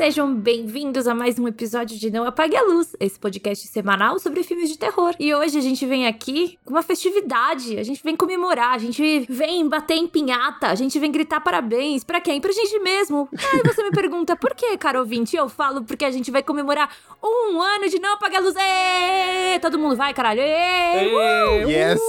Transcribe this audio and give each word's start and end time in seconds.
Sejam 0.00 0.34
bem-vindos 0.34 1.06
a 1.06 1.14
mais 1.14 1.38
um 1.38 1.46
episódio 1.46 1.98
de 1.98 2.10
Não 2.10 2.24
Apague 2.24 2.56
a 2.56 2.62
Luz, 2.62 2.96
esse 2.98 3.20
podcast 3.20 3.68
semanal 3.68 4.18
sobre 4.18 4.42
filmes 4.42 4.70
de 4.70 4.78
terror. 4.78 5.14
E 5.20 5.34
hoje 5.34 5.58
a 5.58 5.60
gente 5.60 5.84
vem 5.84 6.06
aqui 6.06 6.58
com 6.64 6.72
uma 6.72 6.82
festividade, 6.82 7.78
a 7.78 7.82
gente 7.82 8.02
vem 8.02 8.16
comemorar, 8.16 8.74
a 8.74 8.78
gente 8.78 9.26
vem 9.28 9.68
bater 9.68 9.98
em 9.98 10.06
pinhata, 10.06 10.68
a 10.68 10.74
gente 10.74 10.98
vem 10.98 11.12
gritar 11.12 11.42
parabéns. 11.42 12.02
Pra 12.02 12.18
quem? 12.18 12.40
Pra 12.40 12.50
gente 12.50 12.78
mesmo. 12.78 13.28
Aí 13.52 13.60
você 13.62 13.82
me 13.82 13.90
pergunta, 13.90 14.34
por 14.36 14.54
que, 14.54 14.74
caro 14.78 15.00
ouvinte? 15.00 15.36
Eu 15.36 15.50
falo 15.50 15.84
porque 15.84 16.06
a 16.06 16.10
gente 16.10 16.30
vai 16.30 16.42
comemorar 16.42 16.90
um 17.22 17.60
ano 17.60 17.86
de 17.90 17.98
Não 17.98 18.14
Apague 18.14 18.36
a 18.36 18.40
Luz. 18.40 18.56
Êêê! 18.56 19.58
Todo 19.58 19.78
mundo 19.78 19.96
vai, 19.96 20.14
caralho. 20.14 20.40
Êêê! 20.40 21.14
Uh! 21.14 21.68
Yes! 21.68 22.00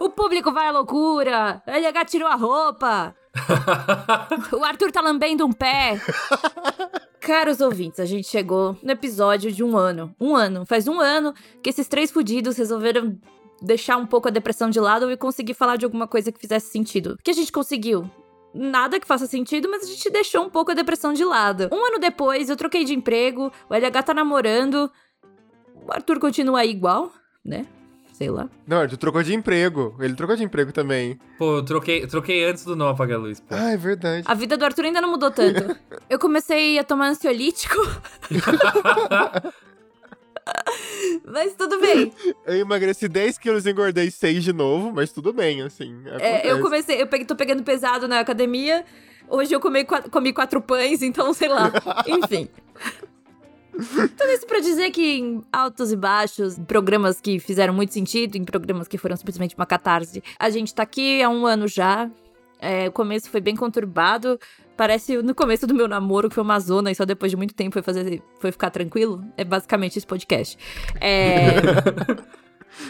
O 0.00 0.10
público 0.10 0.50
vai 0.50 0.66
à 0.66 0.72
loucura. 0.72 1.62
O 1.66 1.70
LH 1.70 2.04
tirou 2.06 2.28
a 2.28 2.34
roupa. 2.34 3.14
o 4.52 4.64
Arthur 4.64 4.90
tá 4.92 5.00
lambendo 5.00 5.44
um 5.44 5.52
pé. 5.52 6.00
Caros 7.26 7.60
ouvintes, 7.60 7.98
a 7.98 8.04
gente 8.04 8.28
chegou 8.28 8.78
no 8.80 8.92
episódio 8.92 9.50
de 9.50 9.64
um 9.64 9.76
ano. 9.76 10.14
Um 10.20 10.36
ano. 10.36 10.64
Faz 10.64 10.86
um 10.86 11.00
ano 11.00 11.34
que 11.60 11.68
esses 11.68 11.88
três 11.88 12.08
fudidos 12.08 12.56
resolveram 12.56 13.18
deixar 13.60 13.96
um 13.96 14.06
pouco 14.06 14.28
a 14.28 14.30
depressão 14.30 14.70
de 14.70 14.78
lado 14.78 15.10
e 15.10 15.16
conseguir 15.16 15.54
falar 15.54 15.74
de 15.74 15.84
alguma 15.84 16.06
coisa 16.06 16.30
que 16.30 16.38
fizesse 16.38 16.70
sentido. 16.70 17.18
Que 17.24 17.32
a 17.32 17.34
gente 17.34 17.50
conseguiu? 17.50 18.08
Nada 18.54 19.00
que 19.00 19.06
faça 19.08 19.26
sentido, 19.26 19.68
mas 19.68 19.82
a 19.82 19.86
gente 19.86 20.08
deixou 20.08 20.44
um 20.44 20.48
pouco 20.48 20.70
a 20.70 20.74
depressão 20.74 21.12
de 21.12 21.24
lado. 21.24 21.68
Um 21.72 21.86
ano 21.86 21.98
depois, 21.98 22.48
eu 22.48 22.54
troquei 22.54 22.84
de 22.84 22.94
emprego, 22.94 23.50
o 23.68 23.74
LH 23.74 24.04
tá 24.04 24.14
namorando. 24.14 24.88
O 25.84 25.92
Arthur 25.92 26.20
continua 26.20 26.64
igual, 26.64 27.10
né? 27.44 27.66
Sei 28.16 28.30
lá. 28.30 28.48
Não, 28.66 28.82
ele 28.82 28.96
trocou 28.96 29.22
de 29.22 29.34
emprego. 29.34 29.94
Ele 30.00 30.14
trocou 30.14 30.34
de 30.34 30.42
emprego 30.42 30.72
também. 30.72 31.20
Pô, 31.38 31.58
eu 31.58 31.62
troquei, 31.62 32.06
troquei 32.06 32.44
antes 32.44 32.64
do 32.64 32.74
não 32.74 32.88
apagar 32.88 33.18
a 33.18 33.20
luz, 33.20 33.40
pô. 33.40 33.48
Ah, 33.50 33.72
é 33.72 33.76
verdade. 33.76 34.24
A 34.26 34.32
vida 34.32 34.56
do 34.56 34.64
Arthur 34.64 34.86
ainda 34.86 35.02
não 35.02 35.10
mudou 35.10 35.30
tanto. 35.30 35.76
eu 36.08 36.18
comecei 36.18 36.78
a 36.78 36.84
tomar 36.84 37.08
ansiolítico. 37.08 37.76
mas 41.26 41.54
tudo 41.54 41.78
bem. 41.78 42.10
Eu 42.46 42.56
emagreci 42.56 43.06
10 43.06 43.36
quilos 43.36 43.66
e 43.66 43.70
engordei 43.70 44.10
6 44.10 44.42
de 44.42 44.54
novo, 44.54 44.90
mas 44.94 45.12
tudo 45.12 45.34
bem, 45.34 45.60
assim. 45.60 45.94
É, 46.18 46.50
eu 46.50 46.60
comecei, 46.60 47.02
eu 47.02 47.06
peguei, 47.06 47.26
tô 47.26 47.36
pegando 47.36 47.62
pesado 47.62 48.08
na 48.08 48.20
academia. 48.20 48.82
Hoje 49.28 49.54
eu 49.54 49.60
comi, 49.60 49.84
comi 49.84 50.32
quatro 50.32 50.62
pães, 50.62 51.02
então 51.02 51.34
sei 51.34 51.48
lá. 51.48 51.70
Enfim. 52.08 52.48
Tudo 53.76 54.30
isso 54.30 54.46
pra 54.46 54.60
dizer 54.60 54.90
que 54.90 55.18
em 55.18 55.44
altos 55.52 55.92
e 55.92 55.96
baixos, 55.96 56.58
em 56.58 56.64
programas 56.64 57.20
que 57.20 57.38
fizeram 57.38 57.74
muito 57.74 57.92
sentido, 57.92 58.36
em 58.36 58.44
programas 58.44 58.88
que 58.88 58.96
foram 58.96 59.16
simplesmente 59.16 59.54
uma 59.54 59.66
catarse, 59.66 60.22
a 60.38 60.48
gente 60.50 60.74
tá 60.74 60.82
aqui 60.82 61.22
há 61.22 61.28
um 61.28 61.46
ano 61.46 61.68
já. 61.68 62.10
É, 62.58 62.88
o 62.88 62.92
começo 62.92 63.28
foi 63.30 63.40
bem 63.40 63.54
conturbado. 63.54 64.38
Parece 64.76 65.22
no 65.22 65.34
começo 65.34 65.66
do 65.66 65.74
meu 65.74 65.88
namoro, 65.88 66.28
que 66.28 66.34
foi 66.34 66.44
uma 66.44 66.58
zona, 66.58 66.90
e 66.90 66.94
só 66.94 67.04
depois 67.04 67.30
de 67.30 67.36
muito 67.36 67.54
tempo 67.54 67.72
foi, 67.72 67.82
fazer, 67.82 68.22
foi 68.40 68.52
ficar 68.52 68.70
tranquilo. 68.70 69.22
É 69.36 69.44
basicamente 69.44 69.98
esse 69.98 70.06
podcast. 70.06 70.58
É. 71.00 71.56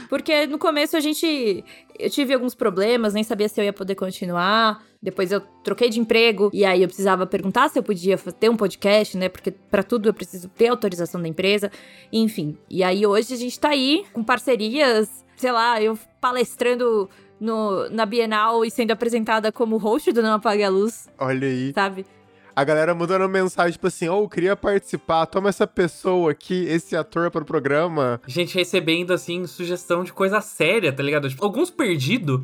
Porque 0.08 0.46
no 0.46 0.58
começo 0.58 0.96
a 0.96 1.00
gente. 1.00 1.64
Eu 1.98 2.10
tive 2.10 2.34
alguns 2.34 2.54
problemas, 2.54 3.14
nem 3.14 3.24
sabia 3.24 3.48
se 3.48 3.60
eu 3.60 3.64
ia 3.64 3.72
poder 3.72 3.94
continuar. 3.94 4.82
Depois 5.02 5.30
eu 5.30 5.40
troquei 5.62 5.88
de 5.88 6.00
emprego 6.00 6.50
e 6.52 6.64
aí 6.64 6.82
eu 6.82 6.88
precisava 6.88 7.26
perguntar 7.26 7.68
se 7.68 7.78
eu 7.78 7.82
podia 7.82 8.18
ter 8.18 8.48
um 8.48 8.56
podcast, 8.56 9.16
né? 9.16 9.28
Porque 9.28 9.50
para 9.50 9.82
tudo 9.82 10.08
eu 10.08 10.14
preciso 10.14 10.48
ter 10.48 10.68
autorização 10.68 11.20
da 11.20 11.28
empresa. 11.28 11.70
Enfim. 12.12 12.56
E 12.68 12.82
aí 12.82 13.06
hoje 13.06 13.34
a 13.34 13.36
gente 13.36 13.58
tá 13.58 13.70
aí 13.70 14.04
com 14.12 14.22
parcerias, 14.22 15.24
sei 15.36 15.52
lá, 15.52 15.80
eu 15.80 15.98
palestrando 16.20 17.08
no, 17.40 17.88
na 17.90 18.04
Bienal 18.06 18.64
e 18.64 18.70
sendo 18.70 18.90
apresentada 18.90 19.52
como 19.52 19.76
host 19.76 20.10
do 20.12 20.22
Não 20.22 20.34
Apague 20.34 20.62
a 20.62 20.68
Luz. 20.68 21.08
Olha 21.18 21.46
aí. 21.46 21.72
Sabe? 21.72 22.06
A 22.56 22.64
galera 22.64 22.94
mandando 22.94 23.28
mensagem, 23.28 23.72
tipo 23.72 23.86
assim, 23.86 24.08
oh, 24.08 24.22
eu 24.22 24.28
queria 24.30 24.56
participar, 24.56 25.26
toma 25.26 25.50
essa 25.50 25.66
pessoa 25.66 26.30
aqui, 26.30 26.64
esse 26.64 26.96
ator 26.96 27.30
para 27.30 27.42
o 27.42 27.44
programa. 27.44 28.18
Gente 28.26 28.54
recebendo, 28.54 29.12
assim, 29.12 29.46
sugestão 29.46 30.02
de 30.02 30.10
coisa 30.10 30.40
séria, 30.40 30.90
tá 30.90 31.02
ligado? 31.02 31.28
Tipo, 31.28 31.44
alguns 31.44 31.70
perdidos 31.70 32.40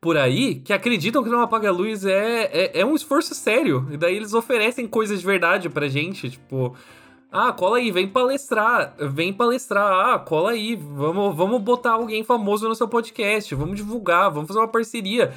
por 0.00 0.16
aí 0.16 0.54
que 0.54 0.72
acreditam 0.72 1.22
que 1.22 1.28
não 1.28 1.42
apaga 1.42 1.68
a 1.68 1.72
luz 1.72 2.06
é, 2.06 2.44
é, 2.44 2.80
é 2.80 2.86
um 2.86 2.94
esforço 2.94 3.34
sério. 3.34 3.86
E 3.90 3.98
daí 3.98 4.16
eles 4.16 4.32
oferecem 4.32 4.88
coisas 4.88 5.20
de 5.20 5.26
verdade 5.26 5.68
pra 5.68 5.86
gente, 5.86 6.30
tipo... 6.30 6.74
Ah, 7.30 7.50
cola 7.50 7.78
aí, 7.78 7.90
vem 7.90 8.06
palestrar, 8.06 8.94
vem 9.10 9.32
palestrar. 9.32 10.14
Ah, 10.14 10.18
cola 10.18 10.50
aí, 10.50 10.76
vamos, 10.76 11.34
vamos 11.34 11.62
botar 11.62 11.92
alguém 11.92 12.22
famoso 12.22 12.68
no 12.68 12.74
seu 12.74 12.86
podcast, 12.86 13.54
vamos 13.54 13.76
divulgar, 13.76 14.30
vamos 14.30 14.48
fazer 14.48 14.60
uma 14.60 14.68
parceria. 14.68 15.32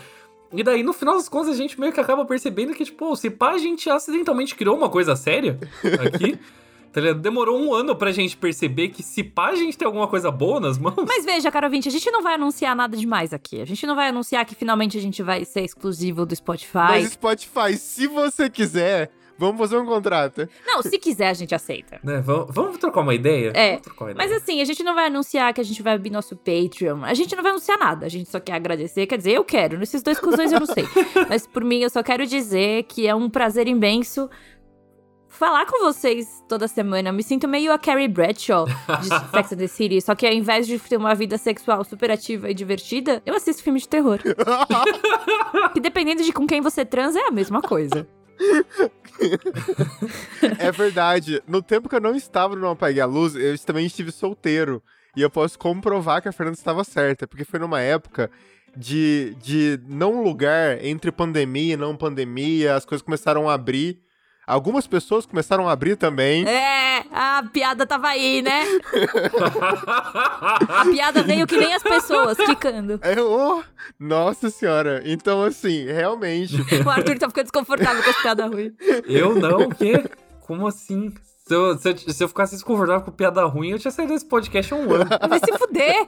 E 0.53 0.63
daí, 0.63 0.83
no 0.83 0.93
final 0.93 1.15
das 1.15 1.27
contas, 1.27 1.55
a 1.55 1.57
gente 1.57 1.79
meio 1.79 1.91
que 1.91 1.99
acaba 1.99 2.25
percebendo 2.25 2.73
que, 2.73 2.85
tipo, 2.85 3.15
se 3.15 3.29
pá, 3.29 3.51
a 3.51 3.57
gente 3.57 3.89
acidentalmente 3.89 4.55
criou 4.55 4.77
uma 4.77 4.89
coisa 4.89 5.15
séria 5.15 5.59
aqui. 5.99 6.39
Tá 6.95 7.01
Demorou 7.11 7.59
um 7.59 7.73
ano 7.73 7.93
pra 7.93 8.09
gente 8.13 8.37
perceber 8.37 8.87
que 8.87 9.03
se 9.03 9.21
pá, 9.21 9.49
a 9.49 9.55
gente 9.55 9.77
tem 9.77 9.85
alguma 9.85 10.07
coisa 10.07 10.31
boa 10.31 10.61
nas 10.61 10.77
mãos. 10.77 11.03
Mas 11.05 11.25
veja, 11.25 11.51
cara 11.51 11.67
ouvinte, 11.67 11.89
a 11.89 11.91
gente 11.91 12.09
não 12.09 12.23
vai 12.23 12.35
anunciar 12.35 12.73
nada 12.73 12.95
demais 12.95 13.33
aqui. 13.33 13.59
A 13.59 13.65
gente 13.65 13.85
não 13.85 13.97
vai 13.97 14.07
anunciar 14.07 14.45
que 14.45 14.55
finalmente 14.55 14.97
a 14.97 15.01
gente 15.01 15.21
vai 15.21 15.43
ser 15.43 15.65
exclusivo 15.65 16.25
do 16.25 16.33
Spotify. 16.33 16.71
Mas 16.73 17.11
Spotify, 17.11 17.75
se 17.77 18.07
você 18.07 18.49
quiser, 18.49 19.11
Vamos 19.37 19.57
fazer 19.57 19.77
um 19.77 19.85
contrato. 19.85 20.47
Não, 20.65 20.81
se 20.81 20.97
quiser, 20.97 21.29
a 21.29 21.33
gente 21.33 21.53
aceita. 21.53 21.99
Né, 22.03 22.21
vamos, 22.21 22.47
vamos, 22.49 22.77
trocar 22.77 23.01
uma 23.01 23.13
ideia? 23.13 23.51
É. 23.55 23.81
Uma 23.99 24.11
ideia. 24.11 24.15
Mas 24.15 24.31
assim, 24.31 24.61
a 24.61 24.65
gente 24.65 24.83
não 24.83 24.95
vai 24.95 25.07
anunciar 25.07 25.53
que 25.53 25.61
a 25.61 25.63
gente 25.63 25.81
vai 25.81 25.93
abrir 25.93 26.09
nosso 26.09 26.35
Patreon. 26.35 27.03
A 27.03 27.13
gente 27.13 27.35
não 27.35 27.43
vai 27.43 27.51
anunciar 27.51 27.77
nada. 27.77 28.05
A 28.05 28.09
gente 28.09 28.29
só 28.29 28.39
quer 28.39 28.53
agradecer. 28.53 29.05
Quer 29.05 29.17
dizer, 29.17 29.31
eu 29.31 29.43
quero. 29.43 29.77
Nesses 29.77 30.01
dois 30.01 30.19
cuzões 30.19 30.51
eu 30.51 30.59
não 30.59 30.67
sei. 30.67 30.85
Mas 31.27 31.45
por 31.45 31.63
mim, 31.63 31.79
eu 31.79 31.89
só 31.89 32.01
quero 32.01 32.25
dizer 32.25 32.83
que 32.83 33.07
é 33.07 33.13
um 33.13 33.29
prazer 33.29 33.67
imenso 33.67 34.29
falar 35.35 35.65
com 35.65 35.83
vocês 35.83 36.43
toda 36.47 36.67
semana. 36.67 37.09
Eu 37.09 37.13
me 37.13 37.21
sinto 37.21 37.47
meio 37.47 37.71
a 37.71 37.77
Carrie 37.77 38.07
Bradshaw 38.07 38.65
de 38.65 39.07
Sex 39.31 39.53
and 39.53 39.57
the 39.57 39.67
City, 39.67 40.01
só 40.01 40.15
que 40.15 40.25
ao 40.25 40.33
invés 40.33 40.65
de 40.65 40.79
ter 40.79 40.97
uma 40.97 41.13
vida 41.13 41.37
sexual 41.37 41.83
super 41.83 42.09
ativa 42.09 42.49
e 42.49 42.53
divertida, 42.53 43.21
eu 43.25 43.35
assisto 43.35 43.61
filme 43.61 43.79
de 43.79 43.87
terror. 43.87 44.19
que 45.73 45.79
dependendo 45.79 46.23
de 46.23 46.31
com 46.31 46.47
quem 46.47 46.61
você 46.61 46.85
transa, 46.85 47.19
é 47.19 47.27
a 47.27 47.31
mesma 47.31 47.61
coisa. 47.61 48.07
É 50.59 50.71
verdade. 50.71 51.41
No 51.47 51.61
tempo 51.61 51.89
que 51.89 51.95
eu 51.95 52.01
não 52.01 52.15
estava 52.15 52.55
no 52.55 52.69
Apague 52.69 53.01
a 53.01 53.05
Luz, 53.05 53.35
eu 53.35 53.57
também 53.59 53.85
estive 53.85 54.11
solteiro. 54.11 54.81
E 55.15 55.21
eu 55.21 55.29
posso 55.29 55.57
comprovar 55.57 56.21
que 56.21 56.27
a 56.27 56.31
Fernanda 56.31 56.57
estava 56.57 56.83
certa, 56.83 57.25
porque 57.25 57.45
foi 57.45 57.59
numa 57.59 57.79
época 57.79 58.29
de, 58.75 59.35
de 59.41 59.79
não 59.87 60.21
lugar 60.23 60.83
entre 60.83 61.11
pandemia 61.11 61.73
e 61.73 61.77
não 61.77 61.95
pandemia, 61.95 62.75
as 62.75 62.85
coisas 62.85 63.01
começaram 63.01 63.49
a 63.49 63.53
abrir. 63.53 63.99
Algumas 64.47 64.85
pessoas 64.85 65.25
começaram 65.25 65.67
a 65.67 65.71
abrir 65.71 65.95
também. 65.95 66.47
É, 66.47 67.03
a 67.11 67.43
piada 67.51 67.85
tava 67.85 68.09
aí, 68.09 68.43
né? 68.43 68.63
a 70.69 70.85
piada 70.85 71.23
veio 71.23 71.47
que 71.47 71.57
nem 71.57 71.73
as 71.73 71.81
pessoas, 71.81 72.37
quicando. 72.37 72.99
É, 73.01 73.19
oh, 73.19 73.63
nossa 73.99 74.51
senhora. 74.51 75.01
Então, 75.03 75.41
assim, 75.43 75.85
realmente. 75.85 76.57
o 76.85 76.89
Arthur 76.89 77.17
tá 77.17 77.27
ficando 77.27 77.45
desconfortável 77.45 78.03
com 78.03 78.09
as 78.09 78.21
piadas 78.21 78.51
ruins. 78.51 78.73
Eu 79.07 79.33
não? 79.33 79.61
O 79.61 79.75
quê? 79.75 80.03
Como 80.41 80.67
assim? 80.67 81.11
Se 81.47 81.53
eu, 81.53 81.77
se, 81.77 81.89
eu, 81.89 81.97
se 81.97 82.23
eu, 82.23 82.27
ficasse 82.27 82.53
desconfortável 82.53 83.01
com 83.01 83.11
piada 83.11 83.43
ruim, 83.45 83.69
eu 83.69 83.79
tinha 83.79 83.91
saído 83.91 84.13
desse 84.13 84.25
podcast 84.25 84.73
há 84.73 84.77
um 84.77 84.93
ano. 84.93 85.05
Vai 85.29 85.39
se 85.39 85.57
fuder! 85.57 86.07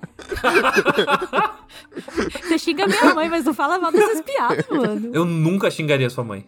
Você 2.42 2.58
xinga 2.58 2.88
minha 2.88 3.14
mãe, 3.14 3.30
mas 3.30 3.46
não 3.46 3.54
fala 3.54 3.78
mal 3.78 3.92
dessas 3.92 4.22
piadas, 4.22 4.66
mano. 4.70 5.12
Eu 5.14 5.26
nunca 5.26 5.70
xingaria 5.70 6.10
sua 6.10 6.24
mãe. 6.24 6.46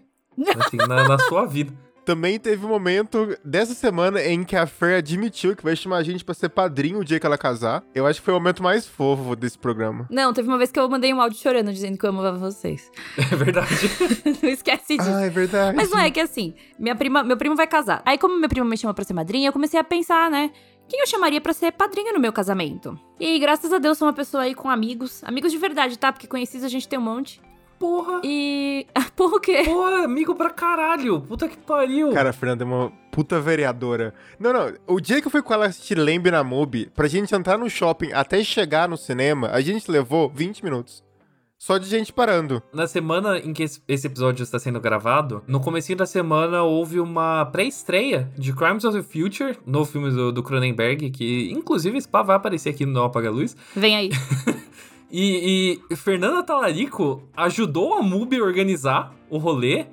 Assim, 0.59 0.77
na, 0.77 1.07
na 1.07 1.19
sua 1.19 1.45
vida. 1.45 1.73
Também 2.05 2.39
teve 2.39 2.65
um 2.65 2.69
momento 2.69 3.37
dessa 3.45 3.75
semana 3.75 4.19
em 4.23 4.43
que 4.43 4.55
a 4.55 4.65
Fer 4.65 4.97
admitiu 4.97 5.55
que 5.55 5.63
vai 5.63 5.75
chamar 5.75 5.97
a 5.97 6.03
gente 6.03 6.25
pra 6.25 6.33
ser 6.33 6.49
padrinho 6.49 6.99
o 6.99 7.05
dia 7.05 7.19
que 7.19 7.25
ela 7.25 7.37
casar. 7.37 7.83
Eu 7.93 8.07
acho 8.07 8.19
que 8.19 8.25
foi 8.25 8.33
o 8.33 8.37
momento 8.37 8.63
mais 8.63 8.87
fofo 8.87 9.35
desse 9.35 9.59
programa. 9.59 10.07
Não, 10.09 10.33
teve 10.33 10.47
uma 10.47 10.57
vez 10.57 10.71
que 10.71 10.79
eu 10.79 10.89
mandei 10.89 11.13
um 11.13 11.21
áudio 11.21 11.37
chorando 11.37 11.71
dizendo 11.71 11.99
que 11.99 12.05
eu 12.05 12.09
amava 12.09 12.35
vocês. 12.39 12.89
É 13.15 13.35
verdade. 13.35 13.69
não 14.41 14.49
esquece 14.49 14.97
disso. 14.97 15.07
Ah, 15.07 15.21
é 15.21 15.29
verdade. 15.29 15.77
Mas 15.77 15.91
não 15.91 15.99
é 15.99 16.09
que 16.09 16.19
assim, 16.19 16.55
minha 16.79 16.95
prima, 16.95 17.21
meu 17.21 17.37
primo 17.37 17.55
vai 17.55 17.67
casar. 17.67 18.01
Aí, 18.03 18.17
como 18.17 18.35
minha 18.37 18.49
prima 18.49 18.65
me 18.65 18.75
chama 18.75 18.93
pra 18.93 19.05
ser 19.05 19.13
madrinha, 19.13 19.49
eu 19.49 19.53
comecei 19.53 19.79
a 19.79 19.83
pensar, 19.83 20.31
né? 20.31 20.49
quem 20.89 20.99
eu 20.99 21.07
chamaria 21.07 21.39
para 21.39 21.53
ser 21.53 21.71
padrinho 21.71 22.11
no 22.11 22.19
meu 22.19 22.33
casamento. 22.33 22.99
E 23.19 23.37
graças 23.37 23.71
a 23.71 23.77
Deus 23.77 23.97
sou 23.97 24.07
uma 24.07 24.13
pessoa 24.13 24.43
aí 24.43 24.55
com 24.55 24.67
amigos, 24.67 25.23
amigos 25.23 25.51
de 25.51 25.57
verdade, 25.59 25.99
tá? 25.99 26.11
Porque 26.11 26.25
conhecidos 26.25 26.65
a 26.65 26.69
gente 26.69 26.87
tem 26.87 26.97
um 26.97 27.03
monte. 27.03 27.39
Porra. 27.79 28.21
E. 28.23 28.85
Porra, 29.15 29.37
o 29.37 29.39
quê? 29.39 29.63
Porra, 29.63 30.03
amigo 30.03 30.35
pra 30.35 30.49
caralho. 30.49 31.21
Puta 31.21 31.47
que 31.47 31.57
pariu. 31.57 32.11
Cara, 32.11 32.29
a 32.29 32.33
Fernanda 32.33 32.63
é 32.63 32.67
uma 32.67 32.91
puta 33.11 33.39
vereadora. 33.39 34.13
Não, 34.39 34.51
não. 34.53 34.73
O 34.87 34.99
dia 34.99 35.21
que 35.21 35.27
eu 35.27 35.31
fui 35.31 35.41
com 35.41 35.53
ela 35.53 35.65
assistir 35.65 35.97
Lembre 35.97 36.31
na 36.31 36.43
Mob, 36.43 36.89
pra 36.93 37.07
gente 37.07 37.33
entrar 37.33 37.57
no 37.57 37.69
shopping 37.69 38.11
até 38.11 38.43
chegar 38.43 38.87
no 38.87 38.97
cinema, 38.97 39.49
a 39.51 39.61
gente 39.61 39.89
levou 39.89 40.29
20 40.29 40.63
minutos. 40.63 41.03
Só 41.57 41.77
de 41.77 41.89
gente 41.89 42.13
parando. 42.13 42.63
Na 42.73 42.87
semana 42.87 43.37
em 43.37 43.51
que 43.51 43.63
esse 43.63 44.07
episódio 44.07 44.43
está 44.43 44.57
sendo 44.57 44.79
gravado, 44.79 45.43
no 45.45 45.59
começo 45.59 45.93
da 45.93 46.05
semana 46.05 46.63
houve 46.63 47.01
uma 47.01 47.45
pré-estreia 47.47 48.31
de 48.37 48.53
Crimes 48.53 48.85
of 48.85 48.97
the 48.97 49.03
Future, 49.03 49.57
no 49.65 49.83
filme 49.83 50.09
do, 50.09 50.31
do 50.31 50.41
Cronenberg, 50.41 51.09
que 51.09 51.51
inclusive 51.51 51.99
Spa 51.99 52.23
vai 52.23 52.37
aparecer 52.37 52.69
aqui 52.69 52.85
no 52.85 52.93
Não 52.93 53.03
Apaga 53.03 53.29
Luz. 53.29 53.57
Vem 53.75 53.97
aí. 53.97 54.09
E, 55.11 55.81
e 55.89 55.95
Fernanda 55.95 56.43
Talarico 56.43 57.23
ajudou 57.35 57.95
a 57.95 58.01
MUBI 58.01 58.37
a 58.37 58.43
organizar 58.43 59.13
o 59.29 59.37
rolê. 59.37 59.87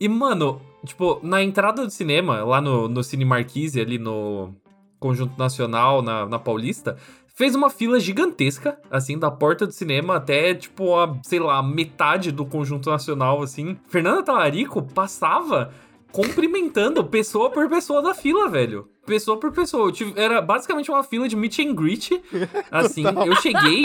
E, 0.00 0.08
mano, 0.08 0.60
Tipo, 0.84 1.18
na 1.22 1.42
entrada 1.42 1.84
do 1.84 1.90
cinema, 1.90 2.44
lá 2.44 2.60
no, 2.60 2.88
no 2.88 3.02
Cine 3.02 3.24
Marquise, 3.24 3.80
ali 3.80 3.98
no 3.98 4.54
Conjunto 5.00 5.38
Nacional, 5.38 6.02
na, 6.02 6.26
na 6.26 6.38
Paulista, 6.38 6.96
fez 7.26 7.54
uma 7.54 7.70
fila 7.70 7.98
gigantesca, 7.98 8.78
assim, 8.90 9.18
da 9.18 9.30
porta 9.30 9.66
do 9.66 9.72
cinema 9.72 10.16
até, 10.16 10.54
tipo, 10.54 10.94
a, 10.96 11.16
sei 11.22 11.40
lá, 11.40 11.62
metade 11.62 12.30
do 12.30 12.44
Conjunto 12.44 12.90
Nacional, 12.90 13.42
assim. 13.42 13.78
Fernanda 13.88 14.22
Talarico 14.22 14.82
passava 14.82 15.72
cumprimentando 16.12 17.02
pessoa 17.02 17.50
por 17.50 17.68
pessoa 17.68 18.02
da 18.02 18.14
fila, 18.14 18.48
velho. 18.48 18.86
Pessoa 19.06 19.38
por 19.38 19.52
pessoa. 19.52 19.90
Tive, 19.90 20.12
era 20.20 20.40
basicamente 20.40 20.90
uma 20.90 21.02
fila 21.02 21.26
de 21.26 21.34
meet 21.34 21.58
and 21.60 21.74
greet. 21.74 22.22
Assim, 22.70 23.04
eu 23.04 23.36
cheguei. 23.36 23.82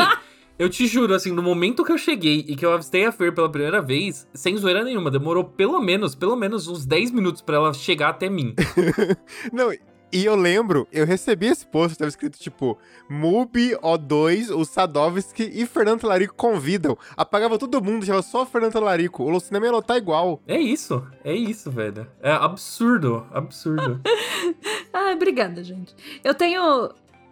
Eu 0.60 0.70
te 0.70 0.86
juro, 0.86 1.16
assim, 1.16 1.32
no 1.32 1.42
momento 1.42 1.86
que 1.86 1.92
eu 1.94 1.98
cheguei 1.98 2.44
e 2.46 2.54
que 2.54 2.66
eu 2.66 2.74
avistei 2.74 3.06
a 3.06 3.14
Fer 3.14 3.34
pela 3.34 3.50
primeira 3.50 3.82
vez, 3.82 4.28
sem 4.34 4.58
zoeira 4.58 4.84
nenhuma, 4.84 5.10
demorou 5.10 5.46
pelo 5.46 5.80
menos, 5.80 6.16
pelo 6.16 6.36
menos 6.36 6.68
uns 6.68 6.86
10 6.86 7.12
minutos 7.12 7.42
para 7.42 7.56
ela 7.56 7.74
chegar 7.74 8.10
até 8.10 8.30
mim. 8.30 8.54
Não, 9.54 9.72
e 10.12 10.26
eu 10.26 10.36
lembro, 10.36 10.86
eu 10.92 11.06
recebi 11.06 11.46
esse 11.46 11.66
post, 11.66 11.98
tava 11.98 12.10
escrito 12.10 12.38
tipo, 12.38 12.78
Mubi, 13.10 13.74
O2, 13.78 14.54
o 14.54 14.66
Sadovski 14.66 15.44
e 15.44 15.66
Fernando 15.66 16.04
Larico 16.04 16.36
convidam. 16.36 16.98
Apagava 17.16 17.58
todo 17.58 17.82
mundo, 17.82 18.00
deixava 18.00 18.22
só 18.22 18.46
Fernando 18.46 18.82
Larico. 18.82 19.32
O 19.32 19.40
cinema 19.40 19.68
ia 19.68 19.72
lotar 19.72 19.96
igual. 19.96 20.42
É 20.46 20.60
isso, 20.60 21.08
é 21.24 21.34
isso, 21.34 21.72
velho. 21.72 22.06
É 22.22 22.32
absurdo, 22.34 23.26
absurdo. 23.32 24.02
ah, 24.92 25.14
obrigada, 25.14 25.64
gente. 25.64 25.96
Eu 26.22 26.34
tenho 26.34 26.90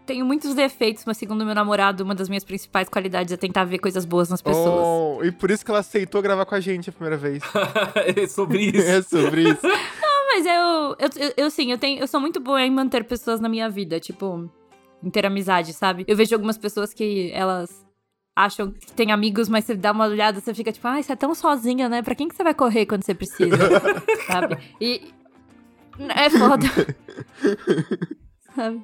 tenho 0.07 0.25
muitos 0.25 0.56
defeitos, 0.56 1.04
mas 1.06 1.18
segundo 1.18 1.45
meu 1.45 1.54
namorado, 1.54 2.04
uma 2.04 2.15
das 2.15 2.30
minhas 2.30 2.44
principais 2.44 2.89
qualidades 2.89 3.31
é 3.31 3.38
tentar 3.38 3.65
ver 3.65 3.77
coisas 3.77 4.06
boas 4.06 4.30
nas 4.30 4.42
pessoas. 4.42 4.86
Oh, 4.86 5.24
e 5.24 5.31
por 5.31 5.51
isso 5.51 5.63
que 5.63 5.69
ela 5.69 5.81
aceitou 5.81 6.21
gravar 6.21 6.45
com 6.45 6.56
a 6.56 6.59
gente 6.59 6.89
a 6.89 6.94
primeira 6.94 7.18
vez. 7.18 7.44
é 8.15 8.25
sobre 8.27 8.62
isso. 8.62 8.89
é 8.89 9.01
sobre 9.01 9.50
isso 9.50 9.68
mas 10.27 10.45
eu, 10.45 10.95
eu, 11.00 11.09
eu, 11.27 11.33
eu, 11.38 11.50
sim, 11.50 11.71
eu 11.71 11.77
tenho, 11.77 12.00
eu 12.00 12.07
sou 12.07 12.19
muito 12.19 12.39
boa 12.39 12.62
em 12.62 12.71
manter 12.71 13.04
pessoas 13.04 13.39
na 13.39 13.50
minha 13.50 13.69
vida, 13.69 14.00
tipo, 14.00 14.50
em 15.04 15.09
ter 15.09 15.25
amizade, 15.25 15.74
sabe? 15.74 16.06
Eu 16.07 16.15
vejo 16.15 16.33
algumas 16.33 16.57
pessoas 16.57 16.94
que 16.94 17.31
elas 17.33 17.86
acham 18.36 18.71
que 18.71 18.94
tem 18.94 19.12
amigos, 19.12 19.50
mas 19.50 19.65
você 19.65 19.75
dá 19.75 19.92
uma 19.92 20.06
olhada, 20.06 20.39
você 20.39 20.53
fica 20.53 20.71
tipo, 20.71 20.88
ai, 20.88 21.01
você 21.01 21.13
é 21.13 21.15
tão 21.15 21.33
sozinha, 21.33 21.89
né? 21.89 22.01
Pra 22.01 22.13
quem 22.13 22.27
que 22.27 22.36
você 22.36 22.44
vai 22.44 22.53
correr 22.53 22.86
quando 22.86 23.03
você 23.03 23.13
precisa? 23.13 23.57
sabe? 24.27 24.57
E. 24.80 25.13
É 26.00 26.30
foda. 26.30 26.65
sabe? 28.56 28.81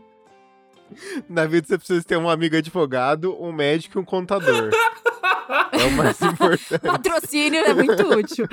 Na 1.30 1.45
vida 1.45 1.68
você 1.68 1.77
precisa 1.77 2.03
ter 2.03 2.18
um 2.18 2.30
amigo 2.30 2.56
advogado, 2.56 3.35
um 3.41 3.51
médico 3.51 3.97
e 3.97 4.01
um 4.01 4.06
contador. 4.06 4.69
É 5.71 5.85
o 5.85 5.91
mais 5.91 6.21
importante. 6.21 6.80
patrocínio 6.80 7.59
é 7.59 7.74
muito 7.74 8.07
útil. 8.07 8.47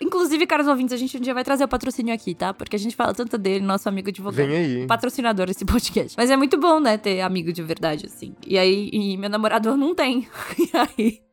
Inclusive, 0.00 0.46
caros 0.46 0.66
ouvintes, 0.66 0.92
a 0.94 0.96
gente 0.96 1.16
um 1.16 1.20
dia 1.20 1.34
vai 1.34 1.42
trazer 1.42 1.64
o 1.64 1.68
patrocínio 1.68 2.14
aqui, 2.14 2.34
tá? 2.34 2.54
Porque 2.54 2.76
a 2.76 2.78
gente 2.78 2.94
fala 2.94 3.12
tanto 3.12 3.36
dele, 3.36 3.64
nosso 3.64 3.88
amigo 3.88 4.08
advogado. 4.08 4.36
Vem 4.46 4.56
aí. 4.56 4.86
Patrocinador 4.86 5.46
desse 5.46 5.64
podcast. 5.64 6.14
Mas 6.16 6.30
é 6.30 6.36
muito 6.36 6.56
bom, 6.58 6.78
né, 6.78 6.98
ter 6.98 7.20
amigo 7.20 7.52
de 7.52 7.62
verdade, 7.62 8.06
assim. 8.06 8.34
E 8.46 8.58
aí, 8.58 8.90
e 8.92 9.16
meu 9.16 9.28
namorado 9.28 9.76
não 9.76 9.94
tem. 9.94 10.28
E 10.58 10.70
aí. 10.76 11.25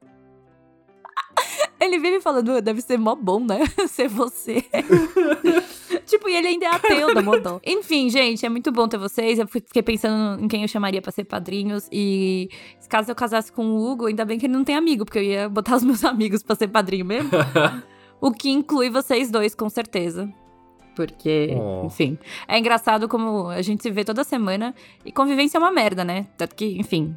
Ele 1.80 2.00
vive 2.00 2.22
falando, 2.22 2.62
deve 2.62 2.82
ser 2.82 2.98
mó 2.98 3.16
bom, 3.16 3.40
né? 3.40 3.60
ser 3.88 4.08
você. 4.08 4.64
tipo, 6.06 6.30
e 6.30 6.36
ele 6.36 6.48
ainda 6.48 6.66
é 6.66 6.70
ateu 6.70 7.14
da 7.14 7.22
Modó. 7.22 7.60
Enfim, 7.66 8.10
gente, 8.10 8.46
é 8.46 8.50
muito 8.50 8.72
bom 8.72 8.88
ter 8.88 8.98
vocês. 8.98 9.38
Eu 9.38 9.48
fiquei 9.48 9.84
pensando 9.84 10.44
em 10.44 10.48
quem 10.48 10.62
eu 10.62 10.68
chamaria 10.68 11.02
pra 11.02 11.12
ser 11.12 11.26
padrinhos. 11.26 11.88
E 11.92 12.50
caso 12.90 13.12
eu 13.12 13.16
casasse 13.16 13.52
com 13.52 13.66
o 13.66 13.92
Hugo, 13.92 14.06
ainda 14.06 14.24
bem 14.24 14.38
que 14.40 14.46
ele 14.46 14.54
não 14.54 14.64
tem 14.64 14.76
amigo, 14.76 15.04
porque 15.04 15.20
eu 15.20 15.24
ia 15.24 15.50
botar 15.50 15.76
os 15.76 15.84
meus 15.84 16.04
amigos 16.06 16.44
pra 16.44 16.56
ser 16.56 16.68
padrinho 16.68 17.06
mesmo. 17.06 17.32
o 18.22 18.32
que 18.32 18.50
inclui 18.50 18.90
vocês 18.90 19.30
dois, 19.30 19.54
com 19.54 19.70
certeza. 19.70 20.32
Porque, 20.96 21.56
oh. 21.58 21.86
enfim. 21.86 22.18
É 22.48 22.58
engraçado 22.58 23.08
como 23.08 23.48
a 23.48 23.62
gente 23.62 23.84
se 23.84 23.92
vê 23.92 24.04
toda 24.04 24.24
semana 24.24 24.74
e 25.06 25.12
convivência 25.12 25.58
é 25.58 25.60
uma 25.60 25.72
merda, 25.72 26.04
né? 26.04 26.28
Tanto 26.38 26.56
que, 26.56 26.80
enfim, 26.80 27.16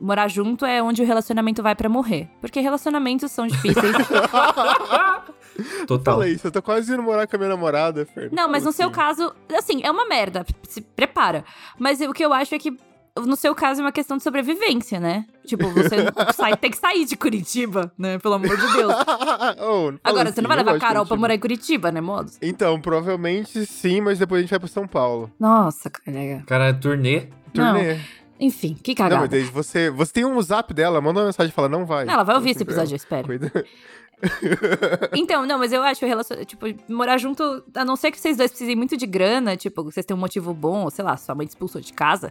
morar 0.00 0.28
junto 0.28 0.64
é 0.64 0.82
onde 0.82 1.02
o 1.02 1.06
relacionamento 1.06 1.62
vai 1.62 1.74
para 1.74 1.88
morrer. 1.88 2.28
Porque 2.40 2.60
relacionamentos 2.60 3.30
são 3.30 3.46
difíceis. 3.46 3.94
Total. 5.86 6.14
Falei 6.14 6.34
isso, 6.34 6.46
eu 6.46 6.52
tô 6.52 6.62
quase 6.62 6.92
indo 6.92 7.02
morar 7.02 7.26
com 7.26 7.34
a 7.34 7.38
minha 7.38 7.50
namorada, 7.50 8.06
Fer. 8.06 8.30
Não, 8.32 8.48
mas 8.48 8.64
no 8.64 8.70
seu 8.70 8.90
caso, 8.90 9.34
assim, 9.56 9.80
é 9.82 9.90
uma 9.90 10.06
merda. 10.06 10.46
Se 10.68 10.80
prepara. 10.80 11.44
Mas 11.78 12.00
o 12.00 12.12
que 12.12 12.24
eu 12.24 12.32
acho 12.32 12.54
é 12.54 12.58
que 12.58 12.76
no 13.26 13.36
seu 13.36 13.54
caso, 13.54 13.80
é 13.80 13.84
uma 13.84 13.92
questão 13.92 14.16
de 14.16 14.22
sobrevivência, 14.22 15.00
né? 15.00 15.26
Tipo, 15.46 15.68
você 15.70 15.96
sai, 16.34 16.56
tem 16.56 16.70
que 16.70 16.76
sair 16.76 17.04
de 17.04 17.16
Curitiba, 17.16 17.92
né? 17.98 18.18
Pelo 18.18 18.34
amor 18.34 18.56
de 18.56 18.72
Deus. 18.72 18.92
oh, 19.60 19.92
Agora, 20.04 20.28
assim, 20.28 20.36
você 20.36 20.42
não 20.42 20.48
vai 20.48 20.56
levar 20.58 20.78
Carol 20.78 21.06
pra 21.06 21.16
morar 21.16 21.34
em 21.34 21.38
Curitiba, 21.38 21.90
né, 21.90 22.00
modos? 22.00 22.38
Então, 22.42 22.80
provavelmente 22.80 23.66
sim, 23.66 24.00
mas 24.00 24.18
depois 24.18 24.38
a 24.38 24.42
gente 24.42 24.50
vai 24.50 24.58
pra 24.58 24.68
São 24.68 24.86
Paulo. 24.86 25.30
Nossa, 25.38 25.90
cara. 25.90 26.42
Cara, 26.46 26.68
é 26.68 26.72
turnê. 26.72 27.28
Turnê. 27.52 27.94
Não. 27.94 28.00
Enfim, 28.40 28.76
que 28.80 28.94
cagada. 28.94 29.22
Não, 29.22 29.28
mas 29.30 29.50
você, 29.50 29.90
você 29.90 30.12
tem 30.12 30.24
um 30.24 30.40
zap 30.40 30.72
dela, 30.72 31.00
manda 31.00 31.20
uma 31.20 31.26
mensagem 31.26 31.50
e 31.50 31.54
fala, 31.54 31.68
não 31.68 31.84
vai. 31.84 32.04
Não, 32.04 32.14
ela 32.14 32.22
vai 32.22 32.36
ouvir 32.36 32.50
esse 32.50 32.62
episódio, 32.62 32.92
eu 32.92 32.96
espero. 32.96 33.26
Cuida. 33.26 33.50
então, 35.14 35.46
não, 35.46 35.58
mas 35.58 35.72
eu 35.72 35.82
acho 35.82 36.04
relacion... 36.04 36.44
tipo, 36.44 36.66
morar 36.88 37.18
junto, 37.18 37.64
a 37.74 37.84
não 37.84 37.96
ser 37.96 38.10
que 38.10 38.20
vocês 38.20 38.36
dois 38.36 38.50
precisem 38.50 38.76
muito 38.76 38.96
de 38.96 39.06
grana, 39.06 39.56
tipo, 39.56 39.82
vocês 39.82 40.04
têm 40.04 40.16
um 40.16 40.20
motivo 40.20 40.52
bom, 40.54 40.88
sei 40.90 41.04
lá, 41.04 41.16
sua 41.16 41.34
mãe 41.34 41.46
te 41.46 41.50
expulsou 41.50 41.80
de 41.80 41.92
casa. 41.92 42.30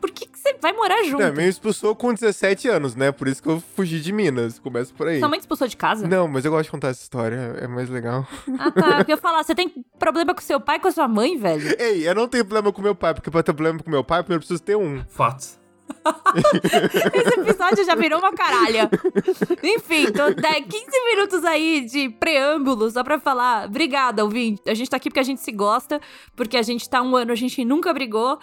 Por 0.00 0.10
que, 0.10 0.26
que 0.26 0.38
você 0.38 0.54
vai 0.54 0.72
morar 0.72 1.02
junto? 1.04 1.22
É, 1.22 1.32
me 1.32 1.46
expulsou 1.48 1.94
com 1.94 2.14
17 2.14 2.68
anos, 2.68 2.94
né? 2.94 3.10
Por 3.10 3.26
isso 3.28 3.42
que 3.42 3.48
eu 3.48 3.60
fugi 3.74 4.00
de 4.00 4.12
Minas. 4.12 4.58
Começa 4.58 4.92
por 4.94 5.08
aí. 5.08 5.18
Sua 5.18 5.28
mãe 5.28 5.38
te 5.38 5.42
expulsou 5.42 5.66
de 5.66 5.76
casa? 5.76 6.06
Não, 6.06 6.28
mas 6.28 6.44
eu 6.44 6.50
gosto 6.50 6.64
de 6.64 6.70
contar 6.70 6.88
essa 6.88 7.02
história. 7.02 7.56
É 7.60 7.66
mais 7.66 7.88
legal. 7.88 8.26
Ah, 8.58 8.70
tá. 8.70 9.00
Eu 9.00 9.06
ia 9.08 9.16
falar, 9.16 9.42
você 9.42 9.54
tem 9.54 9.84
problema 9.98 10.34
com 10.34 10.40
seu 10.40 10.60
pai 10.60 10.76
e 10.76 10.80
com 10.80 10.88
a 10.88 10.92
sua 10.92 11.08
mãe, 11.08 11.36
velho? 11.36 11.74
Ei, 11.78 12.08
eu 12.08 12.14
não 12.14 12.28
tenho 12.28 12.44
problema 12.44 12.72
com 12.72 12.80
meu 12.80 12.94
pai, 12.94 13.14
porque 13.14 13.30
pra 13.30 13.42
ter 13.42 13.52
problema 13.52 13.78
com 13.82 13.90
meu 13.90 14.04
pai, 14.04 14.22
primeiro 14.22 14.38
eu 14.38 14.46
preciso 14.46 14.62
ter 14.62 14.76
um. 14.76 15.04
Fatos. 15.08 15.58
Esse 17.14 17.40
episódio 17.40 17.84
já 17.84 17.94
virou 17.94 18.18
uma 18.18 18.32
caralha. 18.32 18.90
Enfim, 19.62 20.06
tô 20.12 20.26
15 20.34 21.04
minutos 21.12 21.44
aí 21.44 21.80
de 21.80 22.08
preâmbulo 22.10 22.90
só 22.90 23.02
pra 23.02 23.18
falar. 23.18 23.66
Obrigada, 23.66 24.22
ouvinte. 24.22 24.62
A 24.66 24.74
gente 24.74 24.90
tá 24.90 24.96
aqui 24.96 25.08
porque 25.08 25.20
a 25.20 25.24
gente 25.24 25.40
se 25.40 25.50
gosta, 25.50 26.00
porque 26.36 26.56
a 26.56 26.62
gente 26.62 26.88
tá 26.88 27.02
um 27.02 27.16
ano, 27.16 27.32
a 27.32 27.36
gente 27.36 27.64
nunca 27.64 27.92
brigou. 27.92 28.38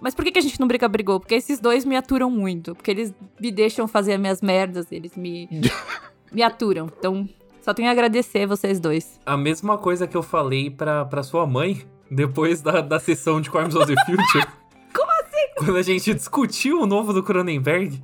Mas 0.00 0.14
por 0.14 0.24
que, 0.24 0.32
que 0.32 0.38
a 0.38 0.42
gente 0.42 0.60
não 0.60 0.68
briga 0.68 0.88
brigou? 0.88 1.18
Porque 1.18 1.34
esses 1.34 1.58
dois 1.58 1.84
me 1.84 1.96
aturam 1.96 2.30
muito. 2.30 2.74
Porque 2.74 2.90
eles 2.90 3.14
me 3.40 3.50
deixam 3.50 3.88
fazer 3.88 4.14
as 4.14 4.20
minhas 4.20 4.42
merdas, 4.42 4.90
eles 4.92 5.16
me, 5.16 5.48
me 6.30 6.42
aturam. 6.42 6.90
Então, 6.98 7.28
só 7.62 7.72
tenho 7.74 7.88
a 7.88 7.92
agradecer 7.92 8.46
vocês 8.46 8.78
dois. 8.78 9.18
A 9.24 9.36
mesma 9.36 9.78
coisa 9.78 10.06
que 10.06 10.16
eu 10.16 10.22
falei 10.22 10.70
pra, 10.70 11.04
pra 11.04 11.22
sua 11.22 11.46
mãe 11.46 11.82
depois 12.10 12.62
da, 12.62 12.80
da 12.80 13.00
sessão 13.00 13.40
de 13.40 13.50
Crimes 13.50 13.74
of 13.74 13.86
the 13.86 14.04
Future. 14.04 14.46
Como 14.94 15.10
assim? 15.12 15.54
Quando 15.58 15.76
a 15.76 15.82
gente 15.82 16.14
discutiu 16.14 16.80
o 16.80 16.86
novo 16.86 17.12
do 17.12 17.22
Cronenberg. 17.22 18.02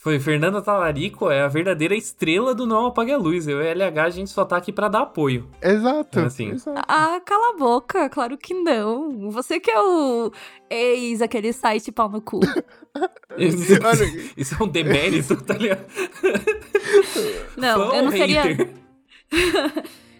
Foi 0.00 0.18
Fernanda 0.18 0.62
Talarico, 0.62 1.30
é 1.30 1.42
a 1.42 1.46
verdadeira 1.46 1.94
estrela 1.94 2.54
do 2.54 2.66
Não 2.66 2.86
Apague 2.86 3.12
a 3.12 3.18
Luz. 3.18 3.46
Eu 3.46 3.60
e 3.60 3.74
LH, 3.74 4.02
a 4.02 4.08
gente 4.08 4.30
só 4.30 4.46
tá 4.46 4.56
aqui 4.56 4.72
pra 4.72 4.88
dar 4.88 5.02
apoio. 5.02 5.46
Exato. 5.60 6.20
Assim. 6.20 6.52
Exato. 6.52 6.80
Ah, 6.88 7.20
cala 7.22 7.50
a 7.50 7.58
boca, 7.58 8.08
claro 8.08 8.38
que 8.38 8.54
não. 8.54 9.30
Você 9.30 9.60
que 9.60 9.70
é 9.70 9.78
o 9.78 10.32
ex, 10.70 11.20
aquele 11.20 11.52
site 11.52 11.92
pau 11.92 12.08
no 12.08 12.22
cu. 12.22 12.40
isso, 13.36 13.74
isso, 14.38 14.56
é 14.58 14.64
um 14.64 14.68
demérito, 14.68 15.36
tá 15.36 15.52
ligado? 15.52 15.84
Não, 17.58 17.90
Fã 17.90 17.96
eu 17.96 18.02
não 18.04 18.10
seria... 18.10 18.42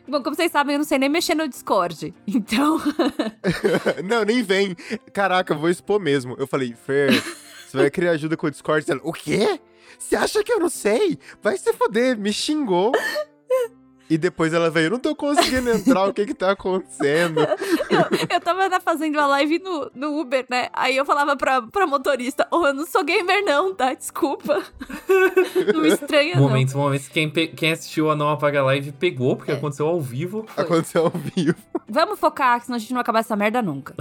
Bom, 0.07 0.23
como 0.23 0.37
vocês 0.37 0.53
sabem, 0.53 0.75
eu 0.75 0.79
não 0.79 0.85
sei 0.85 0.99
nem 0.99 1.09
mexer 1.09 1.35
no 1.35 1.49
Discord. 1.49 2.13
Então. 2.27 2.79
não, 4.05 4.25
nem 4.25 4.43
vem. 4.43 4.77
Caraca, 5.13 5.55
eu 5.55 5.59
vou 5.59 5.71
expor 5.71 5.99
mesmo. 5.99 6.35
Eu 6.39 6.47
falei, 6.47 6.75
Fer, 6.75 7.13
você 7.71 7.77
vai 7.77 7.91
querer 7.91 8.09
ajuda 8.09 8.37
com 8.37 8.47
o 8.47 8.51
Discord? 8.51 8.91
Ela, 8.91 9.01
o 9.05 9.13
quê? 9.13 9.61
Você 9.99 10.17
acha 10.17 10.43
que 10.43 10.53
eu 10.53 10.59
não 10.59 10.69
sei? 10.69 11.19
Vai 11.43 11.57
se 11.57 11.73
foder, 11.73 12.19
me 12.19 12.33
xingou. 12.33 12.93
E 14.11 14.19
depois 14.19 14.53
ela 14.53 14.69
veio, 14.69 14.91
não 14.91 14.99
tô 14.99 15.15
conseguindo 15.15 15.71
entrar, 15.71 16.07
o 16.07 16.13
que 16.13 16.27
que 16.27 16.35
tá 16.35 16.51
acontecendo? 16.51 17.41
Eu, 17.91 18.37
eu 18.37 18.41
tava 18.41 18.81
fazendo 18.81 19.17
uma 19.17 19.27
live 19.27 19.59
no, 19.59 19.91
no 19.95 20.21
Uber, 20.21 20.47
né? 20.49 20.69
Aí 20.73 20.97
eu 20.97 21.05
falava 21.05 21.37
pra, 21.37 21.61
pra 21.61 21.89
motorista, 21.89 22.47
oh, 22.53 22.67
eu 22.67 22.73
não 22.73 22.87
sou 22.87 23.03
gamer 23.03 23.45
não, 23.45 23.75
tá? 23.75 23.93
Desculpa. 23.95 24.63
Não 25.75 25.81
me 25.81 25.89
estranha 25.89 26.37
momentos, 26.37 26.73
não. 26.73 26.83
Momentos, 26.83 27.09
quem, 27.09 27.29
quem 27.29 27.73
assistiu 27.73 28.11
a 28.11 28.17
Não 28.17 28.31
Apaga 28.31 28.63
Live 28.63 28.93
pegou, 28.93 29.37
porque 29.37 29.51
é. 29.51 29.55
aconteceu 29.55 29.89
ao 29.89 30.01
vivo. 30.01 30.45
Foi. 30.49 30.65
Aconteceu 30.65 31.07
ao 31.07 31.11
vivo. 31.11 31.57
Vamos 31.89 32.19
focar, 32.19 32.61
senão 32.63 32.77
a 32.77 32.79
gente 32.79 32.91
não 32.91 32.97
vai 32.97 33.03
acabar 33.03 33.19
essa 33.21 33.35
merda 33.35 33.61
nunca. 33.61 33.95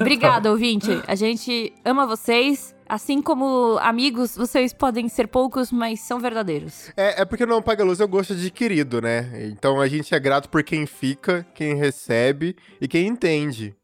Obrigada, 0.00 0.50
ouvinte. 0.50 1.00
A 1.06 1.14
gente 1.14 1.72
ama 1.84 2.04
vocês. 2.04 2.75
Assim 2.88 3.20
como 3.20 3.78
amigos, 3.80 4.36
vocês 4.36 4.72
podem 4.72 5.08
ser 5.08 5.26
poucos, 5.28 5.72
mas 5.72 6.00
são 6.00 6.20
verdadeiros. 6.20 6.90
É, 6.96 7.22
é 7.22 7.24
porque 7.24 7.44
não 7.44 7.60
paga 7.60 7.82
luz 7.84 8.00
o 8.00 8.06
gosto 8.08 8.32
adquirido, 8.32 9.00
né? 9.00 9.48
Então 9.52 9.80
a 9.80 9.88
gente 9.88 10.14
é 10.14 10.20
grato 10.20 10.48
por 10.48 10.62
quem 10.62 10.86
fica, 10.86 11.44
quem 11.54 11.74
recebe 11.74 12.54
e 12.80 12.86
quem 12.86 13.06
entende. 13.08 13.74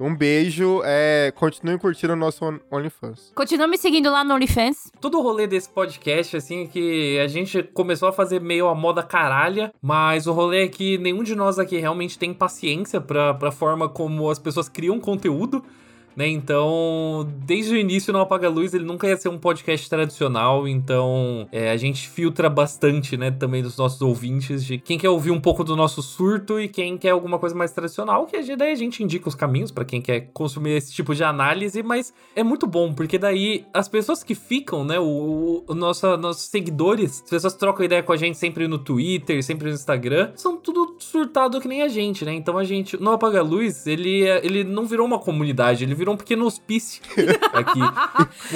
Um 0.00 0.16
beijo, 0.16 0.82
é, 0.84 1.32
continuem 1.36 1.78
curtindo 1.78 2.12
o 2.14 2.16
nosso 2.16 2.44
On- 2.44 2.58
OnlyFans. 2.72 3.30
Continua 3.36 3.68
me 3.68 3.78
seguindo 3.78 4.10
lá 4.10 4.24
no 4.24 4.34
OnlyFans. 4.34 4.90
Todo 5.00 5.18
o 5.18 5.22
rolê 5.22 5.46
desse 5.46 5.68
podcast, 5.70 6.36
assim, 6.36 6.64
é 6.64 6.66
que 6.66 7.18
a 7.20 7.28
gente 7.28 7.62
começou 7.62 8.08
a 8.08 8.12
fazer 8.12 8.40
meio 8.40 8.66
a 8.66 8.74
moda 8.74 9.02
caralha, 9.04 9.72
mas 9.80 10.26
o 10.26 10.32
rolê 10.32 10.64
é 10.64 10.68
que 10.68 10.98
nenhum 10.98 11.22
de 11.22 11.36
nós 11.36 11.56
aqui 11.58 11.78
realmente 11.78 12.18
tem 12.18 12.34
paciência 12.34 13.00
pra, 13.00 13.32
pra 13.34 13.52
forma 13.52 13.88
como 13.88 14.28
as 14.28 14.40
pessoas 14.40 14.68
criam 14.68 14.98
conteúdo, 14.98 15.62
né? 16.16 16.28
Então, 16.28 17.28
desde 17.44 17.74
o 17.74 17.76
início, 17.76 18.12
não 18.12 18.20
Apaga 18.20 18.48
Luz, 18.48 18.74
ele 18.74 18.84
nunca 18.84 19.06
ia 19.06 19.16
ser 19.16 19.28
um 19.28 19.38
podcast 19.38 19.88
tradicional, 19.88 20.66
então 20.68 21.48
é, 21.52 21.70
a 21.70 21.76
gente 21.76 22.08
filtra 22.08 22.48
bastante, 22.48 23.16
né, 23.16 23.30
também 23.30 23.62
dos 23.62 23.76
nossos 23.76 24.00
ouvintes, 24.02 24.64
de 24.64 24.78
quem 24.78 24.98
quer 24.98 25.08
ouvir 25.08 25.30
um 25.30 25.40
pouco 25.40 25.64
do 25.64 25.76
nosso 25.76 26.02
surto 26.02 26.60
e 26.60 26.68
quem 26.68 26.96
quer 26.98 27.10
alguma 27.10 27.38
coisa 27.38 27.54
mais 27.54 27.72
tradicional, 27.72 28.26
que 28.26 28.56
daí 28.56 28.72
a 28.72 28.76
gente 28.76 29.02
indica 29.02 29.28
os 29.28 29.34
caminhos 29.34 29.70
pra 29.70 29.84
quem 29.84 30.00
quer 30.00 30.30
consumir 30.32 30.72
esse 30.72 30.92
tipo 30.92 31.14
de 31.14 31.24
análise, 31.24 31.82
mas 31.82 32.12
é 32.34 32.42
muito 32.42 32.66
bom, 32.66 32.92
porque 32.92 33.18
daí 33.18 33.64
as 33.72 33.88
pessoas 33.88 34.22
que 34.22 34.34
ficam, 34.34 34.84
né, 34.84 34.98
o, 34.98 35.64
o, 35.66 35.74
nossos 35.74 36.42
seguidores, 36.42 37.22
as 37.24 37.30
pessoas 37.30 37.54
trocam 37.54 37.84
ideia 37.84 38.02
com 38.02 38.12
a 38.12 38.16
gente 38.16 38.36
sempre 38.38 38.66
no 38.68 38.78
Twitter, 38.78 39.42
sempre 39.42 39.68
no 39.68 39.74
Instagram, 39.74 40.32
são 40.36 40.56
tudo 40.56 40.96
surtado 40.98 41.60
que 41.60 41.68
nem 41.68 41.82
a 41.82 41.88
gente, 41.88 42.24
né? 42.24 42.32
Então 42.34 42.58
a 42.58 42.64
gente, 42.64 43.00
no 43.00 43.10
Apaga 43.10 43.42
Luz, 43.42 43.86
ele, 43.86 44.24
é- 44.24 44.44
ele 44.44 44.64
não 44.64 44.84
virou 44.86 45.06
uma 45.06 45.18
comunidade, 45.18 45.84
ele 45.84 45.94
virou 45.94 46.01
um 46.08 46.16
pequeno 46.16 46.44
hospício 46.44 47.02
aqui. 47.52 47.80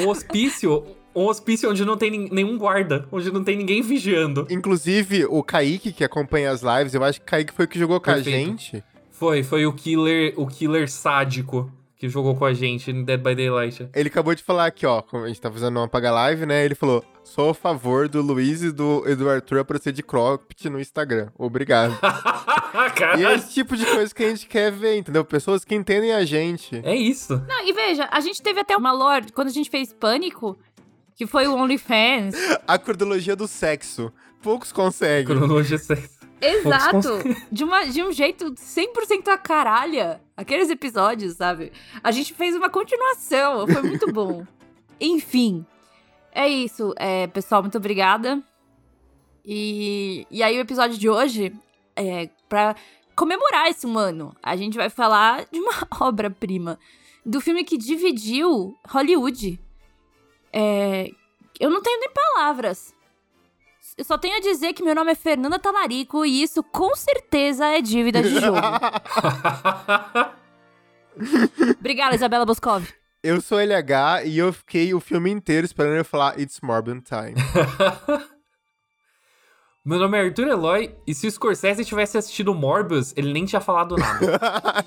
Um 0.00 0.08
hospício, 0.08 0.84
um 1.14 1.26
hospício 1.26 1.70
onde 1.70 1.84
não 1.84 1.96
tem 1.96 2.28
nenhum 2.30 2.58
guarda, 2.58 3.06
onde 3.10 3.30
não 3.32 3.42
tem 3.42 3.56
ninguém 3.56 3.82
vigiando. 3.82 4.46
Inclusive, 4.50 5.26
o 5.26 5.42
Kaique, 5.42 5.92
que 5.92 6.04
acompanha 6.04 6.50
as 6.50 6.62
lives, 6.62 6.94
eu 6.94 7.02
acho 7.04 7.20
que 7.20 7.26
o 7.26 7.30
Kaique 7.30 7.52
foi 7.52 7.64
o 7.64 7.68
que 7.68 7.78
jogou 7.78 8.00
com 8.00 8.10
a 8.10 8.14
Perfeito. 8.14 8.36
gente. 8.36 8.84
Foi, 9.10 9.42
foi 9.42 9.64
o 9.66 9.72
killer, 9.72 10.34
o 10.36 10.46
killer 10.46 10.90
sádico 10.90 11.72
que 11.96 12.08
jogou 12.08 12.36
com 12.36 12.44
a 12.44 12.52
gente 12.52 12.90
em 12.90 13.02
Dead 13.02 13.18
by 13.18 13.34
Daylight. 13.34 13.88
Ele 13.94 14.08
acabou 14.08 14.34
de 14.34 14.42
falar 14.42 14.66
aqui, 14.66 14.84
ó, 14.84 15.00
como 15.00 15.24
a 15.24 15.28
gente 15.28 15.40
tá 15.40 15.50
fazendo 15.50 15.76
uma 15.78 15.86
Apaga 15.86 16.10
Live, 16.10 16.44
né? 16.44 16.64
Ele 16.64 16.74
falou: 16.74 17.02
sou 17.24 17.50
a 17.50 17.54
favor 17.54 18.08
do 18.08 18.20
Luiz 18.20 18.62
e 18.62 18.70
do, 18.70 19.02
e 19.06 19.14
do 19.14 19.28
Arthur 19.28 19.60
aparecer 19.60 19.92
de 19.92 20.02
cropped 20.02 20.68
no 20.68 20.78
Instagram. 20.78 21.28
Obrigado. 21.38 21.98
Cara, 22.95 23.21
e 23.21 23.25
é 23.25 23.35
esse 23.35 23.52
tipo 23.52 23.76
de 23.76 23.85
coisa 23.87 24.14
que 24.14 24.25
a 24.25 24.28
gente 24.28 24.47
quer 24.47 24.71
ver, 24.71 24.99
entendeu? 24.99 25.25
Pessoas 25.25 25.64
que 25.64 25.75
entendem 25.75 26.12
a 26.12 26.25
gente. 26.25 26.80
é 26.85 26.95
isso. 26.95 27.42
Não, 27.49 27.66
e 27.66 27.73
veja, 27.73 28.09
a 28.11 28.21
gente 28.21 28.42
teve 28.42 28.61
até 28.61 28.76
uma 28.76 28.92
lore, 28.92 29.33
quando 29.33 29.49
a 29.49 29.52
gente 29.52 29.71
fez 29.71 29.92
Pânico, 29.92 30.59
que 31.14 31.26
foi 31.26 31.47
o 31.47 31.54
OnlyFans. 31.54 32.35
A 32.68 32.78
cronologia 32.78 33.35
do 33.35 33.49
sexo. 33.49 34.12
Poucos 34.42 34.71
conseguem. 34.71 35.25
Cronologia 35.25 35.78
sexo. 35.78 36.16
Exato! 36.40 37.09
De, 37.50 37.64
uma, 37.64 37.87
de 37.87 38.02
um 38.02 38.12
jeito 38.12 38.52
100% 38.52 39.28
a 39.28 39.38
caralha. 39.38 40.21
Aqueles 40.37 40.68
episódios, 40.68 41.35
sabe? 41.37 41.73
A 42.04 42.11
gente 42.11 42.35
fez 42.35 42.54
uma 42.54 42.68
continuação, 42.68 43.66
foi 43.66 43.83
muito 43.83 44.12
bom. 44.12 44.47
Enfim, 45.00 45.64
é 46.33 46.47
isso. 46.47 46.92
É, 46.99 47.26
pessoal, 47.28 47.62
muito 47.62 47.78
obrigada. 47.78 48.42
E, 49.45 50.26
e 50.30 50.42
aí, 50.42 50.59
o 50.59 50.61
episódio 50.61 50.99
de 50.99 51.09
hoje, 51.09 51.54
é, 51.95 52.28
pra 52.48 52.74
comemorar 53.14 53.68
esse 53.68 53.86
um 53.86 53.96
ano, 53.96 54.34
a 54.42 54.56
gente 54.56 54.76
vai 54.76 54.90
falar 54.90 55.46
de 55.50 55.58
uma 55.58 55.72
obra-prima. 56.00 56.78
Do 57.24 57.40
filme 57.40 57.64
que 57.64 57.76
dividiu 57.76 58.76
Hollywood. 58.88 59.58
É, 60.52 61.10
eu 61.58 61.70
não 61.70 61.82
tenho 61.82 61.98
nem 61.98 62.10
palavras. 62.10 62.94
Eu 63.96 64.04
só 64.04 64.18
tenho 64.18 64.36
a 64.36 64.40
dizer 64.40 64.74
que 64.74 64.82
meu 64.82 64.94
nome 64.94 65.12
é 65.12 65.14
Fernanda 65.14 65.58
Talarico 65.58 66.24
e 66.24 66.42
isso 66.42 66.62
com 66.62 66.94
certeza 66.94 67.66
é 67.66 67.80
dívida 67.80 68.22
de 68.22 68.38
jogo. 68.38 68.58
Obrigada, 71.80 72.14
Isabela 72.14 72.44
Boscov. 72.44 72.86
Eu 73.22 73.40
sou 73.40 73.58
LH 73.58 74.26
e 74.26 74.38
eu 74.38 74.52
fiquei 74.52 74.92
o 74.92 75.00
filme 75.00 75.30
inteiro 75.30 75.64
esperando 75.64 75.94
ele 75.94 76.04
falar 76.04 76.38
It's 76.38 76.60
Morbin 76.60 77.00
Time. 77.00 77.34
Meu 79.87 80.00
nome 80.00 80.19
é 80.19 80.21
Arthur 80.23 80.49
Eloy, 80.49 80.93
e 81.07 81.14
se 81.14 81.28
o 81.28 81.31
Scorsese 81.31 81.85
tivesse 81.85 82.19
assistido 82.19 82.52
Morbius, 82.52 83.14
ele 83.16 83.33
nem 83.33 83.45
tinha 83.45 83.61
falado 83.61 83.95
nada. 83.97 84.37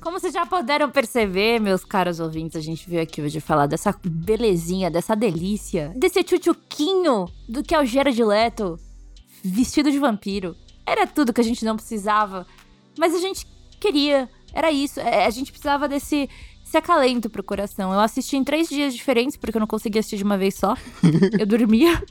Como 0.00 0.20
vocês 0.20 0.32
já 0.32 0.46
puderam 0.46 0.88
perceber, 0.88 1.58
meus 1.58 1.84
caros 1.84 2.20
ouvintes, 2.20 2.54
a 2.54 2.60
gente 2.60 2.88
veio 2.88 3.02
aqui 3.02 3.20
hoje 3.20 3.40
falar 3.40 3.66
dessa 3.66 3.92
belezinha, 4.04 4.88
dessa 4.88 5.16
delícia, 5.16 5.92
desse 5.96 6.22
tchutchuquinho 6.22 7.26
do 7.48 7.64
que 7.64 7.74
é 7.74 7.80
o 7.80 7.84
Gerard 7.84 8.22
Leto 8.22 8.78
vestido 9.42 9.90
de 9.90 9.98
vampiro. 9.98 10.54
Era 10.86 11.08
tudo 11.08 11.32
que 11.32 11.40
a 11.40 11.44
gente 11.44 11.64
não 11.64 11.74
precisava, 11.74 12.46
mas 12.96 13.12
a 13.16 13.18
gente 13.18 13.44
queria. 13.80 14.28
Era 14.52 14.70
isso. 14.70 15.00
é, 15.00 15.24
a 15.26 15.30
gente 15.30 15.50
precisava 15.52 15.88
desse, 15.88 16.28
desse 16.64 16.76
acalento 16.76 17.28
pro 17.30 17.42
coração. 17.42 17.92
Eu 17.92 18.00
assisti 18.00 18.36
em 18.36 18.44
três 18.44 18.68
dias 18.68 18.94
diferentes, 18.94 19.36
porque 19.36 19.56
eu 19.56 19.60
não 19.60 19.66
conseguia 19.66 20.00
assistir 20.00 20.16
de 20.18 20.24
uma 20.24 20.36
vez 20.38 20.54
só. 20.54 20.74
eu 21.38 21.46
dormia. 21.46 22.02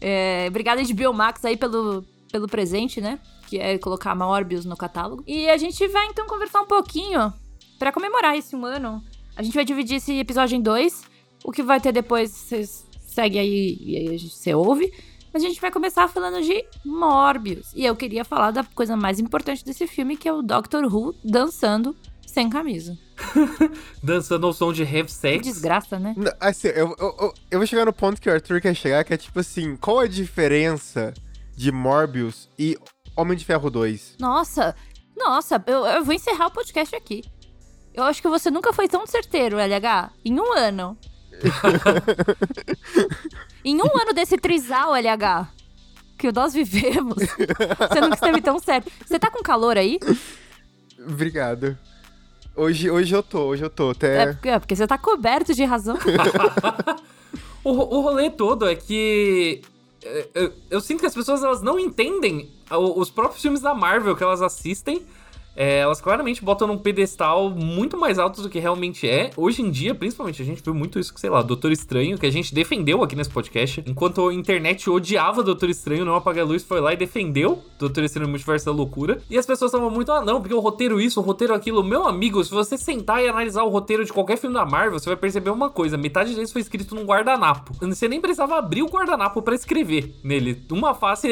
É, 0.00 0.46
obrigada 0.48 0.82
de 0.82 0.92
Biomax 0.94 1.44
aí 1.44 1.56
pelo, 1.56 2.04
pelo 2.30 2.46
presente, 2.46 3.00
né? 3.00 3.18
Que 3.48 3.58
é 3.58 3.78
colocar 3.78 4.14
Morbius 4.14 4.64
no 4.64 4.76
catálogo. 4.76 5.22
E 5.26 5.48
a 5.48 5.56
gente 5.56 5.86
vai 5.88 6.06
então 6.06 6.26
conversar 6.26 6.60
um 6.60 6.66
pouquinho 6.66 7.32
pra 7.78 7.92
comemorar 7.92 8.36
esse 8.36 8.54
um 8.54 8.64
ano. 8.64 9.02
A 9.36 9.42
gente 9.42 9.54
vai 9.54 9.64
dividir 9.64 9.96
esse 9.96 10.12
episódio 10.18 10.56
em 10.56 10.60
dois. 10.60 11.02
O 11.44 11.52
que 11.52 11.62
vai 11.62 11.80
ter 11.80 11.92
depois, 11.92 12.30
vocês 12.30 12.84
seguem 13.06 13.40
aí 13.40 13.78
e 13.80 13.96
aí 13.96 14.08
a 14.08 14.18
gente- 14.18 14.34
você 14.34 14.54
ouve. 14.54 14.92
Mas 15.38 15.44
a 15.44 15.48
gente 15.50 15.60
vai 15.60 15.70
começar 15.70 16.08
falando 16.08 16.42
de 16.42 16.64
Morbius. 16.84 17.72
E 17.72 17.84
eu 17.84 17.94
queria 17.94 18.24
falar 18.24 18.50
da 18.50 18.64
coisa 18.64 18.96
mais 18.96 19.20
importante 19.20 19.64
desse 19.64 19.86
filme, 19.86 20.16
que 20.16 20.28
é 20.28 20.32
o 20.32 20.42
Doctor 20.42 20.82
Who 20.92 21.14
dançando 21.24 21.94
sem 22.26 22.50
camisa. 22.50 22.98
Dançando 24.02 24.48
ao 24.48 24.52
som 24.52 24.72
de 24.72 24.82
Have 24.82 25.04
Que 25.04 25.12
Sex. 25.12 25.46
desgraça, 25.46 25.96
né? 25.96 26.12
Assim, 26.40 26.66
eu, 26.68 26.92
eu, 26.98 27.16
eu- 27.20 27.34
eu 27.52 27.58
vou 27.60 27.66
chegar 27.68 27.84
no 27.84 27.92
ponto 27.92 28.20
que 28.20 28.28
o 28.28 28.32
Arthur 28.32 28.60
quer 28.60 28.74
chegar, 28.74 29.04
que 29.04 29.14
é 29.14 29.16
tipo 29.16 29.38
assim, 29.38 29.76
qual 29.76 30.00
a 30.00 30.08
diferença 30.08 31.14
de 31.56 31.70
Morbius 31.70 32.48
e 32.58 32.76
Homem 33.16 33.36
de 33.38 33.44
Ferro 33.44 33.70
2? 33.70 34.16
Nossa, 34.18 34.74
nossa, 35.16 35.62
eu, 35.68 35.86
eu 35.86 36.04
vou 36.04 36.14
encerrar 36.14 36.48
o 36.48 36.50
podcast 36.50 36.96
aqui. 36.96 37.22
Eu 37.94 38.02
acho 38.02 38.20
que 38.20 38.28
você 38.28 38.50
nunca 38.50 38.72
foi 38.72 38.88
tão 38.88 39.06
certeiro, 39.06 39.56
LH, 39.58 40.10
em 40.24 40.38
um 40.40 40.52
ano. 40.52 40.98
em 43.64 43.76
um 43.76 44.00
ano 44.00 44.12
desse 44.12 44.36
trisal, 44.36 44.94
LH, 44.94 45.48
que 46.16 46.32
nós 46.32 46.52
vivemos, 46.52 47.16
você 47.78 48.00
nunca 48.00 48.14
esteve 48.14 48.40
tão 48.40 48.58
certo. 48.58 48.90
Você 49.06 49.18
tá 49.18 49.30
com 49.30 49.42
calor 49.42 49.76
aí? 49.76 49.98
Obrigado. 50.98 51.76
Hoje, 52.56 52.90
hoje 52.90 53.14
eu 53.14 53.22
tô, 53.22 53.42
hoje 53.42 53.64
eu 53.64 53.70
tô. 53.70 53.90
É, 53.90 53.92
Até... 53.92 54.32
porque, 54.32 54.48
é 54.48 54.58
porque 54.58 54.76
você 54.76 54.86
tá 54.86 54.98
coberto 54.98 55.54
de 55.54 55.64
razão. 55.64 55.96
O, 57.64 57.70
o 57.70 58.00
rolê 58.00 58.30
todo 58.30 58.66
é 58.66 58.74
que. 58.74 59.60
é, 60.02 60.28
Eu, 60.32 60.52
eu 60.70 60.80
sinto 60.80 61.00
que 61.00 61.06
as 61.06 61.14
pessoas 61.14 61.42
elas 61.42 61.60
não 61.60 61.78
entendem 61.78 62.48
os 62.70 63.10
próprios 63.10 63.42
filmes 63.42 63.60
da 63.60 63.74
Marvel 63.74 64.16
que 64.16 64.22
elas 64.22 64.40
assistem. 64.40 65.04
É, 65.60 65.78
elas 65.80 66.00
claramente 66.00 66.44
botam 66.44 66.68
num 66.68 66.78
pedestal 66.78 67.50
muito 67.50 67.96
mais 67.98 68.16
alto 68.16 68.40
do 68.40 68.48
que 68.48 68.60
realmente 68.60 69.08
é. 69.08 69.30
Hoje 69.36 69.60
em 69.60 69.72
dia, 69.72 69.92
principalmente, 69.92 70.40
a 70.40 70.44
gente 70.44 70.62
viu 70.62 70.72
muito 70.72 71.00
isso 71.00 71.12
com, 71.12 71.18
sei 71.18 71.28
lá, 71.28 71.42
Doutor 71.42 71.72
Estranho, 71.72 72.16
que 72.16 72.24
a 72.24 72.30
gente 72.30 72.54
defendeu 72.54 73.02
aqui 73.02 73.16
nesse 73.16 73.28
podcast. 73.28 73.82
Enquanto 73.84 74.28
a 74.28 74.32
internet 74.32 74.88
odiava 74.88 75.42
Doutor 75.42 75.68
Estranho, 75.68 76.04
não 76.04 76.14
apaga 76.14 76.42
a 76.42 76.44
luz, 76.44 76.62
foi 76.62 76.80
lá 76.80 76.92
e 76.92 76.96
defendeu 76.96 77.60
Doutor 77.76 78.04
Estranho 78.04 78.28
Multiverso 78.28 78.66
da 78.66 78.70
Loucura. 78.70 79.20
E 79.28 79.36
as 79.36 79.44
pessoas 79.44 79.72
estavam 79.72 79.90
muito, 79.90 80.12
ah, 80.12 80.24
não, 80.24 80.40
porque 80.40 80.54
o 80.54 80.60
roteiro 80.60 81.00
isso, 81.00 81.18
o 81.18 81.24
roteiro 81.24 81.52
aquilo. 81.52 81.82
Meu 81.82 82.06
amigo, 82.06 82.44
se 82.44 82.52
você 82.52 82.78
sentar 82.78 83.20
e 83.24 83.28
analisar 83.28 83.64
o 83.64 83.68
roteiro 83.68 84.04
de 84.04 84.12
qualquer 84.12 84.38
filme 84.38 84.54
da 84.54 84.64
Marvel, 84.64 84.96
você 85.00 85.10
vai 85.10 85.16
perceber 85.16 85.50
uma 85.50 85.70
coisa: 85.70 85.96
metade 85.98 86.36
deles 86.36 86.52
foi 86.52 86.60
escrito 86.60 86.94
num 86.94 87.02
guardanapo. 87.04 87.72
Você 87.80 88.06
nem 88.06 88.20
precisava 88.20 88.56
abrir 88.58 88.82
o 88.82 88.86
guardanapo 88.88 89.42
pra 89.42 89.56
escrever 89.56 90.14
nele. 90.22 90.62
Uma 90.70 90.94
face 90.94 91.26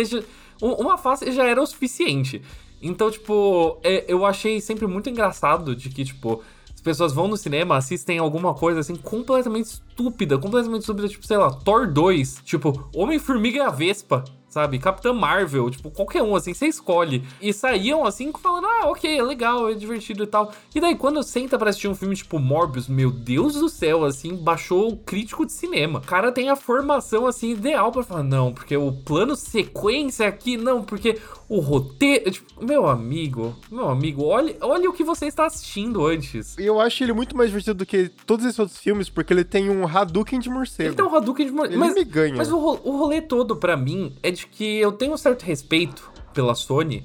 um- 0.61 0.73
uma 0.73 0.97
face 0.99 1.31
já 1.31 1.45
era 1.45 1.63
o 1.63 1.67
suficiente. 1.67 2.43
Então, 2.83 3.11
tipo, 3.11 3.79
é- 3.83 4.05
eu 4.07 4.25
achei 4.25 4.61
sempre 4.61 4.87
muito 4.87 5.09
engraçado 5.09 5.75
de 5.75 5.89
que, 5.89 6.05
tipo, 6.05 6.43
as 6.75 6.81
pessoas 6.81 7.13
vão 7.13 7.27
no 7.27 7.37
cinema, 7.37 7.77
assistem 7.77 8.19
alguma 8.19 8.55
coisa 8.55 8.81
assim 8.81 8.95
completamente 8.97 9.67
estúpida, 9.67 10.39
completamente 10.39 10.83
estúpida, 10.83 11.09
tipo, 11.09 11.27
sei 11.27 11.37
lá, 11.37 11.51
Thor 11.51 11.91
2, 11.91 12.41
tipo, 12.45 12.89
Homem-Formiga 12.95 13.59
e 13.59 13.61
a 13.61 13.71
Vespa. 13.71 14.23
Sabe? 14.57 14.79
Capitã 14.79 15.13
Marvel, 15.13 15.69
tipo, 15.69 15.91
qualquer 15.91 16.23
um, 16.23 16.35
assim, 16.35 16.55
você 16.55 16.67
escolhe. 16.67 17.23
E 17.43 17.53
saíam, 17.53 18.07
assim, 18.07 18.33
falando, 18.43 18.67
ah, 18.67 18.87
ok, 18.87 19.19
é 19.19 19.23
legal, 19.23 19.69
é 19.69 19.75
divertido 19.75 20.25
e 20.25 20.27
tal. 20.27 20.51
E 20.75 20.81
daí, 20.81 20.97
quando 20.97 21.23
senta 21.23 21.59
pra 21.59 21.69
assistir 21.69 21.89
um 21.89 21.95
filme 21.95 22.17
tipo 22.17 22.39
Morbius, 22.39 22.89
meu 22.89 23.11
Deus 23.11 23.53
do 23.57 23.69
céu, 23.69 24.03
assim, 24.03 24.35
baixou 24.35 24.89
o 24.89 24.97
crítico 24.97 25.45
de 25.45 25.53
cinema. 25.53 25.99
O 25.99 26.03
cara 26.03 26.33
tem 26.33 26.49
a 26.49 26.57
formação, 26.57 27.27
assim, 27.27 27.51
ideal 27.51 27.93
para 27.93 28.03
falar, 28.03 28.23
não, 28.23 28.51
porque 28.51 28.75
o 28.75 28.91
plano 28.91 29.37
sequência 29.37 30.27
aqui, 30.27 30.57
não, 30.57 30.83
porque 30.83 31.19
o 31.49 31.61
roteiro. 31.61 32.31
Tipo, 32.31 32.65
meu 32.65 32.87
amigo, 32.87 33.55
meu 33.71 33.89
amigo, 33.89 34.25
olha, 34.25 34.57
olha 34.61 34.89
o 34.89 34.93
que 34.93 35.05
você 35.05 35.27
está 35.27 35.47
assistindo 35.47 36.07
antes. 36.07 36.57
E 36.59 36.65
eu 36.65 36.81
acho 36.81 37.05
ele 37.05 37.13
muito 37.13 37.37
mais 37.37 37.51
divertido 37.51 37.75
do 37.75 37.87
que 37.87 38.09
todos 38.27 38.45
esses 38.45 38.59
outros 38.59 38.79
filmes, 38.79 39.09
porque 39.09 39.33
ele 39.33 39.45
tem 39.45 39.71
um 39.71 39.87
Hadouken 39.87 40.39
de 40.39 40.49
morcego. 40.49 40.89
Ele 40.89 40.97
tem 40.97 41.05
um 41.05 41.15
Hadouken 41.15 41.47
de 41.47 41.53
morcego. 41.53 41.75
Ele 41.75 41.81
mas, 41.81 41.95
me 41.95 42.05
ganha. 42.05 42.37
Mas 42.37 42.51
o, 42.51 42.57
o 42.57 42.97
rolê 42.97 43.21
todo, 43.21 43.57
para 43.57 43.77
mim, 43.77 44.15
é 44.23 44.31
de 44.31 44.46
que 44.53 44.79
eu 44.79 44.93
tenho 44.93 45.13
um 45.13 45.17
certo 45.17 45.43
respeito 45.43 46.11
pela 46.33 46.55
Sony. 46.55 47.05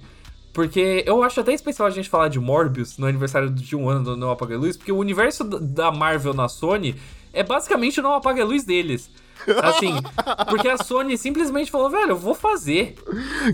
Porque 0.54 1.04
eu 1.08 1.24
acho 1.24 1.40
até 1.40 1.54
especial 1.54 1.88
a 1.88 1.92
gente 1.92 2.10
falar 2.10 2.28
de 2.28 2.40
Morbius 2.40 2.98
no 2.98 3.08
aniversário 3.08 3.50
de 3.50 3.76
um 3.76 3.90
ano 3.90 4.04
do 4.04 4.18
Não 4.18 4.32
Apaga 4.32 4.58
Luz, 4.58 4.76
porque 4.76 4.92
o 4.92 4.98
universo 4.98 5.44
da 5.44 5.92
Marvel 5.92 6.34
na 6.34 6.50
Sony 6.50 6.96
é 7.32 7.42
basicamente 7.42 8.00
o 8.00 8.04
Não 8.04 8.14
Apaga 8.14 8.44
Luz 8.44 8.66
deles. 8.66 9.10
Assim, 9.62 9.94
porque 10.50 10.68
a 10.68 10.78
Sony 10.78 11.18
simplesmente 11.18 11.72
falou, 11.72 11.90
velho, 11.90 12.12
eu 12.12 12.18
vou 12.18 12.34
fazer. 12.34 12.96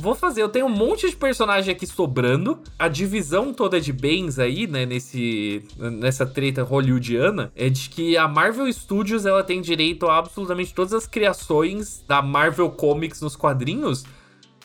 Vou 0.02 0.16
fazer. 0.16 0.42
Eu 0.42 0.50
tenho 0.50 0.66
um 0.66 0.70
monte 0.70 1.10
de 1.10 1.16
personagem 1.16 1.74
aqui 1.74 1.86
sobrando. 1.86 2.60
A 2.78 2.88
divisão 2.88 3.54
toda 3.54 3.80
de 3.80 3.94
bens 3.94 4.40
aí, 4.40 4.68
né, 4.68 4.86
nesse, 4.86 5.64
nessa 5.78 6.26
treta 6.26 6.64
hollywoodiana, 6.64 7.52
é 7.56 7.70
de 7.70 7.90
que 7.90 8.18
a 8.18 8.28
Marvel 8.28 8.72
Studios, 8.72 9.26
ela 9.26 9.44
tem 9.44 9.62
direito 9.62 10.08
a 10.08 10.18
absolutamente 10.18 10.74
todas 10.74 10.94
as 10.94 11.08
criações 11.08 12.04
da 12.08 12.22
Marvel 12.22 12.70
Comics 12.70 13.22
nos 13.22 13.36
quadrinhos, 13.36 14.06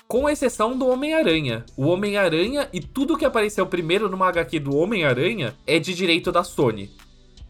com 0.06 0.28
exceção 0.28 0.76
do 0.76 0.86
Homem-Aranha. 0.88 1.64
O 1.76 1.86
Homem-Aranha 1.86 2.68
e 2.72 2.80
tudo 2.80 3.16
que 3.16 3.24
apareceu 3.24 3.66
primeiro 3.66 4.10
numa 4.10 4.28
HQ 4.28 4.60
do 4.60 4.76
Homem-Aranha 4.76 5.54
é 5.66 5.78
de 5.78 5.94
direito 5.94 6.30
da 6.30 6.44
Sony. 6.44 6.90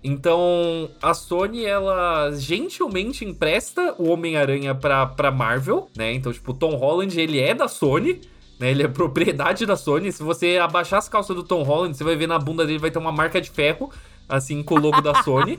Então, 0.04 0.90
a 1.00 1.14
Sony, 1.14 1.64
ela 1.64 2.32
gentilmente 2.32 3.24
empresta 3.24 3.94
o 3.98 4.10
Homem-Aranha 4.10 4.74
pra, 4.74 5.06
pra 5.06 5.30
Marvel, 5.30 5.88
né? 5.96 6.12
Então, 6.12 6.32
tipo, 6.32 6.50
o 6.50 6.54
Tom 6.54 6.74
Holland, 6.74 7.20
ele 7.20 7.38
é 7.38 7.54
da 7.54 7.68
Sony, 7.68 8.20
né? 8.58 8.72
Ele 8.72 8.82
é 8.82 8.88
propriedade 8.88 9.64
da 9.64 9.76
Sony. 9.76 10.10
Se 10.10 10.22
você 10.22 10.58
abaixar 10.58 10.98
as 10.98 11.08
calças 11.08 11.36
do 11.36 11.44
Tom 11.44 11.62
Holland, 11.62 11.96
você 11.96 12.02
vai 12.02 12.16
ver 12.16 12.26
na 12.26 12.38
bunda 12.38 12.66
dele 12.66 12.80
vai 12.80 12.90
ter 12.90 12.98
uma 12.98 13.12
marca 13.12 13.40
de 13.40 13.50
ferro, 13.50 13.92
assim, 14.28 14.60
com 14.62 14.74
o 14.74 14.80
logo 14.80 15.00
da 15.00 15.22
Sony. 15.22 15.56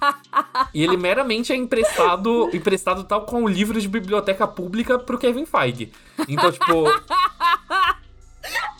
e 0.72 0.82
ele 0.82 0.96
meramente 0.96 1.52
é 1.52 1.56
emprestado, 1.56 2.48
emprestado 2.54 3.04
tal 3.04 3.26
com 3.26 3.44
o 3.44 3.48
livro 3.48 3.78
de 3.78 3.88
biblioteca 3.88 4.48
pública 4.48 4.98
pro 4.98 5.18
Kevin 5.18 5.44
Feige. 5.44 5.92
Então, 6.26 6.50
tipo... 6.50 6.84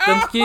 Tanto 0.04 0.28
que 0.28 0.40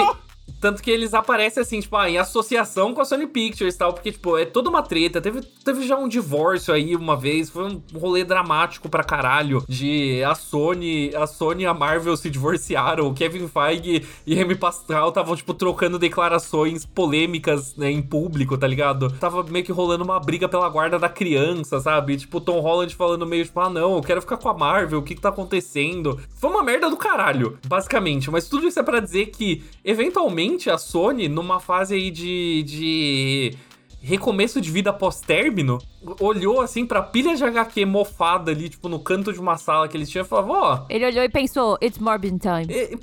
tanto 0.64 0.82
que 0.82 0.90
eles 0.90 1.14
aparecem 1.14 1.60
assim, 1.60 1.82
tipo, 1.82 1.98
ah, 1.98 2.10
em 2.10 2.18
associação 2.18 2.94
com 2.94 3.02
a 3.02 3.06
Sony 3.06 3.28
Pictures 3.28 3.76
e 3.76 3.78
tal, 3.78 3.92
porque, 3.92 4.14
tipo, 4.14 4.38
é 4.38 4.46
toda 4.46 4.70
uma 4.70 4.82
treta. 4.82 5.20
Teve, 5.20 5.42
teve 5.42 5.86
já 5.86 5.98
um 5.98 6.08
divórcio 6.08 6.74
aí 6.74 6.96
uma 6.96 7.18
vez, 7.18 7.50
foi 7.50 7.66
um 7.66 7.82
rolê 7.94 8.24
dramático 8.24 8.88
pra 8.88 9.04
caralho. 9.04 9.62
De 9.68 10.24
a 10.24 10.34
Sony, 10.36 11.14
a 11.14 11.28
Sony 11.28 11.64
e 11.64 11.66
a 11.66 11.74
Marvel 11.74 12.16
se 12.16 12.30
divorciaram. 12.30 13.08
O 13.08 13.14
Kevin 13.14 13.50
Feige 13.50 14.08
e 14.26 14.34
Remy 14.34 14.56
Pascal 14.56 15.10
estavam, 15.10 15.36
tipo, 15.36 15.54
trocando 15.54 16.00
declarações 16.00 16.86
polêmicas, 16.86 17.76
né, 17.76 17.92
em 17.92 18.02
público, 18.02 18.58
tá 18.58 18.66
ligado? 18.66 19.12
Tava 19.20 19.44
meio 19.44 19.66
que 19.66 19.72
rolando 19.74 20.06
uma 20.06 20.18
briga 20.18 20.48
pela 20.48 20.70
guarda 20.70 20.98
da 20.98 21.10
criança, 21.10 21.82
sabe? 21.82 22.16
Tipo, 22.16 22.40
Tom 22.40 22.62
Holland 22.62 22.96
falando 22.96 23.28
meio, 23.28 23.44
tipo, 23.44 23.60
ah, 23.60 23.70
não, 23.70 23.98
eu 23.98 24.02
quero 24.02 24.22
ficar 24.22 24.38
com 24.38 24.48
a 24.48 24.54
Marvel, 24.54 25.00
o 25.00 25.04
que 25.04 25.14
que 25.14 25.22
tá 25.22 25.28
acontecendo? 25.28 26.18
Foi 26.38 26.50
uma 26.50 26.64
merda 26.64 26.90
do 26.90 26.96
caralho, 26.96 27.60
basicamente. 27.68 28.32
Mas 28.32 28.48
tudo 28.48 28.66
isso 28.66 28.80
é 28.80 28.84
para 28.84 29.02
dizer 29.02 29.26
que, 29.26 29.62
eventualmente, 29.84 30.53
a 30.70 30.78
Sony, 30.78 31.28
numa 31.28 31.60
fase 31.60 31.96
aí 31.96 32.12
de, 32.12 32.64
de 32.64 33.58
recomeço 34.02 34.60
de 34.60 34.70
vida 34.70 34.92
pós-término, 34.92 35.80
olhou 36.20 36.60
assim 36.60 36.86
pra 36.86 37.02
pilha 37.02 37.36
de 37.36 37.44
HQ 37.44 37.86
mofada 37.86 38.52
ali, 38.52 38.70
tipo, 38.70 38.90
no 38.90 39.00
canto 39.00 39.32
de 39.32 39.40
uma 39.40 39.58
sala 39.58 39.88
que 39.88 39.96
eles 39.96 40.10
tinham 40.10 40.26
e 40.26 40.28
falou, 40.28 40.58
ó... 40.58 40.86
Ele 40.90 41.06
olhou 41.06 41.24
e 41.24 41.30
pensou, 41.30 41.78
it's 41.82 41.98
Morbin 41.98 42.38
Time. 42.38 42.68
E, 42.70 42.98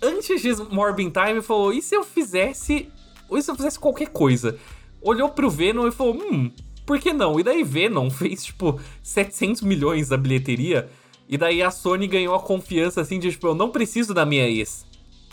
antes 0.00 0.40
de 0.40 0.54
Morbin 0.72 1.10
Time, 1.10 1.42
falou, 1.42 1.72
e 1.72 1.82
se 1.82 1.96
eu 1.96 2.04
fizesse... 2.04 2.88
E 3.30 3.42
se 3.42 3.50
eu 3.50 3.56
fizesse 3.56 3.78
qualquer 3.78 4.08
coisa? 4.08 4.56
Olhou 5.02 5.28
pro 5.28 5.50
Venom 5.50 5.88
e 5.88 5.90
falou, 5.90 6.14
hum, 6.14 6.50
por 6.86 7.00
que 7.00 7.12
não? 7.12 7.38
E 7.40 7.42
daí 7.42 7.64
Venom 7.64 8.08
fez, 8.10 8.44
tipo, 8.44 8.80
700 9.02 9.62
milhões 9.62 10.08
da 10.08 10.16
bilheteria... 10.16 10.88
E 11.30 11.36
daí 11.36 11.62
a 11.62 11.70
Sony 11.70 12.06
ganhou 12.06 12.34
a 12.34 12.40
confiança, 12.40 13.02
assim, 13.02 13.18
de, 13.18 13.30
tipo, 13.30 13.48
eu 13.48 13.54
não 13.54 13.68
preciso 13.68 14.14
da 14.14 14.24
minha 14.24 14.48
ex 14.48 14.87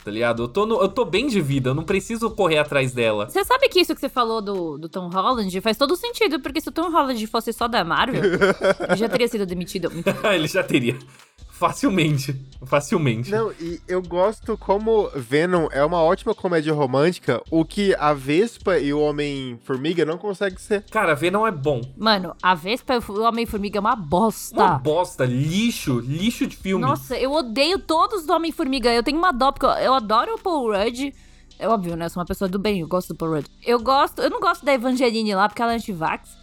tá 0.06 0.12
ligado? 0.12 0.44
Eu 0.44 0.48
tô, 0.48 0.64
no, 0.64 0.80
eu 0.80 0.88
tô 0.88 1.04
bem 1.04 1.26
de 1.26 1.40
vida, 1.40 1.70
eu 1.70 1.74
não 1.74 1.82
preciso 1.82 2.30
correr 2.30 2.58
atrás 2.58 2.92
dela. 2.92 3.28
Você 3.28 3.44
sabe 3.44 3.68
que 3.68 3.80
isso 3.80 3.92
que 3.92 4.00
você 4.00 4.08
falou 4.08 4.40
do, 4.40 4.78
do 4.78 4.88
Tom 4.88 5.08
Holland 5.08 5.60
faz 5.60 5.76
todo 5.76 5.96
sentido, 5.96 6.38
porque 6.38 6.60
se 6.60 6.68
o 6.68 6.72
Tom 6.72 6.92
Holland 6.92 7.26
fosse 7.26 7.52
só 7.52 7.66
da 7.66 7.84
Marvel, 7.84 8.22
ele 8.88 8.96
já 8.96 9.08
teria 9.08 9.26
sido 9.26 9.44
demitido. 9.44 9.90
ele 10.32 10.46
já 10.46 10.62
teria. 10.62 10.96
Facilmente. 11.58 12.38
Facilmente. 12.66 13.30
Não, 13.30 13.50
e 13.52 13.80
eu 13.88 14.02
gosto 14.02 14.58
como 14.58 15.08
Venom 15.14 15.68
é 15.72 15.82
uma 15.82 16.02
ótima 16.02 16.34
comédia 16.34 16.74
romântica, 16.74 17.42
o 17.50 17.64
que 17.64 17.94
a 17.94 18.12
Vespa 18.12 18.78
e 18.78 18.92
o 18.92 19.00
Homem-Formiga 19.00 20.04
não 20.04 20.18
conseguem 20.18 20.58
ser. 20.58 20.82
Cara, 20.90 21.14
Venom 21.14 21.46
é 21.46 21.50
bom. 21.50 21.80
Mano, 21.96 22.36
a 22.42 22.54
Vespa 22.54 22.94
e 22.94 22.98
o 22.98 23.22
Homem-Formiga 23.22 23.78
é 23.78 23.80
uma 23.80 23.96
bosta. 23.96 24.54
Uma 24.54 24.78
bosta, 24.78 25.24
lixo, 25.24 25.98
lixo 26.00 26.46
de 26.46 26.56
filme. 26.56 26.84
Nossa, 26.84 27.16
eu 27.16 27.32
odeio 27.32 27.78
todos 27.78 28.26
do 28.26 28.34
Homem-Formiga. 28.34 28.92
Eu 28.92 29.02
tenho 29.02 29.16
uma 29.16 29.32
dó, 29.32 29.50
porque 29.50 29.64
eu, 29.64 29.94
adoro 29.94 30.34
o 30.34 30.38
Paul 30.38 30.72
Rudd. 30.72 31.14
É 31.58 31.66
óbvio, 31.66 31.96
né? 31.96 32.04
Eu 32.04 32.10
sou 32.10 32.20
uma 32.20 32.26
pessoa 32.26 32.50
do 32.50 32.58
bem, 32.58 32.80
eu 32.80 32.88
gosto 32.88 33.14
do 33.14 33.16
Paul 33.16 33.36
Rudd. 33.36 33.46
Eu 33.64 33.80
gosto, 33.80 34.20
eu 34.20 34.28
não 34.28 34.40
gosto 34.40 34.62
da 34.62 34.74
Evangeline 34.74 35.34
lá, 35.34 35.48
porque 35.48 35.62
ela 35.62 35.72
é 35.72 35.76
anti-vax. 35.76 36.36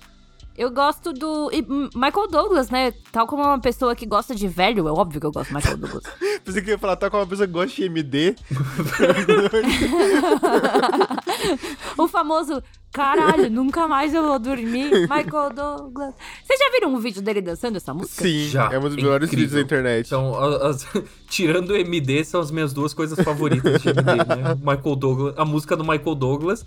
Eu 0.55 0.69
gosto 0.69 1.11
do. 1.11 1.49
E 1.51 1.61
Michael 1.95 2.27
Douglas, 2.29 2.69
né? 2.69 2.91
Tal 3.11 3.25
como 3.25 3.43
uma 3.43 3.59
pessoa 3.59 3.95
que 3.95 4.05
gosta 4.05 4.35
de 4.35 4.47
velho, 4.47 4.87
é 4.87 4.91
óbvio 4.91 5.19
que 5.19 5.25
eu 5.25 5.31
gosto 5.31 5.49
do 5.49 5.55
Michael 5.55 5.77
Douglas. 5.77 6.03
Pensei 6.45 6.61
que 6.61 6.69
ia 6.69 6.77
falar, 6.77 6.95
tal 6.95 7.09
como 7.09 7.23
uma 7.23 7.29
pessoa 7.29 7.47
que 7.47 7.53
gosta 7.53 7.75
de 7.75 7.83
MD. 7.83 8.35
o 11.97 12.07
famoso 12.07 12.61
Caralho, 12.93 13.49
nunca 13.49 13.87
mais 13.87 14.13
eu 14.13 14.21
vou 14.21 14.37
dormir. 14.37 14.91
Michael 15.09 15.49
Douglas. 15.51 16.13
Vocês 16.45 16.59
já 16.59 16.69
viram 16.71 16.93
um 16.93 16.99
vídeo 16.99 17.23
dele 17.23 17.41
dançando 17.41 17.77
essa 17.77 17.91
música? 17.91 18.21
Sim, 18.21 18.47
já. 18.49 18.71
É 18.71 18.77
um 18.77 18.83
dos 18.83 18.95
melhores 18.95 19.31
vídeos 19.31 19.51
da 19.51 19.61
internet. 19.61 20.05
Então, 20.05 20.39
as, 20.39 20.85
tirando 21.27 21.71
o 21.71 21.75
MD, 21.75 22.23
são 22.23 22.39
as 22.39 22.51
minhas 22.51 22.71
duas 22.71 22.93
coisas 22.93 23.19
favoritas 23.21 23.81
de 23.81 23.89
MD, 23.89 24.03
né? 24.03 24.55
Michael 24.59 24.95
Douglas, 24.95 25.33
a 25.35 25.43
música 25.43 25.75
do 25.75 25.83
Michael 25.83 26.13
Douglas. 26.13 26.63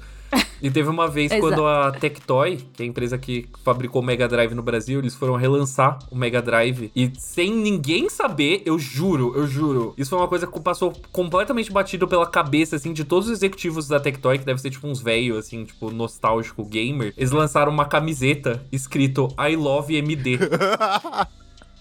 E 0.61 0.69
teve 0.69 0.89
uma 0.89 1.07
vez 1.07 1.31
quando 1.39 1.65
a 1.65 1.93
Tectoy, 1.93 2.57
que 2.73 2.83
é 2.83 2.87
a 2.87 2.89
empresa 2.89 3.17
que 3.17 3.49
fabricou 3.63 4.03
o 4.03 4.05
Mega 4.05 4.27
Drive 4.27 4.53
no 4.53 4.63
Brasil, 4.63 4.99
eles 4.99 5.15
foram 5.15 5.37
relançar 5.37 6.01
o 6.11 6.17
Mega 6.17 6.43
Drive. 6.43 6.91
E 6.97 7.13
sem 7.17 7.55
ninguém 7.55 8.09
saber, 8.09 8.63
eu 8.67 8.81
juro, 8.81 9.33
eu 9.37 9.47
juro. 9.47 9.95
Isso 9.97 10.11
foi 10.11 10.19
uma 10.19 10.27
coisa 10.27 10.45
que 10.45 10.59
passou 10.59 10.93
completamente 11.13 11.71
batido 11.71 12.09
pela 12.09 12.27
cabeça, 12.27 12.75
assim, 12.75 12.93
de 12.93 13.05
todos 13.05 13.29
os 13.29 13.35
executivos 13.35 13.87
da 13.87 14.01
Tectoy, 14.01 14.41
que 14.41 14.45
deve 14.45 14.61
ser 14.61 14.71
tipo 14.71 14.89
uns 14.89 15.01
velhos, 15.01 15.39
assim, 15.39 15.65
tipo, 15.65 15.89
nostálgicos 15.93 16.16
nostálgico 16.17 16.65
gamer, 16.65 17.13
eles 17.17 17.31
lançaram 17.31 17.71
uma 17.71 17.85
camiseta 17.85 18.65
escrito 18.73 19.29
I 19.39 19.55
Love 19.55 19.97
MD. 19.97 20.39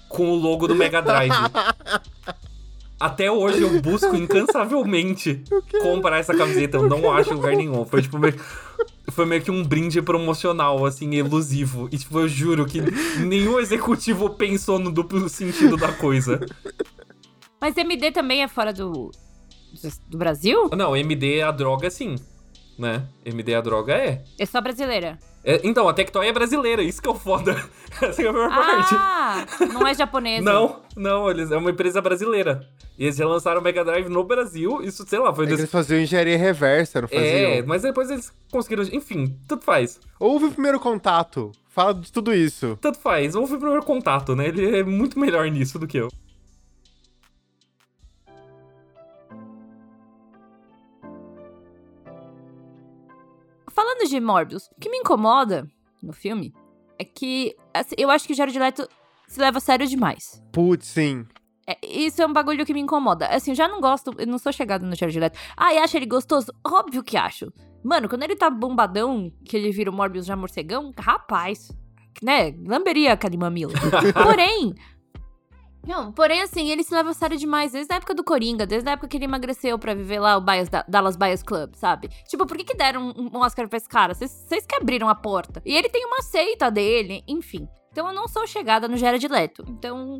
com 0.09 0.29
o 0.29 0.35
logo 0.35 0.67
do 0.67 0.75
Mega 0.75 1.01
Drive. 1.01 1.33
Até 2.97 3.29
hoje 3.29 3.61
eu 3.61 3.81
busco 3.81 4.15
incansavelmente 4.15 5.43
comprar 5.81 6.19
essa 6.19 6.33
camiseta. 6.33 6.77
Eu 6.77 6.87
não 6.87 7.11
acho 7.11 7.31
em 7.31 7.33
lugar 7.33 7.53
nenhum. 7.53 7.85
Foi 7.85 8.01
tipo 8.01 8.17
meio, 8.17 8.39
foi 9.11 9.25
meio 9.25 9.41
que 9.41 9.51
um 9.51 9.61
brinde 9.61 10.01
promocional, 10.01 10.85
assim, 10.85 11.15
elusivo. 11.15 11.89
E 11.91 11.97
tipo, 11.97 12.17
eu 12.17 12.29
juro 12.29 12.65
que 12.65 12.79
nenhum 13.19 13.59
executivo 13.59 14.29
pensou 14.29 14.79
no 14.79 14.89
duplo 14.89 15.27
sentido 15.27 15.75
da 15.75 15.91
coisa. 15.91 16.39
Mas 17.59 17.75
MD 17.75 18.11
também 18.11 18.41
é 18.41 18.47
fora 18.47 18.71
do, 18.71 19.11
do 20.07 20.17
Brasil? 20.17 20.69
Não, 20.77 20.95
MD 20.95 21.39
é 21.39 21.43
a 21.43 21.51
droga, 21.51 21.89
sim 21.89 22.15
né? 22.77 23.07
MD 23.25 23.55
a 23.55 23.61
droga 23.61 23.93
é. 23.93 24.23
É 24.37 24.45
só 24.45 24.61
brasileira. 24.61 25.17
É, 25.43 25.61
então, 25.63 25.87
a 25.87 25.93
Tectoy 25.93 26.27
é 26.27 26.33
brasileira, 26.33 26.81
isso 26.81 26.99
que 26.99 27.07
é 27.07 27.11
o 27.11 27.15
foda. 27.15 27.55
Essa 28.01 28.23
é 28.23 28.27
a 28.27 28.33
melhor 28.33 28.49
ah, 28.51 29.45
parte. 29.47 29.73
não 29.73 29.87
é 29.87 29.93
japonesa. 29.93 30.43
não, 30.43 30.81
não, 30.97 31.29
eles 31.29 31.51
é 31.51 31.57
uma 31.57 31.69
empresa 31.69 32.01
brasileira. 32.01 32.67
E 32.97 33.03
eles 33.03 33.15
já 33.15 33.27
lançaram 33.27 33.61
o 33.61 33.63
Mega 33.63 33.85
Drive 33.85 34.09
no 34.09 34.23
Brasil, 34.23 34.81
isso, 34.81 35.05
sei 35.07 35.19
lá, 35.19 35.33
foi... 35.33 35.45
É. 35.45 35.51
Eles 35.51 35.69
faziam 35.69 36.01
engenharia 36.01 36.37
reversa, 36.37 37.01
não 37.01 37.07
faziam? 37.07 37.25
É, 37.25 37.61
mas 37.61 37.83
depois 37.83 38.09
eles 38.09 38.33
conseguiram... 38.51 38.83
Enfim, 38.91 39.37
tanto 39.47 39.63
faz. 39.63 39.99
Houve 40.19 40.45
o 40.45 40.51
primeiro 40.51 40.79
contato, 40.79 41.51
fala 41.69 41.93
de 41.93 42.11
tudo 42.11 42.33
isso. 42.33 42.75
Tanto 42.81 42.97
faz, 42.97 43.35
houve 43.35 43.53
o 43.53 43.59
primeiro 43.59 43.83
contato, 43.83 44.35
né? 44.35 44.47
Ele 44.47 44.79
é 44.79 44.83
muito 44.83 45.19
melhor 45.19 45.47
nisso 45.51 45.77
do 45.77 45.85
que 45.85 45.97
eu. 45.97 46.07
Falando 53.75 54.07
de 54.07 54.21
Morbius, 54.21 54.67
o 54.67 54.79
que 54.79 54.89
me 54.89 54.99
incomoda 54.99 55.69
no 56.01 56.13
filme 56.13 56.53
é 56.97 57.03
que 57.03 57.53
assim, 57.73 57.95
eu 57.97 58.09
acho 58.09 58.25
que 58.25 58.31
o 58.31 58.35
Jared 58.35 58.57
Leto 58.57 58.87
se 59.27 59.37
leva 59.37 59.57
a 59.57 59.61
sério 59.61 59.85
demais. 59.85 60.41
Putz, 60.53 60.87
sim. 60.87 61.25
É, 61.67 61.77
isso 61.85 62.21
é 62.21 62.25
um 62.25 62.31
bagulho 62.31 62.65
que 62.65 62.73
me 62.73 62.79
incomoda. 62.79 63.27
Assim, 63.27 63.51
eu 63.51 63.55
já 63.55 63.67
não 63.67 63.81
gosto, 63.81 64.13
eu 64.17 64.25
não 64.25 64.37
sou 64.37 64.53
chegada 64.53 64.85
no 64.85 64.95
Jared 64.95 65.19
Leto. 65.19 65.37
Ah, 65.57 65.73
e 65.73 65.77
acha 65.77 65.97
ele 65.97 66.05
gostoso? 66.05 66.53
Óbvio 66.65 67.03
que 67.03 67.17
acho. 67.17 67.51
Mano, 67.83 68.07
quando 68.07 68.23
ele 68.23 68.35
tá 68.37 68.49
bombadão, 68.49 69.29
que 69.43 69.57
ele 69.57 69.71
vira 69.71 69.91
o 69.91 69.93
Morbius 69.93 70.25
já 70.25 70.37
morcegão, 70.37 70.93
rapaz, 70.97 71.69
né? 72.23 72.55
Lamberia 72.65 73.11
aquele 73.11 73.35
mamilo. 73.35 73.73
Porém, 74.23 74.73
não, 75.87 76.11
porém, 76.11 76.41
assim, 76.41 76.69
ele 76.69 76.83
se 76.83 76.93
leva 76.93 77.11
a 77.11 77.13
sério 77.13 77.37
demais 77.37 77.71
desde 77.71 77.93
a 77.93 77.97
época 77.97 78.13
do 78.13 78.23
Coringa, 78.23 78.65
desde 78.65 78.89
a 78.89 78.93
época 78.93 79.07
que 79.07 79.17
ele 79.17 79.25
emagreceu 79.25 79.77
pra 79.77 79.93
viver 79.93 80.19
lá 80.19 80.37
o 80.37 80.41
Bias, 80.41 80.69
Dallas 80.87 81.15
Bias 81.15 81.43
Club, 81.43 81.75
sabe? 81.75 82.09
Tipo, 82.27 82.45
por 82.45 82.57
que, 82.57 82.63
que 82.63 82.75
deram 82.75 83.13
um, 83.15 83.37
Oscar 83.37 83.67
pra 83.67 83.77
esse 83.77 83.87
cara? 83.87 84.13
Vocês 84.13 84.65
que 84.65 84.75
abriram 84.75 85.07
a 85.07 85.15
porta. 85.15 85.61
E 85.65 85.75
ele 85.75 85.89
tem 85.89 86.05
uma 86.05 86.21
seita 86.21 86.71
dele, 86.71 87.23
enfim. 87.27 87.67
Então 87.91 88.07
eu 88.07 88.13
não 88.13 88.27
sou 88.27 88.45
chegada 88.47 88.87
no 88.87 88.97
Jared 88.97 89.27
Leto. 89.27 89.63
Então, 89.69 90.19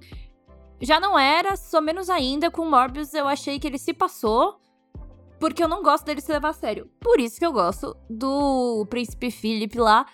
já 0.80 1.00
não 1.00 1.18
era, 1.18 1.56
só 1.56 1.82
menos 1.82 2.10
ainda. 2.10 2.52
Com 2.52 2.70
Morbius 2.70 3.14
eu 3.14 3.28
achei 3.28 3.60
que 3.60 3.68
ele 3.68 3.78
se 3.78 3.94
passou. 3.94 4.60
Porque 5.40 5.62
eu 5.62 5.68
não 5.68 5.84
gosto 5.84 6.06
dele 6.06 6.22
se 6.22 6.32
levar 6.32 6.50
a 6.50 6.54
sério. 6.54 6.90
Por 7.00 7.20
isso 7.20 7.38
que 7.38 7.46
eu 7.46 7.52
gosto 7.52 7.96
do 8.10 8.86
Príncipe 8.90 9.30
Philip 9.30 9.78
lá 9.78 10.06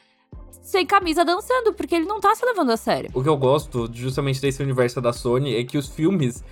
sem 0.62 0.86
camisa 0.86 1.26
dançando, 1.26 1.74
porque 1.74 1.96
ele 1.96 2.06
não 2.06 2.20
tá 2.20 2.34
se 2.36 2.46
levando 2.46 2.72
a 2.72 2.78
sério. 2.78 3.10
O 3.14 3.22
que 3.22 3.30
eu 3.30 3.38
gosto 3.38 3.90
justamente 3.94 4.40
desse 4.40 4.62
universo 4.62 5.02
da 5.02 5.12
Sony 5.12 5.56
é 5.56 5.64
que 5.64 5.78
os 5.78 5.88
filmes 5.88 6.44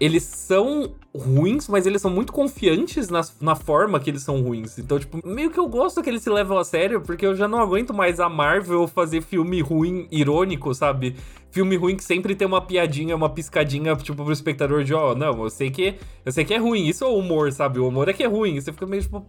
eles 0.00 0.24
são 0.24 0.92
ruins, 1.14 1.68
mas 1.68 1.86
eles 1.86 2.02
são 2.02 2.10
muito 2.10 2.32
confiantes 2.32 3.08
na, 3.08 3.20
na 3.40 3.54
forma 3.54 4.00
que 4.00 4.10
eles 4.10 4.22
são 4.22 4.42
ruins. 4.42 4.76
Então, 4.78 4.98
tipo, 4.98 5.26
meio 5.26 5.50
que 5.50 5.58
eu 5.58 5.68
gosto 5.68 6.02
que 6.02 6.10
eles 6.10 6.22
se 6.22 6.30
levam 6.30 6.58
a 6.58 6.64
sério, 6.64 7.00
porque 7.00 7.24
eu 7.24 7.34
já 7.34 7.46
não 7.46 7.60
aguento 7.60 7.94
mais 7.94 8.18
a 8.18 8.28
Marvel 8.28 8.88
fazer 8.88 9.22
filme 9.22 9.60
ruim 9.60 10.08
irônico, 10.10 10.74
sabe? 10.74 11.16
Filme 11.50 11.76
ruim 11.76 11.96
que 11.96 12.02
sempre 12.02 12.34
tem 12.34 12.46
uma 12.46 12.60
piadinha, 12.60 13.14
uma 13.14 13.30
piscadinha, 13.30 13.94
tipo, 13.96 14.24
pro 14.24 14.32
espectador 14.32 14.82
de, 14.82 14.92
ó, 14.92 15.12
oh, 15.12 15.14
não, 15.14 15.44
eu 15.44 15.50
sei 15.50 15.70
que 15.70 15.94
eu 16.24 16.32
sei 16.32 16.44
que 16.44 16.52
é 16.52 16.58
ruim. 16.58 16.86
Isso 16.88 17.04
é 17.04 17.06
o 17.06 17.16
humor, 17.16 17.52
sabe? 17.52 17.78
O 17.78 17.86
humor 17.86 18.08
é 18.08 18.12
que 18.12 18.24
é 18.24 18.26
ruim. 18.26 18.60
Você 18.60 18.72
fica 18.72 18.86
meio, 18.86 19.02
tipo, 19.02 19.24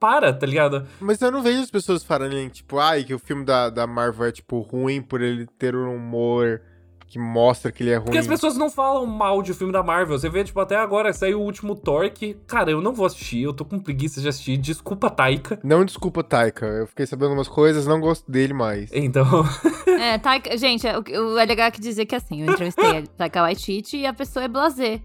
para, 0.00 0.32
tá 0.32 0.46
ligado? 0.46 0.86
Mas 0.98 1.20
eu 1.20 1.30
não 1.30 1.42
vejo 1.42 1.60
as 1.60 1.70
pessoas 1.70 2.02
falando, 2.02 2.48
tipo, 2.48 2.78
ai, 2.78 3.04
que 3.04 3.14
o 3.14 3.18
filme 3.18 3.44
da, 3.44 3.68
da 3.68 3.86
Marvel 3.86 4.26
é, 4.26 4.32
tipo, 4.32 4.60
ruim 4.60 5.02
por 5.02 5.20
ele 5.20 5.46
ter 5.58 5.76
um 5.76 5.94
humor 5.94 6.62
que 7.10 7.18
mostra 7.18 7.72
que 7.72 7.82
ele 7.82 7.90
é 7.90 7.96
ruim. 7.96 8.04
Porque 8.04 8.18
as 8.18 8.26
pessoas 8.26 8.56
não 8.56 8.70
falam 8.70 9.04
mal 9.04 9.42
de 9.42 9.52
filme 9.52 9.72
da 9.72 9.82
Marvel. 9.82 10.16
Você 10.16 10.30
vê, 10.30 10.44
tipo, 10.44 10.58
até 10.60 10.76
agora 10.76 11.12
saiu 11.12 11.40
o 11.40 11.44
último 11.44 11.74
Thor 11.74 12.08
que, 12.10 12.34
cara, 12.46 12.70
eu 12.70 12.80
não 12.80 12.94
vou 12.94 13.04
assistir, 13.04 13.42
eu 13.42 13.52
tô 13.52 13.64
com 13.64 13.80
preguiça 13.80 14.20
de 14.20 14.28
assistir. 14.28 14.56
Desculpa, 14.56 15.10
Taika. 15.10 15.58
Não 15.62 15.84
desculpa, 15.84 16.22
Taika. 16.22 16.64
Eu 16.64 16.86
fiquei 16.86 17.04
sabendo 17.06 17.32
umas 17.32 17.48
coisas, 17.48 17.84
não 17.84 18.00
gosto 18.00 18.30
dele 18.30 18.54
mais. 18.54 18.90
Então. 18.92 19.44
é, 20.00 20.18
Taika. 20.18 20.56
Gente, 20.56 20.86
o, 20.86 21.34
o 21.34 21.38
é 21.38 21.44
legal 21.44 21.70
que 21.72 21.80
dizer 21.80 22.06
que 22.06 22.14
assim, 22.14 22.42
eu 22.42 22.52
entrevistei 22.52 22.98
a 22.98 23.02
Taika 23.02 23.42
Waititi 23.42 23.98
e 23.98 24.06
a 24.06 24.14
pessoa 24.14 24.44
é 24.44 24.48
blazer. 24.48 25.02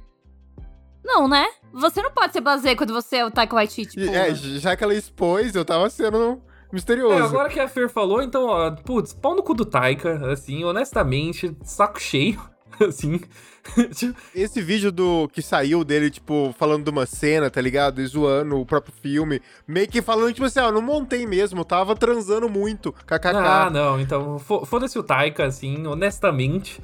Não, 1.05 1.27
né? 1.27 1.45
Você 1.71 2.01
não 2.01 2.11
pode 2.11 2.33
ser 2.33 2.41
blasé 2.41 2.75
quando 2.75 2.91
você 2.91 3.17
é 3.17 3.25
o 3.25 3.29
Taika 3.29 3.55
Waititi, 3.55 3.95
porra. 3.95 4.17
É, 4.17 4.33
já 4.33 4.75
que 4.75 4.83
ela 4.83 4.93
expôs, 4.93 5.53
eu 5.53 5.63
tava 5.63 5.87
sendo 5.89 6.41
misterioso. 6.71 7.13
É, 7.13 7.21
agora 7.21 7.47
que 7.47 7.59
a 7.59 7.67
Fer 7.67 7.89
falou, 7.89 8.23
então, 8.23 8.45
ó, 8.47 8.71
putz, 8.71 9.13
pau 9.13 9.35
no 9.35 9.43
cu 9.43 9.53
do 9.53 9.65
Taika, 9.65 10.31
assim, 10.31 10.63
honestamente, 10.63 11.55
saco 11.63 12.01
cheio, 12.01 12.41
assim. 12.81 13.21
Esse 14.33 14.61
vídeo 14.61 14.91
do 14.91 15.29
que 15.31 15.41
saiu 15.41 15.83
dele, 15.83 16.09
tipo, 16.09 16.53
falando 16.57 16.83
de 16.83 16.89
uma 16.89 17.05
cena, 17.05 17.49
tá 17.51 17.61
ligado? 17.61 18.01
E 18.01 18.07
zoando 18.07 18.59
o 18.59 18.65
próprio 18.65 18.93
filme. 19.01 19.41
Meio 19.67 19.87
que 19.87 20.01
falando, 20.01 20.33
tipo 20.33 20.45
assim, 20.45 20.59
ó, 20.59 20.71
não 20.71 20.81
montei 20.81 21.27
mesmo, 21.27 21.63
tava 21.63 21.95
transando 21.95 22.49
muito. 22.49 22.91
KKK. 22.91 23.27
Ah, 23.27 23.69
não, 23.71 23.99
então, 23.99 24.39
foda-se 24.39 24.97
o 24.97 25.03
Taika, 25.03 25.45
assim, 25.45 25.85
honestamente. 25.85 26.81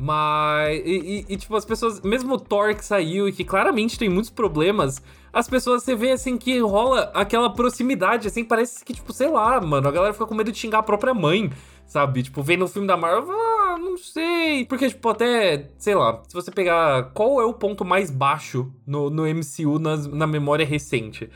Mas. 0.00 0.82
E, 0.84 1.24
e, 1.28 1.34
e, 1.34 1.36
tipo, 1.36 1.54
as 1.56 1.64
pessoas. 1.64 2.00
Mesmo 2.00 2.34
o 2.34 2.40
Thor 2.40 2.74
que 2.74 2.84
saiu 2.84 3.28
e 3.28 3.32
que 3.32 3.44
claramente 3.44 3.98
tem 3.98 4.08
muitos 4.08 4.30
problemas, 4.30 5.00
as 5.32 5.48
pessoas 5.48 5.82
você 5.82 5.94
vê 5.94 6.12
assim 6.12 6.36
que 6.36 6.58
rola 6.60 7.10
aquela 7.14 7.52
proximidade, 7.52 8.28
assim, 8.28 8.44
parece 8.44 8.84
que, 8.84 8.92
tipo, 8.92 9.12
sei 9.12 9.28
lá, 9.28 9.60
mano, 9.60 9.88
a 9.88 9.90
galera 9.90 10.12
fica 10.12 10.26
com 10.26 10.34
medo 10.34 10.50
de 10.50 10.58
xingar 10.58 10.78
a 10.78 10.82
própria 10.82 11.14
mãe, 11.14 11.50
sabe? 11.86 12.22
Tipo, 12.22 12.42
vendo 12.42 12.64
o 12.64 12.68
filme 12.68 12.88
da 12.88 12.96
Marvel, 12.96 13.32
ah, 13.32 13.76
não 13.78 13.96
sei. 13.96 14.64
Porque, 14.64 14.88
tipo, 14.88 15.08
até, 15.08 15.70
sei 15.78 15.94
lá, 15.94 16.22
se 16.26 16.34
você 16.34 16.50
pegar 16.50 17.10
qual 17.14 17.40
é 17.40 17.44
o 17.44 17.54
ponto 17.54 17.84
mais 17.84 18.10
baixo 18.10 18.72
no, 18.86 19.10
no 19.10 19.24
MCU 19.24 19.78
nas, 19.78 20.06
na 20.06 20.26
memória 20.26 20.66
recente. 20.66 21.30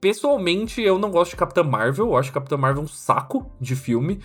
Pessoalmente, 0.00 0.82
eu 0.82 0.98
não 0.98 1.10
gosto 1.10 1.30
de 1.30 1.36
Capitã 1.36 1.62
Marvel, 1.62 2.06
eu 2.06 2.16
acho 2.16 2.32
Capitã 2.32 2.56
Marvel 2.56 2.82
um 2.82 2.88
saco 2.88 3.50
de 3.60 3.74
filme. 3.74 4.20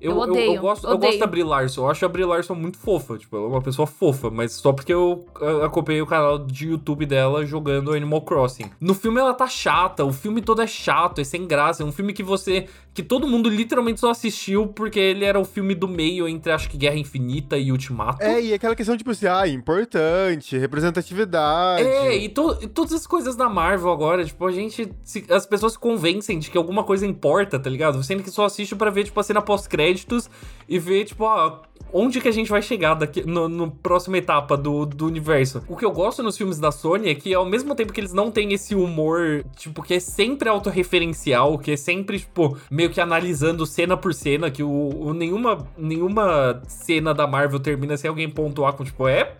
Eu, 0.00 0.12
eu, 0.12 0.18
odeio, 0.18 0.50
eu, 0.50 0.54
eu 0.54 0.60
gosto, 0.60 0.84
odeio. 0.84 0.96
eu 0.96 0.98
gosto 0.98 1.18
da 1.18 1.26
Brie 1.26 1.42
Larson. 1.42 1.82
Eu 1.82 1.90
acho 1.90 2.04
a 2.04 2.08
Brie 2.08 2.24
Larson 2.24 2.54
muito 2.54 2.78
fofa. 2.78 3.16
Tipo, 3.16 3.36
ela 3.36 3.46
é 3.46 3.48
uma 3.48 3.62
pessoa 3.62 3.86
fofa, 3.86 4.30
mas 4.30 4.52
só 4.52 4.72
porque 4.72 4.92
eu 4.92 5.24
acompanhei 5.64 6.02
o 6.02 6.06
canal 6.06 6.38
de 6.38 6.68
YouTube 6.68 7.06
dela 7.06 7.44
jogando 7.44 7.92
Animal 7.92 8.22
Crossing. 8.22 8.70
No 8.80 8.94
filme 8.94 9.20
ela 9.20 9.34
tá 9.34 9.46
chata, 9.46 10.04
o 10.04 10.12
filme 10.12 10.42
todo 10.42 10.62
é 10.62 10.66
chato, 10.66 11.20
é 11.20 11.24
sem 11.24 11.46
graça. 11.46 11.82
É 11.82 11.86
um 11.86 11.92
filme 11.92 12.12
que 12.12 12.22
você. 12.22 12.66
Que 12.96 13.02
todo 13.02 13.28
mundo 13.28 13.48
literalmente 13.48 14.00
só 14.00 14.10
assistiu 14.10 14.66
porque 14.68 14.98
ele 14.98 15.24
era 15.24 15.38
o 15.38 15.44
filme 15.44 15.74
do 15.74 15.86
meio 15.86 16.26
entre 16.26 16.50
acho 16.50 16.68
que 16.68 16.78
Guerra 16.78 16.96
Infinita 16.96 17.58
e 17.58 17.70
Ultimato. 17.70 18.22
É, 18.22 18.40
e 18.40 18.54
aquela 18.54 18.74
questão, 18.74 18.96
tipo 18.96 19.10
assim, 19.10 19.26
ah, 19.26 19.46
importante, 19.46 20.56
representatividade. 20.56 21.86
É, 21.86 22.16
e, 22.16 22.28
to, 22.28 22.58
e 22.62 22.66
todas 22.66 22.94
as 22.94 23.06
coisas 23.06 23.36
da 23.36 23.48
Marvel 23.48 23.92
agora, 23.92 24.24
tipo, 24.24 24.46
a 24.46 24.50
gente. 24.50 24.90
Se, 25.04 25.24
as 25.30 25.44
pessoas 25.44 25.74
se 25.74 25.78
convencem 25.78 26.38
de 26.38 26.50
que 26.50 26.56
alguma 26.56 26.82
coisa 26.84 27.06
importa, 27.06 27.58
tá 27.58 27.68
ligado? 27.68 28.02
Sendo 28.02 28.22
que 28.22 28.30
só 28.30 28.46
assiste 28.46 28.74
para 28.74 28.90
ver, 28.90 29.04
tipo, 29.04 29.20
a 29.20 29.22
cena 29.22 29.42
pós-crédito 29.42 29.76
créditos 29.86 30.30
e 30.68 30.78
ver, 30.78 31.04
tipo, 31.04 31.24
ó, 31.24 31.60
onde 31.92 32.20
que 32.20 32.28
a 32.28 32.32
gente 32.32 32.50
vai 32.50 32.60
chegar 32.60 32.94
daqui 32.94 33.24
no, 33.24 33.48
no 33.48 33.70
próxima 33.70 34.18
etapa 34.18 34.56
do, 34.56 34.84
do 34.84 35.06
universo. 35.06 35.62
O 35.68 35.76
que 35.76 35.84
eu 35.84 35.92
gosto 35.92 36.22
nos 36.22 36.36
filmes 36.36 36.58
da 36.58 36.72
Sony 36.72 37.08
é 37.08 37.14
que, 37.14 37.32
ao 37.34 37.44
mesmo 37.44 37.74
tempo 37.74 37.92
que 37.92 38.00
eles 38.00 38.12
não 38.12 38.30
têm 38.30 38.52
esse 38.52 38.74
humor, 38.74 39.44
tipo, 39.56 39.82
que 39.82 39.94
é 39.94 40.00
sempre 40.00 40.48
autorreferencial, 40.48 41.58
que 41.58 41.72
é 41.72 41.76
sempre, 41.76 42.18
tipo, 42.18 42.56
meio 42.70 42.85
que 42.88 43.00
analisando 43.00 43.66
cena 43.66 43.96
por 43.96 44.14
cena, 44.14 44.50
que 44.50 44.62
o, 44.62 44.70
o 44.70 45.14
nenhuma, 45.14 45.66
nenhuma 45.76 46.62
cena 46.66 47.12
da 47.14 47.26
Marvel 47.26 47.60
termina 47.60 47.96
sem 47.96 48.08
alguém 48.08 48.28
pontuar 48.28 48.74
com, 48.74 48.84
tipo, 48.84 49.08
é 49.08 49.36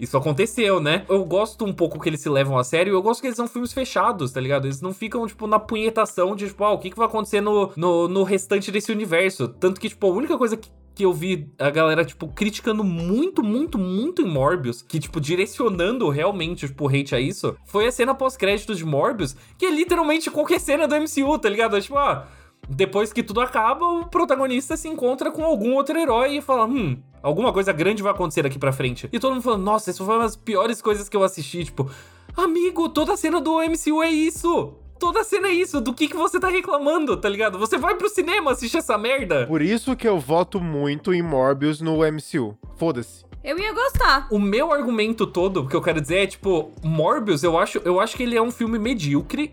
isso 0.00 0.16
aconteceu, 0.16 0.80
né? 0.80 1.04
Eu 1.10 1.22
gosto 1.26 1.62
um 1.62 1.74
pouco 1.74 2.00
que 2.00 2.08
eles 2.08 2.22
se 2.22 2.28
levam 2.30 2.56
a 2.56 2.64
sério. 2.64 2.94
Eu 2.94 3.02
gosto 3.02 3.20
que 3.20 3.26
eles 3.26 3.36
são 3.36 3.46
filmes 3.46 3.70
fechados, 3.70 4.32
tá 4.32 4.40
ligado? 4.40 4.64
Eles 4.64 4.80
não 4.80 4.94
ficam, 4.94 5.26
tipo, 5.26 5.46
na 5.46 5.58
punhetação 5.58 6.34
de, 6.34 6.46
tipo, 6.46 6.64
ah, 6.64 6.72
o 6.72 6.78
que, 6.78 6.88
que 6.88 6.96
vai 6.96 7.06
acontecer 7.06 7.42
no, 7.42 7.70
no, 7.76 8.08
no 8.08 8.22
restante 8.22 8.72
desse 8.72 8.90
universo. 8.90 9.46
Tanto 9.46 9.78
que, 9.78 9.90
tipo, 9.90 10.06
a 10.06 10.10
única 10.10 10.38
coisa 10.38 10.56
que 10.56 10.70
que 10.92 11.04
eu 11.04 11.14
vi 11.14 11.50
a 11.58 11.70
galera, 11.70 12.04
tipo, 12.04 12.28
criticando 12.28 12.84
muito, 12.84 13.42
muito, 13.42 13.78
muito 13.78 14.20
em 14.20 14.26
Morbius, 14.26 14.82
que, 14.82 14.98
tipo, 14.98 15.18
direcionando 15.18 16.08
realmente, 16.10 16.66
tipo, 16.66 16.88
hate 16.88 17.14
a 17.14 17.20
isso, 17.20 17.56
foi 17.64 17.86
a 17.86 17.92
cena 17.92 18.14
pós-créditos 18.14 18.76
de 18.76 18.84
Morbius, 18.84 19.34
que 19.56 19.64
é 19.64 19.70
literalmente 19.70 20.30
qualquer 20.30 20.60
cena 20.60 20.86
do 20.86 20.94
MCU, 20.94 21.38
tá 21.38 21.48
ligado? 21.48 21.74
É, 21.74 21.80
tipo, 21.80 21.96
ah, 21.96 22.28
depois 22.70 23.12
que 23.12 23.22
tudo 23.22 23.40
acaba, 23.40 23.84
o 23.84 24.06
protagonista 24.06 24.76
se 24.76 24.88
encontra 24.88 25.32
com 25.32 25.44
algum 25.44 25.74
outro 25.74 25.98
herói 25.98 26.36
e 26.36 26.40
fala: 26.40 26.66
Hum, 26.66 26.96
alguma 27.20 27.52
coisa 27.52 27.72
grande 27.72 28.00
vai 28.00 28.12
acontecer 28.12 28.42
daqui 28.42 28.60
pra 28.60 28.72
frente. 28.72 29.08
E 29.12 29.18
todo 29.18 29.32
mundo 29.32 29.42
falando: 29.42 29.64
Nossa, 29.64 29.90
isso 29.90 30.04
foi 30.04 30.14
uma 30.14 30.22
das 30.22 30.36
piores 30.36 30.80
coisas 30.80 31.08
que 31.08 31.16
eu 31.16 31.24
assisti. 31.24 31.64
Tipo, 31.64 31.90
amigo, 32.36 32.88
toda 32.88 33.14
a 33.14 33.16
cena 33.16 33.40
do 33.40 33.58
MCU 33.58 34.02
é 34.04 34.10
isso. 34.10 34.74
Toda 35.00 35.20
a 35.20 35.24
cena 35.24 35.48
é 35.48 35.52
isso. 35.52 35.80
Do 35.80 35.92
que, 35.92 36.06
que 36.06 36.16
você 36.16 36.38
tá 36.38 36.48
reclamando, 36.48 37.16
tá 37.16 37.28
ligado? 37.28 37.58
Você 37.58 37.76
vai 37.76 37.96
pro 37.96 38.08
cinema 38.08 38.52
assistir 38.52 38.76
essa 38.76 38.96
merda. 38.96 39.46
Por 39.46 39.62
isso 39.62 39.96
que 39.96 40.06
eu 40.06 40.20
voto 40.20 40.60
muito 40.60 41.12
em 41.12 41.22
Morbius 41.22 41.80
no 41.80 41.96
MCU. 41.96 42.56
Foda-se. 42.76 43.24
Eu 43.42 43.58
ia 43.58 43.72
gostar. 43.72 44.28
O 44.30 44.38
meu 44.38 44.70
argumento 44.70 45.26
todo, 45.26 45.66
que 45.66 45.74
eu 45.74 45.80
quero 45.80 46.00
dizer 46.00 46.18
é, 46.18 46.26
tipo, 46.26 46.70
Morbius, 46.84 47.42
eu 47.42 47.58
acho, 47.58 47.80
eu 47.84 47.98
acho 47.98 48.14
que 48.14 48.22
ele 48.22 48.36
é 48.36 48.42
um 48.42 48.50
filme 48.50 48.78
medíocre 48.78 49.50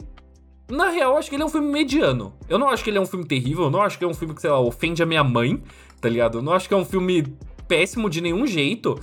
na 0.70 0.90
real, 0.90 1.18
acho 1.18 1.30
que 1.30 1.36
ele 1.36 1.44
é 1.44 1.46
um 1.46 1.50
filme 1.50 1.72
mediano. 1.72 2.34
Eu 2.50 2.60
não 2.60 2.68
acho 2.70 2.84
que 2.84 2.90
ele 2.90 2.98
é 2.98 3.02
um 3.02 3.06
filme 3.06 3.26
terrível, 3.26 3.66
eu 3.66 3.72
não 3.72 3.82
acho 3.82 3.98
que 3.98 4.04
é 4.04 4.08
um 4.08 4.14
filme 4.14 4.34
que, 4.34 4.42
sei 4.42 4.50
lá, 4.50 4.60
ofende 4.60 5.02
a 5.02 5.06
minha 5.06 5.24
mãe, 5.24 5.62
tá 6.02 6.10
ligado? 6.10 6.40
Eu 6.40 6.42
não 6.42 6.54
acho 6.54 6.68
que 6.68 6.74
é 6.74 6.78
um 6.78 6.86
filme 6.86 7.24
péssimo 7.68 8.10
de 8.10 8.22
nenhum 8.22 8.46
jeito. 8.46 9.00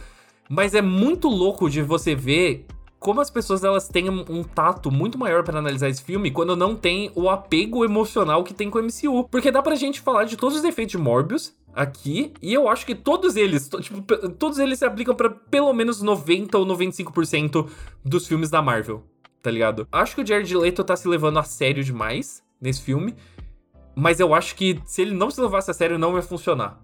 Mas 0.49 0.75
é 0.75 0.83
muito 0.83 1.29
louco 1.29 1.71
de 1.71 1.81
você 1.83 2.15
ver 2.15 2.67
como 2.99 3.21
as 3.21 3.31
pessoas 3.31 3.63
elas 3.63 3.87
têm 3.89 4.09
um 4.09 4.43
tato 4.43 4.91
muito 4.91 5.19
maior 5.19 5.43
para 5.43 5.59
analisar 5.59 5.91
esse 5.91 6.03
filme 6.03 6.31
quando 6.31 6.57
não 6.57 6.75
tem 6.75 7.11
o 7.15 7.29
apego 7.29 7.85
emocional 7.85 8.43
que 8.43 8.55
tem 8.55 8.71
com 8.71 8.79
o 8.79 8.83
MCU. 8.83 9.29
Porque 9.31 9.51
dá 9.51 9.63
pra 9.63 9.75
gente 9.75 10.01
falar 10.01 10.25
de 10.25 10.37
todos 10.37 10.57
os 10.59 10.65
efeitos 10.65 10.93
de 10.93 10.99
Morbius 10.99 11.55
aqui, 11.75 12.33
e 12.41 12.55
eu 12.55 12.69
acho 12.69 12.87
que 12.87 12.95
todos 12.95 13.37
eles, 13.37 13.69
tipo, 13.81 14.01
todos 14.39 14.59
eles 14.59 14.79
se 14.79 14.85
aplicam 14.85 15.15
para 15.15 15.29
pelo 15.29 15.73
menos 15.73 16.01
90 16.01 16.57
ou 16.57 16.65
95% 16.65 17.69
dos 18.05 18.27
filmes 18.29 18.49
da 18.49 18.63
Marvel 18.63 19.03
tá 19.45 19.51
ligado? 19.51 19.87
Acho 19.93 20.15
que 20.15 20.23
o 20.23 20.27
Jared 20.27 20.57
Leto 20.57 20.83
tá 20.83 20.97
se 20.97 21.07
levando 21.07 21.39
a 21.39 21.43
sério 21.43 21.85
demais 21.85 22.43
nesse 22.59 22.81
filme, 22.81 23.15
mas 23.95 24.19
eu 24.19 24.35
acho 24.35 24.57
que 24.57 24.81
se 24.87 25.03
ele 25.03 25.15
não 25.15 25.31
se 25.31 25.39
levasse 25.39 25.71
a 25.71 25.75
sério, 25.75 25.99
não 25.99 26.15
vai 26.15 26.23
funcionar. 26.23 26.81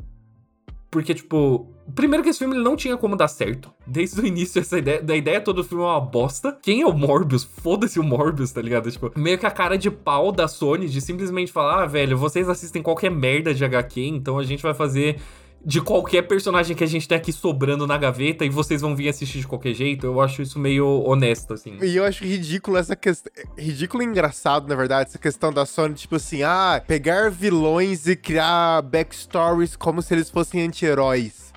Porque, 0.91 1.15
tipo, 1.15 1.73
primeiro 1.95 2.23
que 2.23 2.29
esse 2.29 2.41
filme 2.41 2.55
não 2.59 2.77
tinha 2.77 2.99
como 2.99 3.17
dar 3.17 3.29
certo. 3.29 3.73
Desde 3.87 4.21
o 4.21 4.27
início, 4.27 4.61
essa 4.61 4.77
ideia, 4.77 5.01
da 5.01 5.17
ideia 5.17 5.41
toda 5.41 5.63
do 5.63 5.67
filme 5.67 5.83
é 5.83 5.87
uma 5.87 6.01
bosta. 6.01 6.59
Quem 6.61 6.83
é 6.83 6.87
o 6.87 6.93
Morbius? 6.93 7.45
Foda-se 7.45 7.99
o 7.99 8.03
Morbius, 8.03 8.53
tá 8.53 8.61
ligado? 8.61 8.91
Tipo, 8.91 9.11
meio 9.17 9.39
que 9.39 9.47
a 9.47 9.51
cara 9.51 9.79
de 9.79 9.91
pau 9.91 10.31
da 10.31 10.47
Sony 10.47 10.87
de 10.87 11.01
simplesmente 11.01 11.51
falar, 11.51 11.85
ah, 11.85 11.87
velho, 11.87 12.19
vocês 12.19 12.47
assistem 12.47 12.83
qualquer 12.83 13.11
merda 13.11 13.55
de 13.55 13.65
HQ, 13.65 14.03
então 14.03 14.39
a 14.39 14.43
gente 14.43 14.63
vai 14.63 14.75
fazer 14.75 15.19
de 15.65 15.81
qualquer 15.81 16.23
personagem 16.23 16.75
que 16.75 16.83
a 16.83 16.87
gente 16.87 17.07
tem 17.07 17.19
aqui 17.19 17.33
sobrando 17.33 17.87
na 17.87 17.99
gaveta 17.99 18.45
e 18.45 18.49
vocês 18.49 18.81
vão 18.81 18.97
vir 18.97 19.09
assistir 19.09 19.41
de 19.41 19.47
qualquer 19.47 19.75
jeito. 19.75 20.07
Eu 20.07 20.21
acho 20.21 20.41
isso 20.41 20.59
meio 20.59 20.87
honesto, 21.05 21.53
assim. 21.53 21.77
E 21.83 21.97
eu 21.97 22.05
acho 22.05 22.25
ridículo 22.25 22.77
essa 22.77 22.97
questão. 22.97 23.31
Ridículo 23.57 24.03
e 24.03 24.07
engraçado, 24.07 24.67
na 24.67 24.75
verdade, 24.75 25.11
essa 25.11 25.19
questão 25.19 25.53
da 25.53 25.67
Sony, 25.67 25.95
tipo 25.95 26.17
assim, 26.17 26.43
ah, 26.43 26.83
pegar 26.87 27.31
vilões 27.31 28.07
e 28.07 28.17
criar 28.17 28.83
backstories 28.83 29.77
como 29.77 30.01
se 30.01 30.15
eles 30.15 30.31
fossem 30.31 30.63
anti-heróis. 30.63 31.53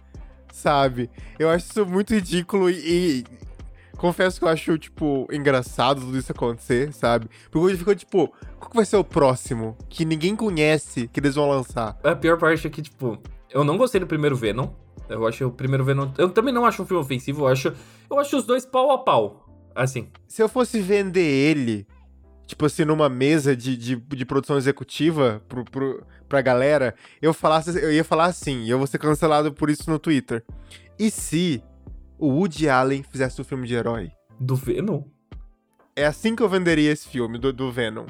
Sabe? 0.52 1.10
Eu 1.40 1.50
acho 1.50 1.66
isso 1.68 1.86
muito 1.86 2.14
ridículo 2.14 2.70
e, 2.70 2.76
e 3.20 3.24
confesso 3.98 4.38
que 4.38 4.46
eu 4.46 4.50
acho, 4.50 4.78
tipo, 4.78 5.28
engraçado 5.32 6.02
tudo 6.02 6.18
isso 6.18 6.32
acontecer, 6.32 6.92
sabe? 6.94 7.30
Porque 7.50 7.58
hoje 7.58 7.78
ficou, 7.78 7.96
tipo, 7.96 8.28
qual 8.60 8.70
que 8.70 8.76
vai 8.76 8.86
ser 8.86 8.98
o 8.98 9.04
próximo? 9.04 9.78
Que 9.90 10.04
ninguém 10.04 10.36
conhece 10.36 11.08
que 11.08 11.20
eles 11.20 11.36
vão 11.36 11.50
lançar. 11.50 11.98
A 12.04 12.16
pior 12.16 12.38
parte 12.38 12.68
é 12.68 12.70
que, 12.70 12.82
tipo, 12.82 13.18
eu 13.54 13.64
não 13.64 13.78
gostei 13.78 14.00
do 14.00 14.08
primeiro 14.08 14.36
Venom. 14.36 14.70
Eu 15.08 15.28
acho 15.28 15.46
o 15.46 15.52
primeiro 15.52 15.84
Venom. 15.84 16.12
Eu 16.18 16.30
também 16.30 16.54
não 16.54 16.66
acho 16.66 16.82
um 16.82 16.86
filme 16.86 17.04
ofensivo, 17.04 17.44
eu 17.44 17.48
acho. 17.48 17.74
Eu 18.10 18.20
acho 18.20 18.38
os 18.38 18.46
dois 18.46 18.66
pau 18.66 18.92
a 18.92 18.98
pau. 18.98 19.46
Assim. 19.76 20.10
Se 20.28 20.42
eu 20.42 20.50
fosse 20.50 20.80
vender 20.80 21.22
ele, 21.22 21.88
tipo 22.46 22.66
assim, 22.66 22.86
numa 22.86 23.10
mesa 23.10 23.56
de, 23.56 23.76
de, 23.76 23.96
de 23.96 24.26
produção 24.26 24.58
executiva 24.58 25.42
pro, 25.48 25.64
pro, 25.66 26.04
pra 26.28 26.42
galera, 26.42 26.96
eu, 27.22 27.34
falasse, 27.34 27.78
eu 27.80 27.92
ia 27.92 28.04
falar 28.04 28.26
assim, 28.26 28.64
e 28.64 28.70
eu 28.70 28.78
vou 28.78 28.88
ser 28.88 28.98
cancelado 28.98 29.54
por 29.54 29.70
isso 29.70 29.90
no 29.90 30.00
Twitter. 30.00 30.44
E 30.98 31.10
se 31.10 31.64
o 32.18 32.28
Woody 32.28 32.70
Allen 32.70 33.04
fizesse 33.04 33.42
um 33.42 33.44
filme 33.44 33.68
de 33.68 33.76
herói? 33.76 34.12
Do 34.40 34.56
Venom? 34.56 35.04
É 35.96 36.06
assim 36.06 36.36
que 36.36 36.42
eu 36.42 36.50
venderia 36.50 36.92
esse 36.92 37.08
filme, 37.08 37.38
do, 37.38 37.52
do 37.52 37.72
Venom. 37.72 38.06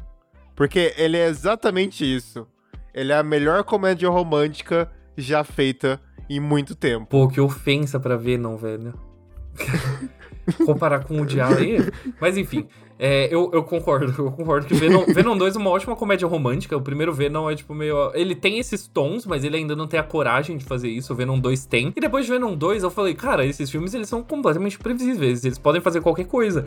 Porque 0.55 0.93
ele 0.97 1.17
é 1.17 1.27
exatamente 1.27 2.03
isso. 2.03 2.47
Ele 2.93 3.11
é 3.11 3.17
a 3.17 3.23
melhor 3.23 3.63
comédia 3.63 4.09
romântica 4.09 4.89
já 5.17 5.43
feita 5.43 5.99
em 6.29 6.39
muito 6.39 6.75
tempo. 6.75 7.05
Pô, 7.05 7.27
que 7.27 7.39
ofensa 7.39 7.99
pra 7.99 8.15
Venom, 8.15 8.55
velho. 8.57 8.93
Comparar 10.65 11.05
com 11.05 11.21
o 11.21 11.25
Diabo 11.25 11.55
aí. 11.55 11.77
Mas 12.19 12.37
enfim, 12.37 12.67
é, 12.99 13.27
eu, 13.33 13.49
eu 13.53 13.63
concordo. 13.63 14.13
Eu 14.17 14.31
concordo 14.31 14.67
que 14.67 14.73
Venom, 14.73 15.05
Venom 15.13 15.37
2 15.37 15.55
é 15.55 15.59
uma 15.59 15.69
ótima 15.69 15.95
comédia 15.95 16.27
romântica. 16.27 16.77
O 16.77 16.81
primeiro 16.81 17.13
Venom 17.13 17.49
é 17.49 17.55
tipo 17.55 17.73
meio. 17.73 18.11
Ele 18.13 18.35
tem 18.35 18.59
esses 18.59 18.87
tons, 18.87 19.25
mas 19.25 19.43
ele 19.43 19.57
ainda 19.57 19.75
não 19.75 19.87
tem 19.87 19.99
a 19.99 20.03
coragem 20.03 20.57
de 20.57 20.63
fazer 20.63 20.89
isso. 20.89 21.11
O 21.11 21.15
Venom 21.15 21.37
2 21.37 21.65
tem. 21.65 21.91
E 21.95 21.99
depois 21.99 22.25
de 22.25 22.31
Venom 22.31 22.55
2, 22.55 22.83
eu 22.83 22.89
falei, 22.89 23.13
cara, 23.13 23.45
esses 23.45 23.69
filmes 23.69 23.93
eles 23.93 24.07
são 24.07 24.23
completamente 24.23 24.77
previsíveis. 24.77 25.43
Eles 25.43 25.57
podem 25.57 25.81
fazer 25.81 26.01
qualquer 26.01 26.25
coisa. 26.25 26.65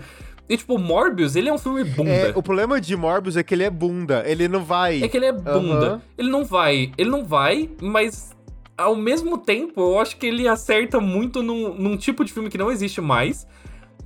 E 0.48 0.56
tipo, 0.56 0.78
Morbius, 0.78 1.36
ele 1.36 1.48
é 1.48 1.52
um 1.52 1.58
filme 1.58 1.84
bunda. 1.84 2.10
É, 2.10 2.32
o 2.34 2.42
problema 2.42 2.80
de 2.80 2.94
Morbius 2.96 3.36
é 3.36 3.42
que 3.42 3.54
ele 3.54 3.64
é 3.64 3.70
bunda. 3.70 4.22
Ele 4.26 4.46
não 4.46 4.62
vai. 4.62 5.02
É 5.02 5.08
que 5.08 5.16
ele 5.16 5.26
é 5.26 5.32
bunda. 5.32 5.94
Uhum. 5.94 6.00
Ele 6.18 6.30
não 6.30 6.44
vai. 6.44 6.92
Ele 6.98 7.10
não 7.10 7.24
vai, 7.24 7.70
mas 7.80 8.35
ao 8.76 8.94
mesmo 8.94 9.38
tempo, 9.38 9.80
eu 9.80 9.98
acho 9.98 10.16
que 10.16 10.26
ele 10.26 10.46
acerta 10.46 11.00
muito 11.00 11.42
num, 11.42 11.74
num 11.74 11.96
tipo 11.96 12.24
de 12.24 12.32
filme 12.32 12.50
que 12.50 12.58
não 12.58 12.70
existe 12.70 13.00
mais. 13.00 13.46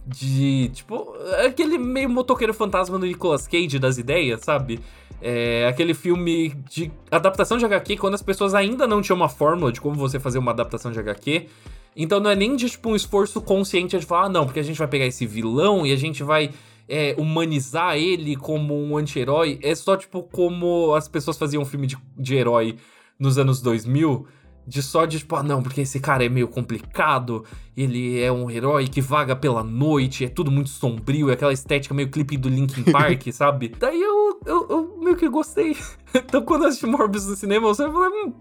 De, 0.06 0.70
tipo, 0.72 1.14
aquele 1.44 1.78
meio 1.78 2.08
motoqueiro 2.08 2.54
fantasma 2.54 2.98
do 2.98 3.06
Nicolas 3.06 3.46
Cage 3.46 3.78
das 3.78 3.98
ideias, 3.98 4.40
sabe? 4.40 4.80
É 5.20 5.66
aquele 5.68 5.92
filme 5.92 6.50
de 6.68 6.90
adaptação 7.10 7.58
de 7.58 7.64
HQ 7.64 7.96
quando 7.98 8.14
as 8.14 8.22
pessoas 8.22 8.54
ainda 8.54 8.86
não 8.86 9.02
tinham 9.02 9.16
uma 9.16 9.28
fórmula 9.28 9.70
de 9.70 9.80
como 9.80 9.94
você 9.94 10.18
fazer 10.18 10.38
uma 10.38 10.52
adaptação 10.52 10.90
de 10.90 10.98
HQ. 10.98 11.46
Então 11.94 12.18
não 12.20 12.30
é 12.30 12.36
nem 12.36 12.56
de, 12.56 12.70
tipo, 12.70 12.90
um 12.90 12.96
esforço 12.96 13.40
consciente 13.40 13.98
de 13.98 14.06
falar, 14.06 14.26
ah, 14.26 14.28
não, 14.28 14.46
porque 14.46 14.60
a 14.60 14.64
gente 14.64 14.78
vai 14.78 14.88
pegar 14.88 15.06
esse 15.06 15.26
vilão 15.26 15.86
e 15.86 15.92
a 15.92 15.96
gente 15.96 16.22
vai 16.22 16.50
é, 16.88 17.14
humanizar 17.18 17.96
ele 17.96 18.36
como 18.36 18.74
um 18.74 18.96
anti-herói. 18.96 19.58
É 19.62 19.74
só, 19.74 19.96
tipo, 19.96 20.22
como 20.22 20.94
as 20.94 21.08
pessoas 21.08 21.36
faziam 21.36 21.64
filme 21.64 21.86
de, 21.86 21.98
de 22.16 22.34
herói 22.34 22.76
nos 23.18 23.36
anos 23.36 23.60
2000 23.60 24.26
de 24.70 24.84
só 24.84 25.04
de 25.04 25.18
tipo, 25.18 25.34
ah, 25.34 25.42
não, 25.42 25.64
porque 25.64 25.80
esse 25.80 25.98
cara 25.98 26.24
é 26.24 26.28
meio 26.28 26.46
complicado, 26.46 27.44
ele 27.76 28.20
é 28.22 28.30
um 28.30 28.48
herói 28.48 28.86
que 28.86 29.00
vaga 29.00 29.34
pela 29.34 29.64
noite, 29.64 30.24
é 30.24 30.28
tudo 30.28 30.48
muito 30.48 30.70
sombrio, 30.70 31.28
é 31.28 31.32
aquela 31.32 31.52
estética 31.52 31.92
meio 31.92 32.08
clipe 32.08 32.36
do 32.36 32.48
Linkin 32.48 32.84
Park, 32.84 33.26
sabe? 33.34 33.74
Daí 33.76 34.00
eu, 34.00 34.40
eu, 34.46 34.66
eu, 34.70 34.98
meio 35.02 35.16
que 35.16 35.28
gostei. 35.28 35.76
então 36.14 36.42
quando 36.42 36.62
eu 36.62 36.68
assisti 36.68 36.86
Morbius 36.86 37.26
no 37.26 37.34
cinema, 37.34 37.66
eu 37.66 37.74
falei, 37.74 37.90
hum, 37.90 38.32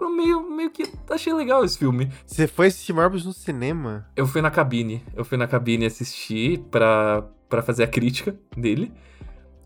eu 0.00 0.10
meio, 0.10 0.50
meio 0.50 0.70
que 0.72 0.90
achei 1.08 1.32
legal 1.32 1.64
esse 1.64 1.78
filme. 1.78 2.10
Você 2.26 2.48
foi 2.48 2.66
assistir 2.66 2.92
Morbius 2.92 3.24
no 3.24 3.32
cinema? 3.32 4.08
Eu 4.16 4.26
fui 4.26 4.42
na 4.42 4.50
cabine, 4.50 5.04
eu 5.14 5.24
fui 5.24 5.38
na 5.38 5.46
cabine 5.46 5.86
assistir 5.86 6.58
pra, 6.68 7.22
pra 7.48 7.62
fazer 7.62 7.84
a 7.84 7.86
crítica 7.86 8.36
dele. 8.56 8.92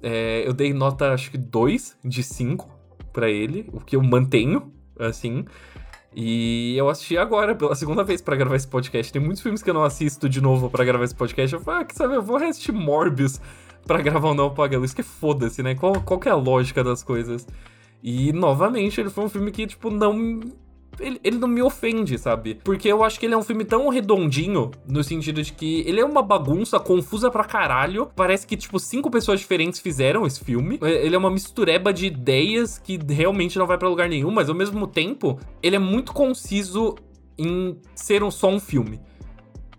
É, 0.03 0.47
eu 0.47 0.53
dei 0.53 0.75
nota, 0.75 1.15
acho 1.15 1.31
que 1.31 1.39
2 1.39 1.97
de 2.05 2.23
5 2.23 2.69
para 3.11 3.31
ele, 3.31 3.71
o 3.73 3.81
que 3.81 3.97
eu 3.97 4.03
mantenho, 4.03 4.71
assim. 4.99 5.47
E 6.17 6.77
eu 6.77 6.89
assisti 6.89 7.19
agora, 7.19 7.55
pela 7.55 7.75
segunda 7.75 8.05
vez, 8.05 8.21
para 8.21 8.37
gravar 8.37 8.55
esse 8.55 8.69
podcast. 8.69 9.13
Tem 9.13 9.21
muitos 9.21 9.43
filmes 9.43 9.63
que 9.63 9.71
eu 9.71 9.75
não 9.75 9.83
assisto 9.83 10.29
de 10.29 10.41
novo 10.41 10.71
para 10.71 10.85
gravar 10.85 11.05
esse 11.05 11.15
podcast. 11.15 11.55
Eu 11.55 11.61
falei, 11.61 11.81
ah, 11.81 11.85
que 11.85 11.95
sabe, 11.95 12.15
eu 12.15 12.23
vou 12.23 12.37
assistir 12.37 12.73
Morbius 12.73 13.41
pra 13.85 14.01
gravar 14.01 14.31
o 14.31 14.35
Não 14.35 14.47
Apaga 14.47 14.79
Luz, 14.79 14.95
que 14.95 15.03
foda-se, 15.03 15.63
né? 15.63 15.75
Qual, 15.75 16.01
qual 16.03 16.21
que 16.21 16.29
é 16.29 16.33
a 16.33 16.37
lógica 16.37 16.85
das 16.85 17.03
coisas? 17.03 17.47
E, 18.03 18.33
novamente, 18.33 19.01
ele 19.01 19.11
foi 19.11 19.25
um 19.25 19.29
filme 19.29 19.51
que, 19.51 19.67
tipo, 19.67 19.91
não 19.91 20.41
ele, 20.99 21.21
ele 21.23 21.39
não 21.39 21.49
me 21.49 21.63
ofende, 21.63 22.19
sabe? 22.19 22.59
Porque 22.63 22.89
eu 22.89 23.03
acho 23.03 23.19
que 23.19 23.27
ele 23.27 23.35
é 23.35 23.37
um 23.37 23.43
filme 23.43 23.65
tão 23.65 23.89
redondinho, 23.89 24.71
no 24.87 25.03
sentido 25.03 25.43
de 25.43 25.53
que 25.53 25.81
ele 25.87 26.01
é 26.01 26.05
uma 26.05 26.23
bagunça 26.23 26.79
confusa 26.79 27.31
pra 27.31 27.45
caralho. 27.45 28.11
Parece 28.15 28.47
que, 28.47 28.57
tipo, 28.57 28.79
cinco 28.79 29.11
pessoas 29.11 29.41
diferentes 29.41 29.81
fizeram 29.81 30.27
esse 30.27 30.43
filme. 30.43 30.79
É, 30.83 31.07
ele 31.07 31.15
é 31.15 31.19
uma 31.19 31.31
mistureba 31.31 31.93
de 31.93 32.07
ideias 32.07 32.79
que 32.79 32.99
realmente 33.09 33.59
não 33.59 33.67
vai 33.67 33.79
para 33.79 33.89
lugar 33.89 34.09
nenhum, 34.09 34.31
mas 34.31 34.49
ao 34.49 34.55
mesmo 34.55 34.87
tempo, 34.87 35.39
ele 35.63 35.77
é 35.77 35.79
muito 35.79 36.13
conciso 36.13 36.95
em 37.37 37.77
ser 37.95 38.23
um, 38.23 38.31
só 38.31 38.49
um 38.49 38.61
filme. 38.61 39.01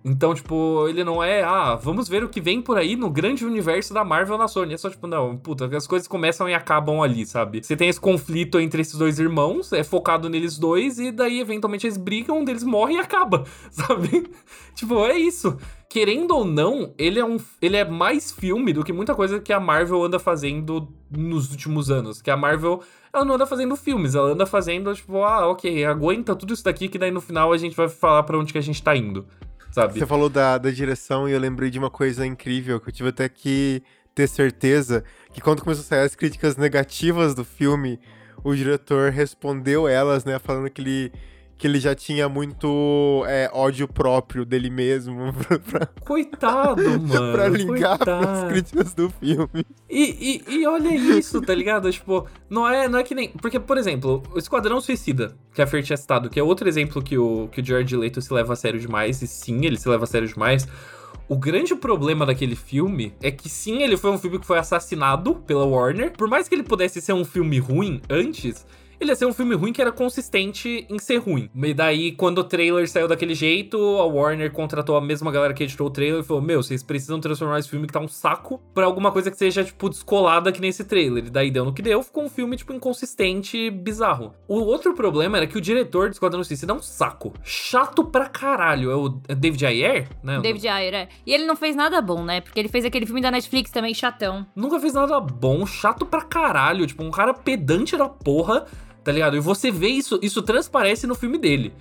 Então, 0.07 0.35
tipo, 0.35 0.87
ele 0.87 1.03
não 1.03 1.23
é, 1.23 1.41
ah, 1.41 1.73
vamos 1.73 2.07
ver 2.07 2.23
o 2.23 2.29
que 2.29 2.39
vem 2.39 2.61
por 2.61 2.77
aí 2.77 2.95
no 2.95 3.09
grande 3.09 3.43
universo 3.43 3.91
da 3.91 4.05
Marvel 4.05 4.37
na 4.37 4.47
Sony. 4.47 4.75
É 4.75 4.77
só, 4.77 4.87
tipo, 4.87 5.07
não, 5.07 5.35
puta, 5.35 5.65
as 5.75 5.87
coisas 5.87 6.07
começam 6.07 6.47
e 6.47 6.53
acabam 6.53 7.01
ali, 7.01 7.25
sabe? 7.25 7.63
Você 7.63 7.75
tem 7.75 7.89
esse 7.89 7.99
conflito 7.99 8.59
entre 8.59 8.83
esses 8.83 8.99
dois 8.99 9.17
irmãos, 9.17 9.73
é 9.73 9.83
focado 9.83 10.29
neles 10.29 10.59
dois, 10.59 10.99
e 10.99 11.11
daí, 11.11 11.39
eventualmente, 11.39 11.87
eles 11.87 11.97
brigam, 11.97 12.41
um 12.41 12.45
deles 12.45 12.63
morre 12.63 12.93
e 12.93 12.99
acaba, 12.99 13.45
sabe? 13.71 14.29
tipo, 14.75 15.03
é 15.07 15.17
isso. 15.17 15.57
Querendo 15.89 16.35
ou 16.35 16.45
não, 16.45 16.93
ele 16.99 17.19
é 17.19 17.25
um. 17.25 17.37
Ele 17.59 17.77
é 17.77 17.83
mais 17.83 18.31
filme 18.31 18.73
do 18.73 18.83
que 18.83 18.93
muita 18.93 19.15
coisa 19.15 19.39
que 19.39 19.51
a 19.51 19.59
Marvel 19.59 20.03
anda 20.03 20.19
fazendo 20.19 20.87
nos 21.09 21.49
últimos 21.49 21.89
anos. 21.89 22.21
Que 22.21 22.29
a 22.29 22.37
Marvel 22.37 22.81
ela 23.11 23.25
não 23.25 23.35
anda 23.35 23.47
fazendo 23.47 23.75
filmes, 23.75 24.13
ela 24.13 24.29
anda 24.29 24.45
fazendo, 24.45 24.93
tipo, 24.93 25.23
ah, 25.23 25.47
ok, 25.47 25.83
aguenta 25.85 26.35
tudo 26.35 26.53
isso 26.53 26.63
daqui 26.63 26.89
que 26.89 26.97
daí 26.99 27.11
no 27.11 27.21
final 27.21 27.51
a 27.51 27.57
gente 27.57 27.75
vai 27.75 27.87
falar 27.87 28.23
para 28.23 28.37
onde 28.37 28.51
que 28.51 28.59
a 28.59 28.61
gente 28.61 28.83
tá 28.83 28.95
indo 28.95 29.25
sabe? 29.75 29.99
Você 29.99 30.05
falou 30.05 30.29
da, 30.29 30.57
da 30.57 30.71
direção 30.71 31.27
e 31.27 31.33
eu 31.33 31.39
lembrei 31.39 31.69
de 31.69 31.77
uma 31.77 31.89
coisa 31.89 32.25
incrível 32.25 32.79
que 32.79 32.87
eu 32.87 32.93
tive 32.93 33.09
até 33.09 33.27
que 33.27 33.83
ter 34.13 34.27
certeza 34.27 35.03
que 35.33 35.41
quando 35.41 35.61
começou 35.61 35.81
a 35.81 35.85
sair 35.85 36.05
as 36.05 36.15
críticas 36.15 36.55
negativas 36.55 37.35
do 37.35 37.43
filme, 37.43 37.99
o 38.41 38.55
diretor 38.55 39.11
respondeu 39.11 39.85
elas, 39.85 40.23
né, 40.23 40.39
falando 40.39 40.69
que 40.69 40.81
ele 40.81 41.11
que 41.57 41.65
ele 41.67 41.79
já 41.79 41.95
tinha 41.95 42.27
muito 42.27 43.23
é, 43.27 43.49
ódio 43.53 43.87
próprio 43.87 44.45
dele 44.45 44.69
mesmo. 44.69 45.33
Pra, 45.69 45.85
coitado, 46.05 46.83
mano. 47.01 47.33
pra 47.33 47.47
ligar 47.47 47.97
coitado. 47.97 48.21
pras 48.21 48.43
críticas 48.51 48.93
do 48.93 49.09
filme. 49.09 49.65
E, 49.89 50.43
e, 50.47 50.55
e, 50.55 50.67
olha 50.67 50.93
isso, 50.93 51.41
tá 51.41 51.53
ligado? 51.53 51.91
tipo, 51.91 52.27
não 52.49 52.67
é, 52.67 52.87
não 52.87 52.99
é 52.99 53.03
que 53.03 53.15
nem. 53.15 53.29
Porque, 53.29 53.59
por 53.59 53.77
exemplo, 53.77 54.21
o 54.33 54.37
Esquadrão 54.37 54.81
Suicida, 54.81 55.35
que 55.53 55.61
a 55.61 55.67
Fer 55.67 55.83
tinha 55.83 55.97
citado, 55.97 56.29
que 56.29 56.39
é 56.39 56.43
outro 56.43 56.67
exemplo 56.67 57.01
que 57.01 57.17
o, 57.17 57.47
que 57.51 57.61
o 57.61 57.65
George 57.65 57.95
Leto 57.95 58.21
se 58.21 58.33
leva 58.33 58.53
a 58.53 58.55
sério 58.55 58.79
demais, 58.79 59.21
e 59.21 59.27
sim, 59.27 59.65
ele 59.65 59.77
se 59.77 59.87
leva 59.87 60.03
a 60.03 60.07
sério 60.07 60.27
demais. 60.27 60.67
O 61.27 61.35
grande 61.35 61.73
problema 61.73 62.25
daquele 62.25 62.55
filme 62.55 63.13
é 63.21 63.31
que 63.31 63.49
sim, 63.49 63.81
ele 63.81 63.97
foi 63.97 64.11
um 64.11 64.17
filme 64.17 64.37
que 64.37 64.45
foi 64.45 64.59
assassinado 64.59 65.35
pela 65.35 65.65
Warner. 65.65 66.11
Por 66.11 66.27
mais 66.27 66.47
que 66.47 66.53
ele 66.53 66.63
pudesse 66.63 67.01
ser 67.01 67.13
um 67.13 67.25
filme 67.25 67.57
ruim 67.57 68.01
antes, 68.09 68.65
ele 68.99 69.11
ia 69.11 69.15
ser 69.15 69.25
um 69.25 69.33
filme 69.33 69.55
ruim 69.55 69.73
que 69.73 69.81
era 69.81 69.91
consistente 69.91 70.85
em 70.89 70.99
ser 70.99 71.17
ruim. 71.17 71.49
E 71.55 71.73
daí, 71.73 72.11
quando 72.11 72.39
o 72.39 72.43
trailer 72.43 72.89
saiu 72.89 73.07
daquele 73.07 73.33
jeito, 73.33 73.77
a 73.77 74.05
Warner 74.05 74.51
contratou 74.51 74.95
a 74.95 75.01
mesma 75.01 75.31
galera 75.31 75.53
que 75.53 75.63
editou 75.63 75.87
o 75.87 75.89
trailer 75.89 76.21
e 76.21 76.23
falou: 76.23 76.41
Meu, 76.41 76.61
vocês 76.61 76.83
precisam 76.83 77.19
transformar 77.19 77.59
esse 77.59 77.69
filme 77.69 77.87
que 77.87 77.93
tá 77.93 77.99
um 77.99 78.07
saco 78.07 78.61
pra 78.73 78.85
alguma 78.85 79.11
coisa 79.11 79.31
que 79.31 79.37
seja, 79.37 79.63
tipo, 79.63 79.89
descolada 79.89 80.51
que 80.51 80.61
nesse 80.61 80.83
trailer. 80.83 81.25
E 81.25 81.29
daí 81.29 81.51
deu 81.51 81.65
no 81.65 81.73
que 81.73 81.81
deu, 81.81 82.01
ficou 82.03 82.23
um 82.23 82.29
filme, 82.29 82.55
tipo, 82.55 82.73
inconsistente, 82.73 83.69
bizarro. 83.69 84.33
O 84.47 84.59
outro 84.59 84.93
problema 84.93 85.37
era 85.37 85.47
que 85.47 85.57
o 85.57 85.61
diretor 85.61 86.09
de 86.09 86.15
Esquadrão 86.15 86.43
Suicida 86.43 86.73
é 86.73 86.75
um 86.75 86.81
saco. 86.81 87.33
Chato 87.43 88.03
pra 88.03 88.27
caralho. 88.27 88.91
É 88.91 88.95
o 88.95 89.09
David 89.09 89.65
Ayer, 89.65 90.07
né? 90.23 90.39
David 90.39 90.67
Ayer, 90.67 90.93
é. 90.93 91.09
E 91.25 91.33
ele 91.33 91.45
não 91.45 91.55
fez 91.55 91.75
nada 91.75 92.01
bom, 92.01 92.23
né? 92.23 92.41
Porque 92.41 92.59
ele 92.59 92.69
fez 92.69 92.85
aquele 92.85 93.05
filme 93.05 93.21
da 93.21 93.31
Netflix 93.31 93.71
também, 93.71 93.93
chatão. 93.93 94.45
Nunca 94.55 94.79
fez 94.79 94.93
nada 94.93 95.19
bom, 95.19 95.65
chato 95.65 96.05
pra 96.05 96.21
caralho. 96.21 96.85
Tipo, 96.85 97.03
um 97.03 97.11
cara 97.11 97.33
pedante 97.33 97.97
da 97.97 98.07
porra 98.07 98.65
tá 99.05 99.11
ligado? 99.11 99.37
E 99.37 99.39
você 99.39 99.71
vê 99.71 99.87
isso, 99.87 100.19
isso 100.21 100.41
transparece 100.41 101.05
no 101.05 101.15
filme 101.15 101.37
dele. 101.37 101.71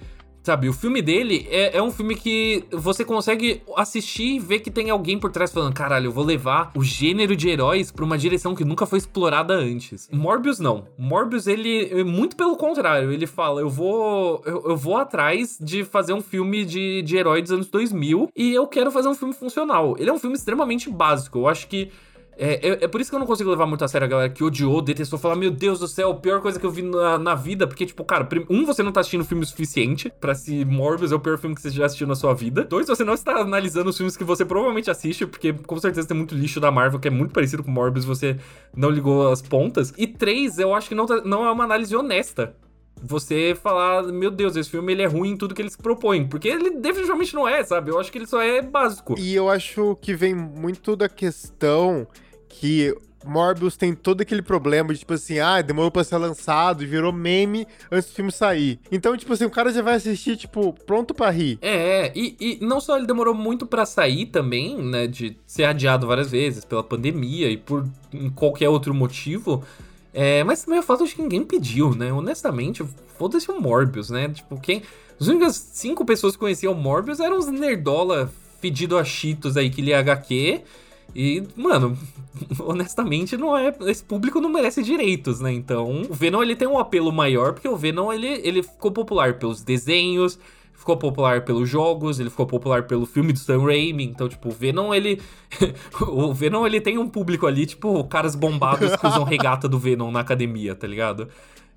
Sabe, 0.42 0.68
o 0.68 0.74
filme 0.74 1.00
dele 1.00 1.48
é, 1.50 1.78
é, 1.78 1.82
um 1.82 1.90
filme 1.90 2.14
que 2.14 2.64
você 2.70 3.02
consegue 3.02 3.62
assistir 3.78 4.34
e 4.34 4.38
ver 4.38 4.60
que 4.60 4.70
tem 4.70 4.90
alguém 4.90 5.18
por 5.18 5.30
trás 5.30 5.50
falando: 5.50 5.72
caralho, 5.72 6.08
eu 6.08 6.12
vou 6.12 6.22
levar 6.22 6.70
o 6.76 6.84
gênero 6.84 7.34
de 7.34 7.48
heróis 7.48 7.90
pra 7.90 8.04
uma 8.04 8.18
direção 8.18 8.54
que 8.54 8.62
nunca 8.62 8.84
foi 8.84 8.98
explorada 8.98 9.54
antes. 9.54 10.06
Morbius 10.12 10.58
não. 10.58 10.86
Morbius, 10.98 11.46
ele, 11.46 12.04
muito 12.04 12.36
pelo 12.36 12.58
contrário, 12.58 13.10
ele 13.10 13.26
fala: 13.26 13.62
eu 13.62 13.70
vou, 13.70 14.42
eu, 14.44 14.64
eu 14.66 14.76
vou 14.76 14.98
atrás 14.98 15.56
de 15.58 15.82
fazer 15.82 16.12
um 16.12 16.20
filme 16.20 16.62
de, 16.66 17.00
de 17.00 17.16
herói 17.16 17.40
dos 17.40 17.50
anos 17.50 17.68
2000 17.68 18.28
e 18.36 18.52
eu 18.52 18.66
quero 18.66 18.90
fazer 18.90 19.08
um 19.08 19.14
filme 19.14 19.32
funcional. 19.32 19.96
Ele 19.98 20.10
é 20.10 20.12
um 20.12 20.18
filme 20.18 20.36
extremamente 20.36 20.90
básico. 20.90 21.38
Eu 21.38 21.48
acho 21.48 21.66
que 21.68 21.90
é, 22.36 22.68
é, 22.68 22.84
é, 22.84 22.88
por 22.88 23.00
isso 23.00 23.10
que 23.10 23.16
eu 23.16 23.20
não 23.20 23.26
consigo 23.26 23.50
levar 23.50 23.66
muito 23.66 23.84
a 23.84 23.88
sério 23.88 24.04
a 24.06 24.08
galera 24.08 24.28
que 24.28 24.42
odiou, 24.42 24.82
detestou, 24.82 25.18
falar, 25.18 25.36
meu 25.36 25.50
Deus 25.50 25.80
do 25.80 25.88
céu, 25.88 26.10
a 26.10 26.14
pior 26.14 26.40
coisa 26.40 26.58
que 26.58 26.66
eu 26.66 26.70
vi 26.70 26.82
na, 26.82 27.18
na 27.18 27.34
vida, 27.34 27.66
porque, 27.66 27.86
tipo, 27.86 28.04
cara, 28.04 28.28
um, 28.50 28.64
você 28.64 28.82
não 28.82 28.92
tá 28.92 29.00
assistindo 29.00 29.24
filme 29.24 29.44
o 29.44 29.46
suficiente 29.46 30.12
pra 30.20 30.34
se 30.34 30.64
Morbius 30.64 31.12
é 31.12 31.14
o 31.14 31.20
pior 31.20 31.38
filme 31.38 31.54
que 31.54 31.62
você 31.62 31.70
já 31.70 31.86
assistiu 31.86 32.06
na 32.06 32.14
sua 32.14 32.34
vida. 32.34 32.64
Dois, 32.64 32.86
você 32.86 33.04
não 33.04 33.14
está 33.14 33.36
analisando 33.36 33.90
os 33.90 33.96
filmes 33.96 34.16
que 34.16 34.24
você 34.24 34.44
provavelmente 34.44 34.90
assiste, 34.90 35.26
porque 35.26 35.52
com 35.52 35.78
certeza 35.78 36.08
tem 36.08 36.16
muito 36.16 36.34
lixo 36.34 36.60
da 36.60 36.70
Marvel 36.70 36.98
que 36.98 37.08
é 37.08 37.10
muito 37.10 37.32
parecido 37.32 37.62
com 37.62 37.70
Morbius, 37.70 38.04
você 38.04 38.36
não 38.76 38.90
ligou 38.90 39.30
as 39.30 39.40
pontas. 39.40 39.92
E 39.96 40.06
três, 40.06 40.58
eu 40.58 40.74
acho 40.74 40.88
que 40.88 40.94
não, 40.94 41.06
tá, 41.06 41.22
não 41.24 41.44
é 41.44 41.50
uma 41.50 41.64
análise 41.64 41.94
honesta 41.94 42.54
você 43.02 43.56
falar, 43.60 44.02
meu 44.04 44.30
Deus, 44.30 44.56
esse 44.56 44.70
filme 44.70 44.92
ele 44.92 45.02
é 45.02 45.06
ruim 45.06 45.32
em 45.32 45.36
tudo 45.36 45.54
que 45.54 45.60
ele 45.60 45.70
se 45.70 45.78
propõe. 45.78 46.26
Porque 46.26 46.48
ele 46.48 46.70
definitivamente 46.70 47.34
não 47.34 47.46
é, 47.46 47.62
sabe? 47.62 47.90
Eu 47.90 47.98
acho 47.98 48.10
que 48.10 48.18
ele 48.18 48.26
só 48.26 48.40
é 48.40 48.62
básico. 48.62 49.14
E 49.18 49.34
eu 49.34 49.50
acho 49.50 49.96
que 50.00 50.14
vem 50.14 50.34
muito 50.34 50.96
da 50.96 51.08
questão 51.08 52.06
que 52.60 52.94
Morbius 53.24 53.76
tem 53.76 53.94
todo 53.94 54.20
aquele 54.20 54.42
problema 54.42 54.92
de, 54.92 55.00
tipo 55.00 55.14
assim, 55.14 55.38
ah, 55.38 55.60
demorou 55.62 55.90
pra 55.90 56.04
ser 56.04 56.18
lançado 56.18 56.86
virou 56.86 57.12
meme 57.12 57.66
antes 57.90 58.10
do 58.10 58.14
filme 58.14 58.30
sair. 58.30 58.78
Então, 58.92 59.16
tipo 59.16 59.32
assim, 59.32 59.44
o 59.44 59.50
cara 59.50 59.72
já 59.72 59.82
vai 59.82 59.94
assistir, 59.94 60.36
tipo, 60.36 60.72
pronto 60.86 61.14
pra 61.14 61.30
rir. 61.30 61.58
É, 61.62 62.12
e, 62.14 62.36
e 62.38 62.58
não 62.64 62.80
só 62.80 62.96
ele 62.96 63.06
demorou 63.06 63.34
muito 63.34 63.66
para 63.66 63.86
sair 63.86 64.26
também, 64.26 64.76
né, 64.76 65.06
de 65.06 65.36
ser 65.46 65.64
adiado 65.64 66.06
várias 66.06 66.30
vezes 66.30 66.64
pela 66.64 66.82
pandemia 66.82 67.48
e 67.48 67.56
por 67.56 67.88
qualquer 68.34 68.68
outro 68.68 68.92
motivo, 68.94 69.64
é, 70.12 70.44
mas 70.44 70.62
também 70.62 70.78
é 70.78 70.82
fato 70.82 71.06
de 71.06 71.14
que 71.14 71.22
ninguém 71.22 71.44
pediu, 71.44 71.94
né, 71.94 72.12
honestamente, 72.12 72.84
foda-se 73.18 73.50
o 73.50 73.60
Morbius, 73.60 74.10
né, 74.10 74.28
tipo, 74.28 74.60
quem... 74.60 74.82
As 75.18 75.28
únicas 75.28 75.54
cinco 75.54 76.04
pessoas 76.04 76.34
que 76.34 76.40
conheciam 76.40 76.72
o 76.72 76.76
Morbius 76.76 77.20
eram 77.20 77.38
os 77.38 77.46
nerdola 77.46 78.32
pedido 78.60 78.98
a 78.98 79.04
Cheetos 79.04 79.56
aí 79.56 79.70
que 79.70 79.80
lia 79.80 80.00
HQ 80.00 80.62
e, 81.14 81.42
mano, 81.56 81.96
honestamente, 82.60 83.36
não 83.36 83.56
é. 83.56 83.74
Esse 83.82 84.02
público 84.02 84.40
não 84.40 84.48
merece 84.48 84.82
direitos, 84.82 85.40
né? 85.40 85.52
Então, 85.52 86.02
o 86.02 86.14
Venom 86.14 86.42
ele 86.42 86.56
tem 86.56 86.68
um 86.68 86.78
apelo 86.78 87.12
maior, 87.12 87.52
porque 87.52 87.68
o 87.68 87.76
Venom 87.76 88.12
ele, 88.12 88.28
ele 88.44 88.62
ficou 88.62 88.90
popular 88.90 89.38
pelos 89.38 89.62
desenhos, 89.62 90.38
ficou 90.72 90.96
popular 90.96 91.44
pelos 91.44 91.68
jogos, 91.68 92.18
ele 92.18 92.30
ficou 92.30 92.46
popular 92.46 92.84
pelo 92.84 93.06
filme 93.06 93.32
do 93.32 93.38
Sam 93.38 93.64
Raimi. 93.64 94.04
Então, 94.04 94.28
tipo, 94.28 94.48
o 94.48 94.52
Venom, 94.52 94.92
ele. 94.92 95.20
o 96.00 96.32
Venom, 96.34 96.66
ele 96.66 96.80
tem 96.80 96.98
um 96.98 97.08
público 97.08 97.46
ali, 97.46 97.64
tipo, 97.66 98.02
caras 98.04 98.34
bombados 98.34 98.94
que 98.96 99.06
usam 99.06 99.24
regata 99.24 99.68
do 99.68 99.78
Venom 99.78 100.10
na 100.10 100.20
academia, 100.20 100.74
tá 100.74 100.86
ligado? 100.86 101.28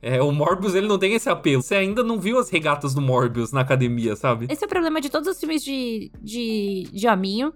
É, 0.01 0.21
o 0.21 0.31
Morbius, 0.31 0.75
ele 0.75 0.87
não 0.87 0.99
tem 0.99 1.13
esse 1.13 1.27
apelo. 1.27 1.61
Você 1.61 1.75
ainda 1.75 2.03
não 2.03 2.19
viu 2.19 2.37
as 2.37 2.49
regatas 2.49 2.93
do 2.93 3.01
Morbius 3.01 3.51
na 3.51 3.61
academia, 3.61 4.15
sabe? 4.15 4.45
Esse 4.49 4.63
é 4.63 4.67
o 4.67 4.69
problema 4.69 5.01
de 5.01 5.09
todos 5.09 5.27
os 5.27 5.39
filmes 5.39 5.63
de, 5.63 6.11
de, 6.21 6.87
de 6.91 7.07
Aminho 7.07 7.51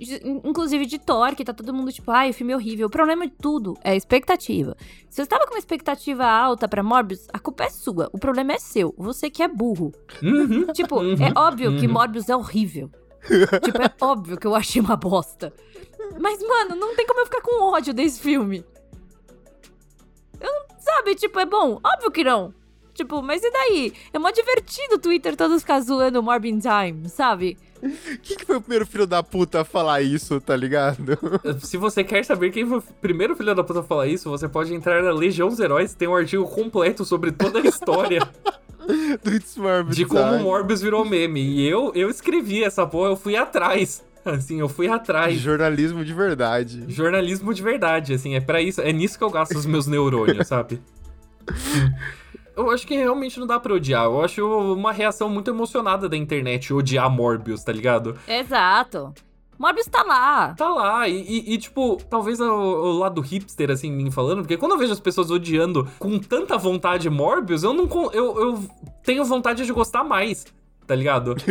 inclusive 0.00 0.86
de 0.86 0.98
Thor, 0.98 1.34
que 1.34 1.44
tá 1.44 1.52
todo 1.52 1.74
mundo 1.74 1.92
tipo, 1.92 2.10
ai, 2.10 2.30
o 2.30 2.34
filme 2.34 2.52
é 2.52 2.56
horrível. 2.56 2.86
O 2.86 2.90
problema 2.90 3.26
de 3.26 3.34
tudo 3.34 3.76
é 3.82 3.90
a 3.90 3.96
expectativa. 3.96 4.76
Se 5.08 5.16
você 5.16 5.22
estava 5.22 5.44
com 5.44 5.54
uma 5.54 5.58
expectativa 5.58 6.24
alta 6.24 6.68
para 6.68 6.82
Morbius, 6.82 7.26
a 7.32 7.38
culpa 7.38 7.64
é 7.64 7.70
sua. 7.70 8.08
O 8.12 8.18
problema 8.18 8.52
é 8.52 8.58
seu. 8.58 8.94
Você 8.96 9.28
que 9.28 9.42
é 9.42 9.48
burro. 9.48 9.92
Uhum, 10.22 10.66
tipo, 10.72 11.00
uhum, 11.00 11.14
é 11.14 11.32
óbvio 11.36 11.72
uhum. 11.72 11.78
que 11.78 11.88
Morbius 11.88 12.28
é 12.28 12.36
horrível. 12.36 12.90
tipo, 13.64 13.82
é 13.82 13.92
óbvio 14.00 14.38
que 14.38 14.46
eu 14.46 14.54
achei 14.54 14.80
uma 14.80 14.96
bosta. 14.96 15.52
Mas, 16.20 16.40
mano, 16.40 16.76
não 16.76 16.94
tem 16.94 17.06
como 17.06 17.20
eu 17.20 17.26
ficar 17.26 17.42
com 17.42 17.62
ódio 17.72 17.92
desse 17.92 18.20
filme. 18.20 18.64
Eu. 20.40 20.68
Sabe, 20.78 21.14
tipo, 21.16 21.38
é 21.38 21.44
bom? 21.44 21.80
Óbvio 21.84 22.10
que 22.10 22.24
não. 22.24 22.54
Tipo, 22.94 23.22
mas 23.22 23.42
e 23.44 23.50
daí? 23.50 23.92
É 24.12 24.18
mó 24.18 24.30
divertido 24.30 24.96
o 24.96 24.98
Twitter 24.98 25.36
todos 25.36 25.60
ficar 25.60 25.80
zoando 25.80 26.20
Morbin 26.20 26.58
Time, 26.58 27.08
sabe? 27.08 27.56
Quem 28.22 28.36
que 28.36 28.44
foi 28.44 28.56
o 28.56 28.60
primeiro 28.60 28.86
filho 28.86 29.06
da 29.06 29.22
puta 29.22 29.60
a 29.60 29.64
falar 29.64 30.02
isso, 30.02 30.40
tá 30.40 30.56
ligado? 30.56 31.18
Se 31.60 31.76
você 31.76 32.02
quer 32.02 32.24
saber 32.24 32.50
quem 32.50 32.66
foi 32.66 32.78
o 32.78 32.82
primeiro 33.00 33.36
filho 33.36 33.54
da 33.54 33.64
puta 33.64 33.80
a 33.80 33.82
falar 33.82 34.06
isso, 34.06 34.28
você 34.28 34.48
pode 34.48 34.74
entrar 34.74 35.02
na 35.02 35.12
Legião 35.12 35.48
dos 35.48 35.60
Heróis, 35.60 35.94
tem 35.94 36.08
um 36.08 36.16
artigo 36.16 36.44
completo 36.48 37.04
sobre 37.04 37.32
toda 37.32 37.60
a 37.60 37.62
história. 37.62 38.20
Do 39.22 39.34
It's 39.34 39.56
Morbius, 39.56 39.96
de 39.96 40.06
como 40.06 40.36
o 40.36 40.40
Morbius 40.40 40.80
virou 40.80 41.04
meme. 41.04 41.42
E 41.42 41.68
eu, 41.68 41.92
eu 41.94 42.08
escrevi 42.08 42.64
essa 42.64 42.86
porra, 42.86 43.10
eu 43.10 43.16
fui 43.16 43.36
atrás. 43.36 44.02
Assim, 44.24 44.60
eu 44.60 44.68
fui 44.68 44.88
atrás. 44.88 45.38
Jornalismo 45.38 46.04
de 46.04 46.14
verdade. 46.14 46.84
Jornalismo 46.88 47.52
de 47.52 47.62
verdade, 47.62 48.14
assim, 48.14 48.34
é 48.34 48.40
para 48.40 48.62
isso, 48.62 48.80
é 48.80 48.92
nisso 48.92 49.18
que 49.18 49.24
eu 49.24 49.30
gasto 49.30 49.56
os 49.56 49.66
meus 49.66 49.86
neurônios, 49.86 50.48
sabe? 50.48 50.80
Eu 52.58 52.70
acho 52.70 52.86
que 52.86 52.96
realmente 52.96 53.38
não 53.38 53.46
dá 53.46 53.58
pra 53.58 53.74
odiar. 53.74 54.04
Eu 54.04 54.22
acho 54.22 54.44
uma 54.72 54.92
reação 54.92 55.28
muito 55.28 55.50
emocionada 55.50 56.08
da 56.08 56.16
internet 56.16 56.72
odiar 56.72 57.08
Morbius, 57.10 57.62
tá 57.62 57.72
ligado? 57.72 58.18
Exato. 58.26 59.14
Morbius 59.58 59.86
tá 59.86 60.02
lá. 60.02 60.54
Tá 60.54 60.68
lá. 60.68 61.08
E, 61.08 61.20
e, 61.20 61.54
e 61.54 61.58
tipo, 61.58 61.96
talvez 62.08 62.40
o, 62.40 62.44
o, 62.44 62.98
lado 62.98 63.20
hipster, 63.20 63.70
assim, 63.70 63.90
me 63.90 64.10
falando, 64.10 64.42
porque 64.42 64.56
quando 64.56 64.72
eu 64.72 64.78
vejo 64.78 64.92
as 64.92 65.00
pessoas 65.00 65.30
odiando 65.30 65.88
com 65.98 66.18
tanta 66.18 66.56
vontade 66.56 67.10
Morbius, 67.10 67.64
eu 67.64 67.72
não. 67.72 67.88
Eu, 68.12 68.40
eu 68.40 68.64
tenho 69.02 69.24
vontade 69.24 69.66
de 69.66 69.72
gostar 69.72 70.04
mais, 70.04 70.46
tá 70.86 70.94
ligado? 70.94 71.34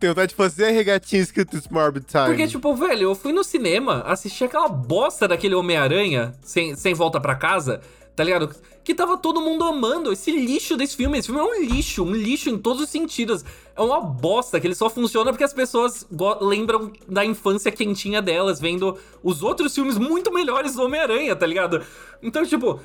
Tenho 0.00 0.12
vontade 0.12 0.30
de 0.30 0.34
fazer 0.34 0.66
a 0.66 0.70
regatinha 0.72 1.22
escrito 1.22 1.56
Morbid 1.70 2.04
Time. 2.04 2.26
Porque, 2.26 2.48
tipo, 2.48 2.74
velho, 2.74 3.02
eu 3.02 3.14
fui 3.14 3.32
no 3.32 3.44
cinema, 3.44 4.02
assisti 4.06 4.42
aquela 4.42 4.68
bosta 4.68 5.28
daquele 5.28 5.54
Homem-Aranha 5.54 6.34
sem, 6.42 6.74
sem 6.74 6.94
volta 6.94 7.20
para 7.20 7.36
casa 7.36 7.80
tá 8.14 8.22
ligado? 8.22 8.54
Que 8.84 8.94
tava 8.94 9.16
todo 9.16 9.40
mundo 9.40 9.64
amando 9.64 10.12
esse 10.12 10.30
lixo 10.30 10.76
desse 10.76 10.96
filme. 10.96 11.18
Esse 11.18 11.28
filme 11.28 11.40
é 11.40 11.44
um 11.44 11.64
lixo, 11.64 12.02
um 12.02 12.12
lixo 12.12 12.50
em 12.50 12.58
todos 12.58 12.82
os 12.82 12.88
sentidos. 12.90 13.44
É 13.74 13.80
uma 13.80 14.00
bosta 14.00 14.60
que 14.60 14.66
ele 14.66 14.74
só 14.74 14.90
funciona 14.90 15.30
porque 15.30 15.44
as 15.44 15.52
pessoas 15.52 16.06
lembram 16.40 16.92
da 17.08 17.24
infância 17.24 17.70
quentinha 17.70 18.20
delas, 18.20 18.60
vendo 18.60 18.98
os 19.22 19.42
outros 19.42 19.74
filmes 19.74 19.96
muito 19.96 20.32
melhores 20.32 20.74
do 20.74 20.82
Homem-Aranha, 20.82 21.34
tá 21.34 21.46
ligado? 21.46 21.82
Então, 22.22 22.44
tipo, 22.44 22.80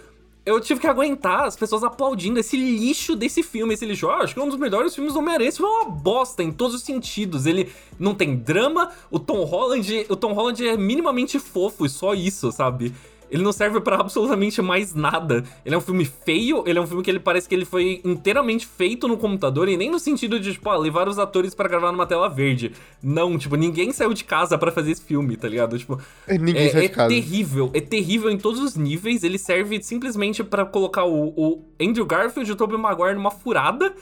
eu 0.46 0.62
tive 0.62 0.80
que 0.80 0.88
aguentar 0.88 1.44
as 1.44 1.58
pessoas 1.58 1.84
aplaudindo 1.84 2.40
esse 2.40 2.56
lixo 2.56 3.16
desse 3.16 3.44
filme. 3.44 3.74
Esse 3.74 3.86
lixo, 3.86 4.10
acho 4.10 4.34
que 4.34 4.40
é 4.40 4.44
um 4.44 4.48
dos 4.48 4.58
melhores 4.58 4.96
filmes 4.96 5.14
do 5.14 5.20
Homem-Aranha. 5.20 5.50
Esse 5.50 5.58
filme 5.58 5.74
é 5.74 5.82
uma 5.82 5.92
bosta 5.92 6.42
em 6.42 6.54
todos 6.54 6.76
os 6.76 6.84
sentidos. 6.84 7.46
Ele 7.46 7.70
não 8.00 8.16
tem 8.16 8.36
drama, 8.38 8.92
o 9.12 9.20
Tom 9.20 9.44
Holland, 9.44 10.06
o 10.08 10.16
Tom 10.16 10.32
Holland 10.32 10.66
é 10.66 10.78
minimamente 10.78 11.38
fofo 11.38 11.86
e 11.86 11.90
só 11.90 12.14
isso, 12.14 12.50
sabe? 12.52 12.94
Ele 13.30 13.44
não 13.44 13.52
serve 13.52 13.82
para 13.82 13.98
absolutamente 13.98 14.62
mais 14.62 14.94
nada. 14.94 15.44
Ele 15.66 15.76
é 15.76 15.78
um 15.78 15.82
filme 15.82 16.06
feio, 16.06 16.64
ele 16.66 16.80
é 16.80 16.82
um 16.82 16.88
filme 16.88 17.04
que 17.04 17.10
ele 17.10 17.20
parece 17.20 17.48
que 17.48 17.54
ele 17.54 17.66
foi 17.66 18.02
inteiramente 18.04 18.66
feito 18.66 19.08
no 19.08 19.18
computador 19.18 19.68
e 19.68 19.76
nem 19.76 19.90
no 19.90 20.00
sentido 20.00 20.40
de, 20.40 20.54
tipo, 20.54 20.70
ah, 20.70 20.78
levar 20.78 21.08
os 21.08 21.20
atores 21.20 21.54
para 21.54 21.68
gravar 21.68 21.92
numa 21.92 22.06
tela 22.06 22.30
verde. 22.30 22.72
Não, 23.02 23.38
tipo, 23.38 23.56
ninguém 23.56 23.92
saiu 23.92 24.14
de 24.14 24.24
casa 24.24 24.58
para 24.58 24.72
fazer 24.72 24.92
esse 24.92 25.04
filme, 25.04 25.36
tá 25.36 25.48
ligado? 25.48 25.78
Tipo, 25.78 26.00
é, 26.28 26.38
ninguém 26.38 26.68
é, 26.68 26.70
saiu 26.70 26.82
de 26.82 26.86
é 26.86 26.90
casa. 26.90 27.10
terrível, 27.10 27.72
é 27.74 27.82
terrível 27.82 28.30
em 28.30 28.38
todos 28.38 28.62
os 28.62 28.76
níveis. 28.76 29.24
Ele 29.24 29.38
serve 29.38 29.82
simplesmente 29.82 30.44
para 30.44 30.66
colocar 30.66 31.04
o, 31.04 31.34
o 31.36 31.66
Andrew 31.82 32.06
Garfield 32.06 32.50
e 32.50 32.54
o 32.54 32.56
Tobey 32.56 32.78
Maguire 32.78 33.16
numa 33.16 33.32
furada 33.32 33.94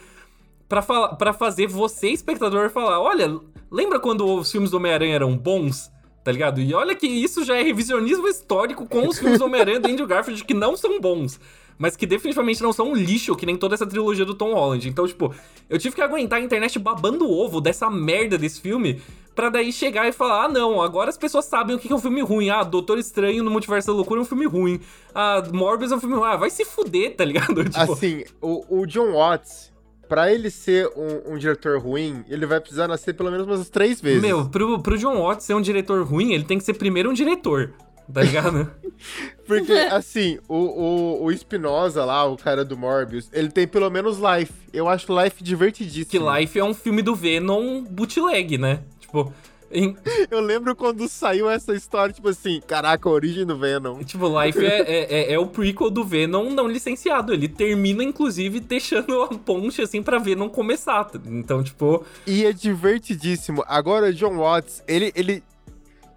para 0.68 0.82
para 0.82 1.32
fazer 1.32 1.66
você, 1.66 2.08
espectador, 2.08 2.70
falar: 2.70 3.00
"Olha, 3.00 3.38
lembra 3.70 3.98
quando 4.00 4.24
os 4.24 4.50
filmes 4.50 4.70
do 4.70 4.76
Homem-Aranha 4.76 5.14
eram 5.14 5.36
bons?" 5.36 5.90
Tá 6.26 6.32
ligado? 6.32 6.60
E 6.60 6.74
olha 6.74 6.92
que 6.92 7.06
isso 7.06 7.44
já 7.44 7.56
é 7.56 7.62
revisionismo 7.62 8.26
histórico 8.26 8.84
com 8.84 9.06
os 9.06 9.16
filmes 9.16 9.38
do 9.38 9.44
Homem-Aranha 9.44 9.78
do 9.78 9.88
Andrew 9.88 10.08
Garfield 10.08 10.42
que 10.42 10.54
não 10.54 10.76
são 10.76 11.00
bons. 11.00 11.38
Mas 11.78 11.96
que 11.96 12.04
definitivamente 12.04 12.60
não 12.64 12.72
são 12.72 12.90
um 12.90 12.96
lixo, 12.96 13.36
que 13.36 13.46
nem 13.46 13.56
toda 13.56 13.76
essa 13.76 13.86
trilogia 13.86 14.24
do 14.24 14.34
Tom 14.34 14.52
Holland. 14.52 14.88
Então, 14.88 15.06
tipo, 15.06 15.32
eu 15.70 15.78
tive 15.78 15.94
que 15.94 16.02
aguentar 16.02 16.40
a 16.40 16.42
internet 16.42 16.80
babando 16.80 17.28
o 17.28 17.30
ovo 17.30 17.60
dessa 17.60 17.88
merda 17.88 18.36
desse 18.36 18.60
filme 18.60 19.00
para 19.36 19.50
daí 19.50 19.72
chegar 19.72 20.08
e 20.08 20.10
falar: 20.12 20.46
ah, 20.46 20.48
não, 20.48 20.82
agora 20.82 21.10
as 21.10 21.16
pessoas 21.16 21.44
sabem 21.44 21.76
o 21.76 21.78
que 21.78 21.92
é 21.92 21.94
um 21.94 22.00
filme 22.00 22.22
ruim. 22.22 22.50
Ah, 22.50 22.64
Doutor 22.64 22.98
Estranho 22.98 23.44
no 23.44 23.50
Multiverso 23.50 23.86
da 23.86 23.92
Loucura 23.92 24.18
é 24.20 24.22
um 24.22 24.26
filme 24.26 24.46
ruim. 24.46 24.80
Ah, 25.14 25.44
Morbius 25.52 25.92
é 25.92 25.94
um 25.94 26.00
filme 26.00 26.16
ruim. 26.16 26.26
Ah, 26.26 26.36
vai 26.36 26.50
se 26.50 26.64
fuder, 26.64 27.14
tá 27.14 27.24
ligado? 27.24 27.62
Tipo... 27.70 27.92
Assim, 27.92 28.24
o, 28.40 28.80
o 28.80 28.86
John 28.86 29.12
Watts, 29.12 29.70
pra 30.08 30.32
ele 30.32 30.50
ser 30.50 30.88
um, 30.96 31.34
um, 31.34 31.38
diretor 31.38 31.78
ruim, 31.78 32.24
ele 32.28 32.46
vai 32.46 32.60
precisar 32.60 32.88
nascer 32.88 33.14
pelo 33.14 33.30
menos 33.30 33.46
umas 33.46 33.68
três 33.68 34.00
vezes. 34.00 34.22
Meu, 34.22 34.48
pro, 34.48 34.80
pro 34.80 34.98
John 34.98 35.20
Watts 35.22 35.46
ser 35.46 35.54
um 35.54 35.60
diretor 35.60 36.02
ruim, 36.04 36.32
ele 36.32 36.44
tem 36.44 36.58
que 36.58 36.64
ser 36.64 36.74
primeiro 36.74 37.10
um 37.10 37.12
diretor. 37.12 37.72
Tá 38.12 38.22
ligado? 38.22 38.70
Porque, 39.46 39.72
assim, 39.72 40.38
o, 40.48 40.54
o, 40.54 41.24
o 41.24 41.32
Espinosa 41.32 42.04
lá, 42.04 42.24
o 42.24 42.36
cara 42.36 42.64
do 42.64 42.76
Morbius, 42.76 43.28
ele 43.32 43.50
tem 43.50 43.66
pelo 43.66 43.90
menos 43.90 44.18
Life. 44.18 44.52
Eu 44.72 44.88
acho 44.88 45.06
Life 45.20 45.42
divertidíssimo. 45.42 46.06
Que 46.06 46.18
Life 46.40 46.58
é 46.58 46.64
um 46.64 46.72
filme 46.72 47.02
do 47.02 47.14
Venom 47.14 47.82
bootleg, 47.82 48.58
né? 48.58 48.80
Tipo, 49.00 49.32
Em- 49.70 49.96
Eu 50.30 50.40
lembro 50.40 50.74
quando 50.76 51.08
saiu 51.08 51.48
essa 51.50 51.74
história, 51.74 52.12
tipo 52.14 52.28
assim, 52.28 52.60
caraca, 52.66 53.08
a 53.08 53.12
origem 53.12 53.44
do 53.44 53.56
Venom. 53.58 53.98
tipo, 54.04 54.26
Life 54.40 54.64
é, 54.64 54.80
é, 54.80 55.14
é- 55.14 55.32
é 55.34 55.38
o 55.38 55.46
prequel 55.46 55.90
do 55.90 56.04
Venom 56.04 56.50
não 56.50 56.68
licenciado. 56.68 57.32
Ele 57.32 57.48
termina, 57.48 58.02
inclusive, 58.02 58.60
deixando 58.60 59.22
a 59.22 59.28
ponte, 59.28 59.82
assim, 59.82 60.02
pra 60.02 60.18
Venom 60.18 60.48
começar. 60.48 61.10
Então, 61.26 61.62
tipo, 61.62 62.04
E 62.26 62.44
é 62.44 62.52
divertidíssimo. 62.52 63.64
Agora, 63.66 64.12
John 64.12 64.36
Watts, 64.36 64.82
ele, 64.86 65.12
ele, 65.14 65.42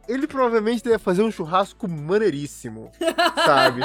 ele 0.08 0.28
provavelmente 0.28 0.84
deve 0.84 1.00
fazer 1.00 1.22
um 1.24 1.32
churrasco 1.32 1.88
maneiríssimo, 1.88 2.92
sabe? 3.46 3.82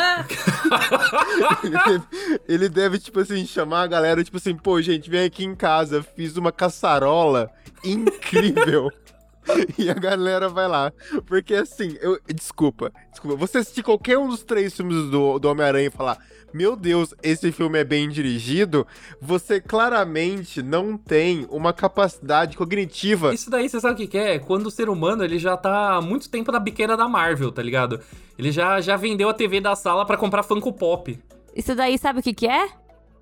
ele, 1.62 1.78
deve, 1.84 2.04
ele 2.48 2.68
deve, 2.68 2.98
tipo 2.98 3.20
assim, 3.20 3.44
chamar 3.46 3.82
a 3.82 3.86
galera, 3.86 4.22
tipo 4.22 4.36
assim, 4.36 4.54
pô, 4.54 4.80
gente, 4.82 5.08
vem 5.10 5.24
aqui 5.24 5.44
em 5.44 5.54
casa, 5.54 6.02
fiz 6.02 6.36
uma 6.36 6.52
caçarola 6.52 7.50
incrível. 7.84 8.90
E 9.78 9.90
a 9.90 9.94
galera 9.94 10.48
vai 10.48 10.68
lá. 10.68 10.92
Porque 11.26 11.54
assim, 11.54 11.96
eu. 12.00 12.18
Desculpa, 12.34 12.92
desculpa. 13.10 13.36
Você 13.36 13.58
assistir 13.58 13.82
qualquer 13.82 14.18
um 14.18 14.28
dos 14.28 14.42
três 14.42 14.74
filmes 14.74 15.10
do, 15.10 15.38
do 15.38 15.48
Homem-Aranha 15.48 15.88
e 15.88 15.90
falar: 15.90 16.18
Meu 16.52 16.76
Deus, 16.76 17.14
esse 17.22 17.50
filme 17.52 17.78
é 17.78 17.84
bem 17.84 18.08
dirigido, 18.08 18.86
você 19.20 19.60
claramente 19.60 20.62
não 20.62 20.96
tem 20.96 21.46
uma 21.50 21.72
capacidade 21.72 22.56
cognitiva. 22.56 23.34
Isso 23.34 23.50
daí, 23.50 23.68
você 23.68 23.80
sabe 23.80 23.94
o 23.94 23.96
que, 23.96 24.06
que 24.06 24.18
é? 24.18 24.38
Quando 24.38 24.66
o 24.66 24.70
ser 24.70 24.88
humano, 24.88 25.24
ele 25.24 25.38
já 25.38 25.56
tá 25.56 25.96
há 25.96 26.00
muito 26.00 26.28
tempo 26.30 26.52
na 26.52 26.58
biqueira 26.58 26.96
da 26.96 27.08
Marvel, 27.08 27.52
tá 27.52 27.62
ligado? 27.62 28.00
Ele 28.38 28.50
já, 28.50 28.80
já 28.80 28.96
vendeu 28.96 29.28
a 29.28 29.34
TV 29.34 29.60
da 29.60 29.76
sala 29.76 30.04
pra 30.04 30.16
comprar 30.16 30.42
Funko 30.42 30.72
Pop. 30.72 31.18
Isso 31.54 31.74
daí, 31.74 31.96
sabe 31.98 32.20
o 32.20 32.22
que 32.22 32.34
que 32.34 32.46
é? 32.46 32.68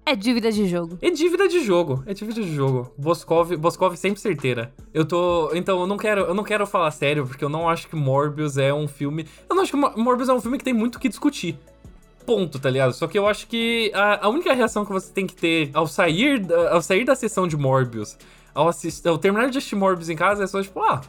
É 0.04 0.16
dívida 0.16 0.50
de 0.50 0.66
jogo. 0.66 0.98
É 1.00 1.10
dívida 1.10 1.46
de 1.48 1.64
jogo, 1.64 2.02
é 2.06 2.12
dívida 2.12 2.40
de 2.42 2.52
jogo. 2.54 2.92
Boscov, 2.98 3.56
Boscov 3.56 3.94
sempre 3.96 4.20
certeira. 4.20 4.72
Eu 4.92 5.04
tô, 5.04 5.50
então 5.54 5.80
eu 5.80 5.86
não 5.86 5.96
quero, 5.96 6.22
eu 6.22 6.34
não 6.34 6.42
quero 6.42 6.66
falar 6.66 6.90
sério 6.90 7.24
porque 7.26 7.44
eu 7.44 7.48
não 7.48 7.68
acho 7.68 7.88
que 7.88 7.94
Morbius 7.94 8.58
é 8.58 8.74
um 8.74 8.88
filme. 8.88 9.26
Eu 9.48 9.54
não 9.54 9.62
acho 9.62 9.70
que 9.70 9.76
Mor- 9.76 9.96
Morbius 9.96 10.28
é 10.28 10.34
um 10.34 10.40
filme 10.40 10.58
que 10.58 10.64
tem 10.64 10.74
muito 10.74 10.96
o 10.96 10.98
que 10.98 11.08
discutir. 11.08 11.56
Ponto, 12.26 12.58
tá 12.58 12.68
ligado? 12.68 12.92
Só 12.92 13.06
que 13.06 13.16
eu 13.18 13.28
acho 13.28 13.46
que 13.46 13.92
a, 13.94 14.26
a 14.26 14.28
única 14.28 14.52
reação 14.52 14.84
que 14.84 14.92
você 14.92 15.12
tem 15.12 15.26
que 15.26 15.34
ter 15.36 15.70
ao 15.72 15.86
sair 15.86 16.42
ao 16.70 16.82
sair 16.82 17.04
da 17.04 17.14
sessão 17.14 17.46
de 17.46 17.56
Morbius, 17.56 18.16
ao, 18.54 18.68
assistir, 18.68 19.08
ao 19.08 19.18
terminar 19.18 19.50
de 19.50 19.58
assistir 19.58 19.76
Morbius 19.76 20.08
em 20.10 20.16
casa, 20.16 20.42
é 20.42 20.46
só 20.48 20.60
tipo, 20.60 20.80
ah, 20.82 21.00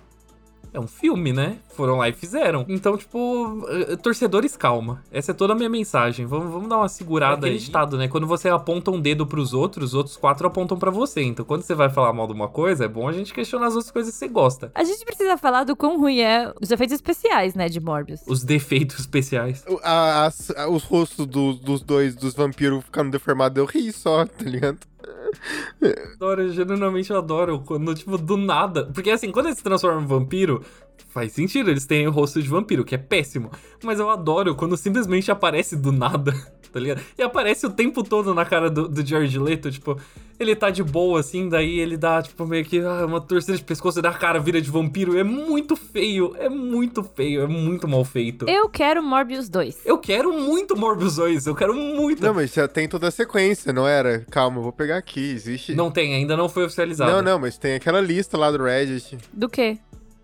é 0.74 0.80
um 0.80 0.88
filme, 0.88 1.32
né? 1.32 1.58
Foram 1.76 1.98
lá 1.98 2.10
e 2.10 2.14
fizeram. 2.14 2.66
Então, 2.68 2.98
tipo, 2.98 3.66
eh, 3.70 3.96
torcedores, 3.98 4.56
calma. 4.58 5.04
Essa 5.12 5.32
é 5.32 5.34
toda 5.34 5.54
a 5.54 5.56
minha 5.56 5.70
mensagem. 5.70 6.26
Vamos, 6.26 6.52
vamos 6.52 6.70
dar 6.70 6.78
uma 6.78 6.90
segurada 6.90 7.48
É 7.48 7.52
aí. 7.52 7.58
ditado, 7.58 7.98
né? 7.98 8.08
Quando 8.08 8.28
você 8.28 8.50
aponta 8.50 8.92
um 8.92 9.00
dedo 9.00 9.26
pros 9.26 9.54
outros, 9.54 9.90
os 9.90 9.94
outros 9.94 10.18
quatro 10.18 10.46
apontam 10.48 10.78
pra 10.78 10.92
você. 10.92 11.22
Então, 11.24 11.46
quando 11.46 11.62
você 11.64 11.74
vai 11.76 11.90
falar 11.90 12.12
mal 12.14 12.28
de 12.28 12.34
uma 12.34 12.48
coisa, 12.48 12.86
é 12.86 12.88
bom 12.88 13.08
a 13.08 13.12
gente 13.12 13.34
questionar 13.34 13.68
as 13.68 13.76
outras 13.76 13.92
coisas 13.92 14.12
que 14.14 14.20
você 14.20 14.28
gosta. 14.28 14.72
A 14.76 14.84
gente 14.84 15.04
precisa 15.06 15.38
falar 15.38 15.64
do 15.64 15.76
quão 15.76 16.00
ruim 16.00 16.20
é 16.20 16.52
os 16.62 16.70
efeitos 16.72 16.96
especiais, 16.96 17.54
né, 17.56 17.70
de 17.70 17.80
Morbius. 17.80 18.22
Os 18.28 18.44
defeitos 18.44 19.00
especiais. 19.00 19.64
O- 19.68 19.80
a- 19.84 20.26
as- 20.26 20.52
a- 20.52 20.68
os 20.70 20.84
rostos 20.84 21.26
do- 21.26 21.54
dos 21.54 21.82
dois, 21.82 22.16
dos 22.16 22.34
vampiros 22.34 22.84
ficando 22.84 23.12
deformados, 23.12 23.58
eu 23.58 23.66
ri 23.66 23.92
só, 23.92 24.26
tá 24.28 24.44
ligado? 24.46 24.80
Adoro, 26.16 26.42
eu 26.44 27.18
adoro 27.18 27.60
quando, 27.60 27.94
tipo, 27.94 28.18
do 28.18 28.38
nada. 28.38 28.86
Porque 28.94 29.10
assim, 29.10 29.32
quando 29.32 29.48
eles 29.48 29.58
se 29.58 29.64
transformam 29.64 30.04
em 30.04 30.08
vampiro, 30.08 30.64
faz 31.10 31.32
sentido, 31.32 31.70
eles 31.70 31.86
têm 31.86 32.08
o 32.08 32.12
rosto 32.12 32.42
de 32.42 32.50
vampiro, 32.50 32.84
que 32.84 32.96
é 32.96 32.98
péssimo. 32.98 33.52
Mas 33.84 34.00
eu 34.00 34.10
adoro 34.10 34.56
quando 34.56 34.76
simplesmente 34.78 35.32
aparece 35.32 35.76
do 35.76 35.92
nada, 35.92 36.34
tá 36.74 36.80
ligado? 36.80 37.02
E 37.18 37.22
aparece 37.22 37.66
o 37.68 37.70
tempo 37.70 38.04
todo 38.04 38.34
na 38.34 38.44
cara 38.44 38.70
do, 38.70 38.88
do 38.88 39.06
Jared 39.06 39.38
Leto, 39.38 39.72
tipo, 39.72 39.96
ele 40.40 40.56
tá 40.56 40.72
de 40.72 40.84
boa 40.84 41.20
assim, 41.20 41.48
daí 41.48 41.80
ele 41.80 41.96
dá, 41.96 42.22
tipo, 42.22 42.46
meio 42.48 42.66
que 42.66 42.80
ah, 42.80 43.06
uma 43.06 43.22
torcida 43.22 43.56
de 43.56 43.64
pescoço 43.64 44.00
e 44.00 44.02
da 44.02 44.12
cara 44.12 44.40
vira 44.40 44.60
de 44.60 44.72
vampiro. 44.72 45.18
É 45.18 45.24
muito 45.24 45.76
feio, 45.76 46.36
é 46.40 46.50
muito 46.50 47.04
feio, 47.04 47.44
é 47.44 47.48
muito 47.48 47.88
mal 47.88 48.04
feito. 48.04 48.50
Eu 48.50 48.68
quero 48.68 49.04
Morbius 49.04 49.48
2. 49.48 49.86
Eu 49.86 50.00
quero 50.00 50.34
muito 50.34 50.76
Morbius 50.76 51.18
2, 51.18 51.46
eu 51.46 51.56
quero 51.56 51.76
muito. 51.76 52.24
Não, 52.24 52.34
mas 52.34 52.52
já 52.52 52.68
tem 52.68 52.90
toda 52.90 53.08
a 53.08 53.12
sequência, 53.12 53.72
não 53.72 53.88
era? 53.88 54.26
Calma, 54.32 54.58
eu 54.58 54.64
vou 54.64 54.74
pegar 54.74 54.98
aqui, 54.98 55.32
existe... 55.32 55.76
Não 55.76 55.92
tem, 55.92 56.16
ainda 56.16 56.36
não 56.36 56.50
foi 56.50 56.66
oficializado. 56.66 57.12
não, 57.12 57.22
não, 57.22 57.40
mas 57.40 57.56
tem 57.58 57.76
aquela 57.76 58.02
lista 58.02 58.36
lá 58.36 58.50
do 58.52 58.64
Reddit. 58.64 59.18
Do 59.32 59.48
quê? 59.48 59.78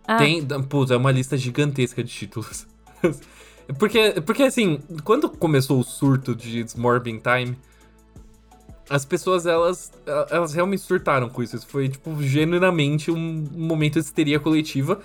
Ah, 0.08 0.18
Tem, 0.18 0.44
putz, 0.44 0.90
é 0.90 0.98
uma 0.98 1.12
lista 1.12 1.38
gigantesca 1.38 2.04
de 2.04 2.12
títulos. 2.12 2.66
porque, 3.78 4.22
porque 4.26 4.44
assim, 4.44 4.80
quando 5.04 5.30
começou 5.30 5.80
o 5.80 5.84
surto 5.84 6.36
de 6.36 6.60
It's 6.60 6.76
Morbing 6.76 7.20
Time, 7.20 7.58
as 8.90 9.06
pessoas, 9.06 9.46
elas, 9.46 9.92
elas 10.32 10.54
realmente 10.54 10.82
surtaram 10.82 11.30
com 11.30 11.44
isso. 11.44 11.56
Isso 11.56 11.68
foi, 11.68 11.88
tipo, 11.88 12.22
genuinamente 12.24 13.12
um 13.12 13.48
momento 13.52 13.94
de 13.94 14.00
histeria 14.00 14.40
coletiva. 14.40 15.00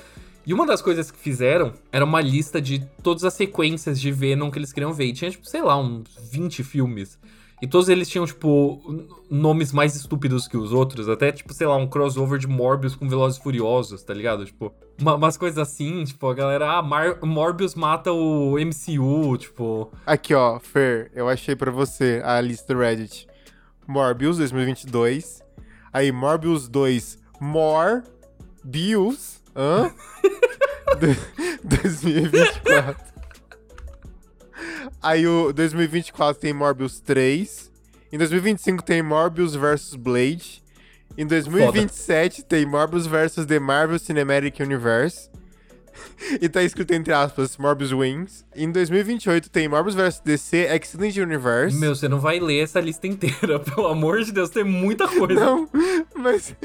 E 0.46 0.54
uma 0.54 0.66
das 0.66 0.80
coisas 0.80 1.10
que 1.10 1.18
fizeram 1.18 1.74
era 1.92 2.04
uma 2.04 2.20
lista 2.20 2.60
de 2.60 2.80
todas 3.02 3.24
as 3.24 3.34
sequências 3.34 4.00
de 4.00 4.10
Venom 4.10 4.50
que 4.50 4.58
eles 4.58 4.72
queriam 4.72 4.92
ver. 4.92 5.06
E 5.06 5.12
tinha, 5.12 5.30
tipo, 5.30 5.46
sei 5.46 5.62
lá, 5.62 5.78
uns 5.78 6.04
20 6.32 6.64
filmes. 6.64 7.18
E 7.62 7.66
todos 7.66 7.88
eles 7.88 8.08
tinham, 8.08 8.26
tipo, 8.26 9.06
nomes 9.30 9.72
mais 9.72 9.96
estúpidos 9.96 10.46
que 10.46 10.56
os 10.56 10.72
outros. 10.72 11.08
Até, 11.08 11.32
tipo, 11.32 11.52
sei 11.54 11.66
lá, 11.66 11.76
um 11.76 11.86
crossover 11.86 12.38
de 12.38 12.46
Morbius 12.46 12.94
com 12.94 13.08
Velozes 13.08 13.38
Furiosos, 13.38 14.02
tá 14.02 14.12
ligado? 14.12 14.44
Tipo, 14.44 14.72
uma- 15.00 15.14
umas 15.14 15.36
coisas 15.36 15.58
assim, 15.58 16.04
tipo, 16.04 16.28
a 16.28 16.34
galera, 16.34 16.78
ah, 16.78 16.82
Mar- 16.82 17.18
Morbius 17.22 17.74
mata 17.74 18.12
o 18.12 18.58
MCU, 18.58 19.36
tipo... 19.38 19.90
Aqui, 20.04 20.34
ó, 20.34 20.58
Fer, 20.60 21.10
eu 21.14 21.28
achei 21.28 21.56
pra 21.56 21.70
você 21.70 22.20
a 22.24 22.40
lista 22.40 22.74
do 22.74 22.80
Reddit. 22.80 23.26
Morbius 23.86 24.36
2022. 24.38 25.42
Aí, 25.92 26.10
Morbius 26.12 26.68
2, 26.68 27.18
Morbius. 27.40 29.40
Hã? 29.56 29.90
Do- 30.98 31.16
2024. 31.64 33.13
Aí, 35.04 35.26
o 35.26 35.52
2024 35.52 36.40
tem 36.40 36.54
Morbius 36.54 36.98
3. 36.98 37.70
Em 38.10 38.16
2025 38.16 38.82
tem 38.82 39.02
Morbius 39.02 39.54
vs 39.54 39.96
Blade. 39.96 40.62
Em 41.18 41.26
2027 41.26 42.42
tem 42.42 42.64
Morbius 42.64 43.06
vs 43.06 43.44
The 43.44 43.58
Marvel 43.58 43.98
Cinematic 43.98 44.60
Universe. 44.60 45.28
E 46.40 46.48
tá 46.48 46.60
escrito 46.62 46.92
entre 46.92 47.12
aspas, 47.12 47.56
Morbius 47.56 47.92
Wings. 47.92 48.44
Em 48.56 48.72
2028 48.72 49.48
tem 49.48 49.68
Morbius 49.68 49.94
vs 49.94 50.20
DC 50.24 50.68
Extended 50.74 51.20
Universe. 51.20 51.76
Meu, 51.76 51.94
você 51.94 52.08
não 52.08 52.18
vai 52.18 52.40
ler 52.40 52.64
essa 52.64 52.80
lista 52.80 53.06
inteira, 53.06 53.60
pelo 53.62 53.86
amor 53.86 54.22
de 54.22 54.32
Deus, 54.32 54.50
tem 54.50 54.64
muita 54.64 55.06
coisa. 55.06 55.34
Não, 55.34 55.68
mas 56.16 56.56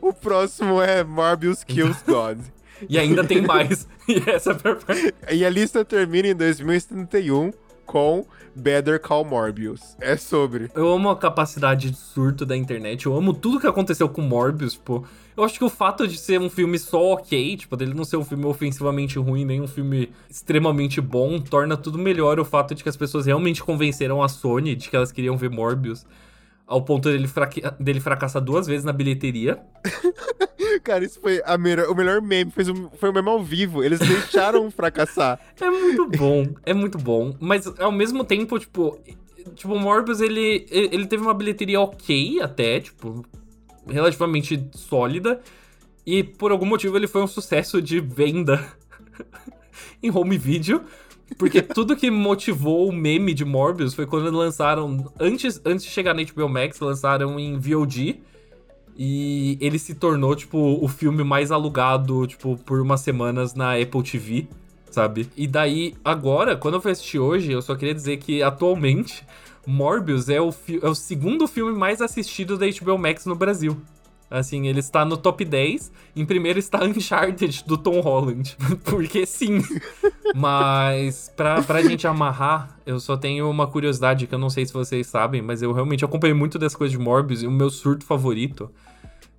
o 0.00 0.12
próximo 0.12 0.80
é 0.80 1.04
Morbius 1.04 1.64
Kills 1.64 2.00
God. 2.06 2.38
E 2.88 2.98
ainda 2.98 3.24
tem 3.24 3.42
mais. 3.42 3.86
E 4.08 4.22
essa 4.30 4.52
é 4.52 5.32
a 5.32 5.34
e 5.34 5.44
a 5.44 5.50
lista 5.50 5.84
termina 5.84 6.28
em 6.28 6.34
2071 6.34 7.52
com 7.88 8.26
Better 8.54 9.00
Call 9.00 9.24
Morbius. 9.24 9.96
É 9.98 10.14
sobre. 10.16 10.70
Eu 10.74 10.92
amo 10.92 11.08
a 11.08 11.16
capacidade 11.16 11.90
de 11.90 11.96
surto 11.96 12.44
da 12.44 12.54
internet. 12.54 13.06
Eu 13.06 13.16
amo 13.16 13.32
tudo 13.32 13.58
que 13.58 13.66
aconteceu 13.66 14.08
com 14.10 14.20
Morbius, 14.20 14.76
pô. 14.76 15.02
Eu 15.34 15.42
acho 15.42 15.58
que 15.58 15.64
o 15.64 15.70
fato 15.70 16.06
de 16.06 16.18
ser 16.18 16.38
um 16.38 16.50
filme 16.50 16.78
só 16.78 17.12
ok, 17.12 17.56
tipo, 17.56 17.76
dele 17.76 17.94
não 17.94 18.04
ser 18.04 18.18
um 18.18 18.24
filme 18.24 18.44
ofensivamente 18.44 19.18
ruim, 19.18 19.44
nem 19.44 19.60
um 19.60 19.66
filme 19.66 20.10
extremamente 20.28 21.00
bom, 21.00 21.40
torna 21.40 21.76
tudo 21.76 21.96
melhor 21.96 22.38
o 22.38 22.44
fato 22.44 22.74
de 22.74 22.82
que 22.82 22.88
as 22.88 22.96
pessoas 22.96 23.24
realmente 23.24 23.64
convenceram 23.64 24.22
a 24.22 24.28
Sony 24.28 24.74
de 24.74 24.90
que 24.90 24.96
elas 24.96 25.10
queriam 25.10 25.36
ver 25.36 25.48
Morbius. 25.48 26.04
Ao 26.68 26.82
ponto 26.82 27.08
dele, 27.10 27.26
fraque- 27.26 27.62
dele 27.80 27.98
fracassar 27.98 28.42
duas 28.42 28.66
vezes 28.66 28.84
na 28.84 28.92
bilheteria. 28.92 29.58
Cara, 30.84 31.02
isso 31.04 31.18
foi 31.20 31.40
a 31.44 31.56
melhor- 31.56 31.88
o 31.88 31.94
melhor 31.94 32.20
meme. 32.20 32.50
Fez 32.50 32.68
um- 32.68 32.90
foi 32.90 33.08
um 33.08 33.12
meme 33.12 33.28
ao 33.30 33.42
vivo. 33.42 33.82
Eles 33.82 33.98
deixaram 33.98 34.70
fracassar. 34.70 35.40
É 35.60 35.70
muito 35.70 36.06
bom, 36.10 36.46
é 36.66 36.74
muito 36.74 36.98
bom. 36.98 37.34
Mas 37.40 37.66
ao 37.80 37.90
mesmo 37.90 38.22
tempo, 38.22 38.58
tipo. 38.58 38.98
Tipo, 39.54 39.72
o 39.72 39.78
Morbius, 39.80 40.20
ele, 40.20 40.66
ele 40.70 41.06
teve 41.06 41.22
uma 41.22 41.32
bilheteria 41.32 41.80
ok 41.80 42.38
até, 42.42 42.80
tipo, 42.80 43.24
relativamente 43.88 44.68
sólida. 44.74 45.40
E 46.04 46.22
por 46.22 46.52
algum 46.52 46.66
motivo 46.66 46.96
ele 46.98 47.06
foi 47.06 47.22
um 47.22 47.26
sucesso 47.26 47.80
de 47.80 47.98
venda 47.98 48.62
em 50.02 50.10
home 50.10 50.36
video. 50.36 50.82
Porque 51.36 51.60
tudo 51.60 51.96
que 51.96 52.10
motivou 52.10 52.88
o 52.88 52.92
meme 52.92 53.34
de 53.34 53.44
Morbius 53.44 53.94
foi 53.94 54.06
quando 54.06 54.30
lançaram. 54.30 55.12
Antes, 55.20 55.60
antes 55.64 55.84
de 55.84 55.90
chegar 55.90 56.14
na 56.14 56.22
HBO 56.22 56.48
Max, 56.48 56.80
lançaram 56.80 57.38
em 57.38 57.58
VOD. 57.58 58.20
E 59.00 59.56
ele 59.60 59.78
se 59.78 59.94
tornou, 59.94 60.34
tipo, 60.34 60.58
o 60.58 60.88
filme 60.88 61.22
mais 61.22 61.52
alugado, 61.52 62.26
tipo, 62.26 62.56
por 62.56 62.80
umas 62.80 63.00
semanas 63.00 63.54
na 63.54 63.80
Apple 63.80 64.02
TV, 64.02 64.48
sabe? 64.90 65.28
E 65.36 65.46
daí, 65.46 65.94
agora, 66.04 66.56
quando 66.56 66.74
eu 66.74 66.80
fui 66.80 66.90
assistir 66.90 67.20
hoje, 67.20 67.52
eu 67.52 67.62
só 67.62 67.76
queria 67.76 67.94
dizer 67.94 68.16
que 68.16 68.42
atualmente 68.42 69.24
Morbius 69.64 70.28
é 70.28 70.40
o, 70.40 70.52
é 70.82 70.88
o 70.88 70.96
segundo 70.96 71.46
filme 71.46 71.78
mais 71.78 72.00
assistido 72.00 72.58
da 72.58 72.66
HBO 72.66 72.98
Max 72.98 73.24
no 73.24 73.36
Brasil. 73.36 73.80
Assim, 74.30 74.66
ele 74.66 74.80
está 74.80 75.04
no 75.04 75.16
top 75.16 75.44
10. 75.44 75.90
Em 76.14 76.24
primeiro 76.24 76.58
está 76.58 76.82
Uncharted, 76.84 77.64
do 77.66 77.78
Tom 77.78 78.00
Holland. 78.00 78.56
Porque 78.84 79.24
sim. 79.24 79.62
Mas, 80.34 81.32
pra, 81.34 81.62
pra 81.62 81.82
gente 81.82 82.06
amarrar, 82.06 82.78
eu 82.84 83.00
só 83.00 83.16
tenho 83.16 83.48
uma 83.50 83.66
curiosidade 83.66 84.26
que 84.26 84.34
eu 84.34 84.38
não 84.38 84.50
sei 84.50 84.66
se 84.66 84.72
vocês 84.72 85.06
sabem, 85.06 85.40
mas 85.40 85.62
eu 85.62 85.72
realmente 85.72 86.04
acompanhei 86.04 86.34
muito 86.34 86.58
das 86.58 86.76
coisas 86.76 86.92
de 86.92 87.02
Morbius 87.02 87.42
e 87.42 87.46
o 87.46 87.50
meu 87.50 87.70
surto 87.70 88.04
favorito 88.04 88.70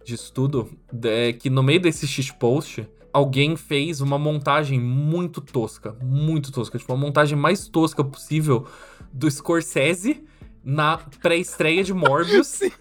de 0.03 0.15
estudo 0.15 0.71
é 1.03 1.31
que 1.31 1.47
no 1.47 1.61
meio 1.61 1.79
desse 1.79 2.07
shitpost 2.07 2.87
alguém 3.13 3.55
fez 3.55 4.01
uma 4.01 4.17
montagem 4.17 4.79
muito 4.79 5.41
tosca, 5.41 5.95
muito 6.01 6.51
tosca, 6.51 6.79
tipo, 6.79 6.91
a 6.91 6.97
montagem 6.97 7.37
mais 7.37 7.67
tosca 7.67 8.03
possível 8.03 8.65
do 9.13 9.29
Scorsese 9.29 10.23
na 10.63 10.97
pré-estreia 10.97 11.83
de 11.83 11.93
Morbius. 11.93 12.47
Sim. 12.47 12.71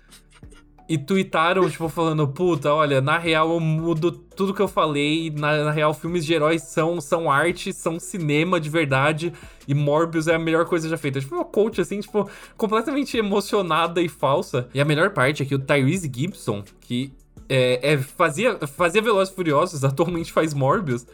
E 0.88 0.96
tweetaram, 0.96 1.68
tipo, 1.68 1.86
falando, 1.90 2.26
puta, 2.26 2.72
olha, 2.72 3.00
na 3.02 3.18
real 3.18 3.52
eu 3.52 3.60
mudo 3.60 4.10
tudo 4.10 4.54
que 4.54 4.62
eu 4.62 4.68
falei. 4.68 5.30
Na, 5.30 5.64
na, 5.64 5.70
real, 5.70 5.92
filmes 5.92 6.24
de 6.24 6.32
heróis 6.32 6.62
são, 6.62 6.98
são 6.98 7.30
arte, 7.30 7.74
são 7.74 8.00
cinema 8.00 8.58
de 8.58 8.70
verdade. 8.70 9.30
E 9.66 9.74
Morbius 9.74 10.28
é 10.28 10.34
a 10.34 10.38
melhor 10.38 10.64
coisa 10.64 10.88
já 10.88 10.96
feita. 10.96 11.20
Tipo, 11.20 11.34
uma 11.34 11.44
coach, 11.44 11.78
assim, 11.78 12.00
tipo, 12.00 12.30
completamente 12.56 13.18
emocionada 13.18 14.00
e 14.00 14.08
falsa. 14.08 14.66
E 14.72 14.80
a 14.80 14.84
melhor 14.84 15.10
parte 15.10 15.42
é 15.42 15.46
que 15.46 15.54
o 15.54 15.58
Tyrese 15.58 16.10
Gibson, 16.10 16.64
que 16.80 17.12
é, 17.50 17.92
é, 17.92 17.98
fazia, 17.98 18.58
fazia 18.66 19.02
Velozes 19.02 19.34
Furiosos, 19.34 19.84
atualmente 19.84 20.32
faz 20.32 20.54
Morbius, 20.54 21.06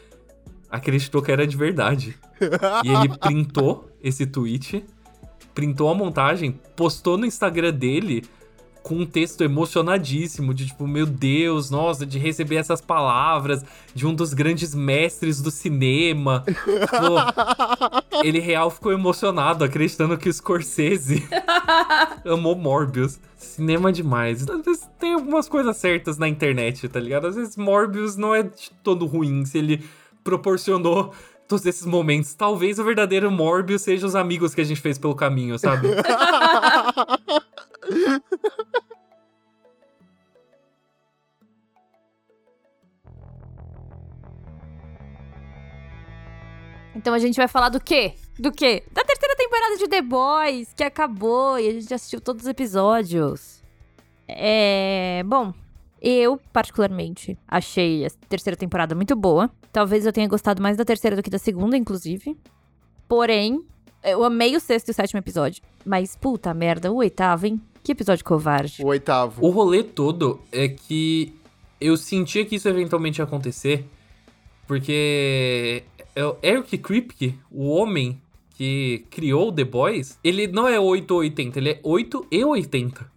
acreditou 0.71 1.21
que 1.21 1.33
era 1.33 1.45
de 1.47 1.57
verdade. 1.57 2.17
e 2.85 2.89
ele 2.89 3.09
printou 3.19 3.91
esse 4.01 4.25
tweet, 4.25 4.85
printou 5.53 5.89
a 5.89 5.95
montagem, 5.97 6.61
postou 6.77 7.19
no 7.19 7.27
Instagram 7.27 7.73
dele 7.73 8.23
com 8.85 8.97
um 8.97 9.07
texto 9.07 9.43
emocionadíssimo, 9.43 10.53
de 10.53 10.67
tipo, 10.67 10.87
meu 10.87 11.07
Deus, 11.07 11.71
nossa, 11.71 12.05
de 12.05 12.19
receber 12.19 12.57
essas 12.57 12.83
palavras 12.83 13.65
de 13.95 14.07
um 14.07 14.15
dos 14.15 14.35
grandes 14.35 14.75
mestres 14.75 15.41
do 15.41 15.51
cinema. 15.51 16.45
tipo, 16.47 18.21
ele 18.23 18.39
real 18.41 18.71
ficou 18.71 18.93
emocionado, 18.93 19.65
acreditando 19.65 20.19
que 20.19 20.29
o 20.29 20.33
Scorsese 20.33 21.27
amou 22.31 22.55
Morbius. 22.55 23.19
Cinema 23.39 23.91
demais. 23.91 24.47
Às 24.47 24.63
vezes 24.63 24.91
tem 24.99 25.15
algumas 25.15 25.49
coisas 25.49 25.79
certas 25.79 26.19
na 26.19 26.29
internet, 26.29 26.87
tá 26.87 27.01
ligado? 27.01 27.27
Às 27.27 27.37
vezes 27.37 27.57
Morbius 27.57 28.17
não 28.17 28.35
é 28.35 28.43
de 28.43 28.71
todo 28.83 29.07
ruim, 29.07 29.47
se 29.47 29.57
ele 29.57 29.83
proporcionou 30.23 31.15
todos 31.49 31.65
esses 31.65 31.87
momentos. 31.87 32.35
Talvez 32.35 32.79
o 32.79 32.85
verdadeiro 32.85 33.31
Morbius 33.31 33.81
seja 33.81 34.07
os 34.07 34.15
amigos 34.15 34.55
que 34.55 34.61
a 34.61 34.65
gente 34.65 34.81
fez 34.81 34.99
pelo 34.99 35.15
caminho, 35.15 35.59
sabe? 35.59 35.89
Então 46.97 47.13
a 47.13 47.19
gente 47.19 47.37
vai 47.37 47.49
falar 47.49 47.69
do 47.71 47.81
quê? 47.81 48.15
Do 48.39 48.53
quê? 48.53 48.85
Da 48.93 49.03
terceira 49.03 49.35
temporada 49.37 49.77
de 49.77 49.89
The 49.89 50.01
Boys, 50.01 50.73
que 50.75 50.85
acabou 50.85 51.59
e 51.59 51.69
a 51.69 51.73
gente 51.73 51.93
assistiu 51.93 52.21
todos 52.21 52.45
os 52.45 52.49
episódios. 52.49 53.63
É. 54.29 55.23
Bom, 55.27 55.53
eu, 56.01 56.39
particularmente, 56.53 57.37
achei 57.49 58.07
a 58.07 58.11
terceira 58.29 58.57
temporada 58.57 58.95
muito 58.95 59.17
boa. 59.17 59.51
Talvez 59.73 60.07
eu 60.07 60.13
tenha 60.13 60.29
gostado 60.29 60.63
mais 60.63 60.77
da 60.77 60.85
terceira 60.85 61.17
do 61.17 61.23
que 61.23 61.31
da 61.31 61.39
segunda, 61.39 61.77
inclusive. 61.77 62.39
Porém, 63.09 63.67
eu 64.03 64.23
amei 64.23 64.57
o 64.57 64.61
sexto 64.61 64.89
e 64.89 64.91
o 64.93 64.95
sétimo 64.95 65.19
episódio. 65.19 65.63
Mas, 65.85 66.17
puta 66.17 66.55
merda, 66.55 66.93
o 66.93 66.97
oitavo, 66.97 67.47
hein? 67.47 67.61
Que 67.85 67.93
episódio 67.93 68.25
covarde. 68.25 68.83
O 68.83 68.87
oitavo. 68.87 69.45
O 69.45 69.51
rolê 69.51 69.83
todo 69.83 70.41
é 70.51 70.69
que 70.69 71.35
eu 71.79 71.99
sentia 71.99 72.43
que 72.47 72.57
isso 72.57 72.67
eventualmente 72.67 73.21
ia 73.21 73.25
acontecer. 73.25 73.85
Porque 74.67 75.83
é 76.17 76.25
o 76.25 76.35
Eric 76.43 76.79
Kripke, 76.79 77.39
o 77.51 77.69
homem 77.69 78.19
que 78.57 79.05
criou 79.11 79.53
The 79.53 79.65
Boys, 79.65 80.19
ele 80.25 80.47
não 80.47 80.67
é 80.67 80.81
8 80.81 81.11
ou 81.11 81.21
80, 81.21 81.59
ele 81.59 81.71
é 81.71 81.81
8 81.83 82.27
e 82.31 82.43
80. 82.43 83.13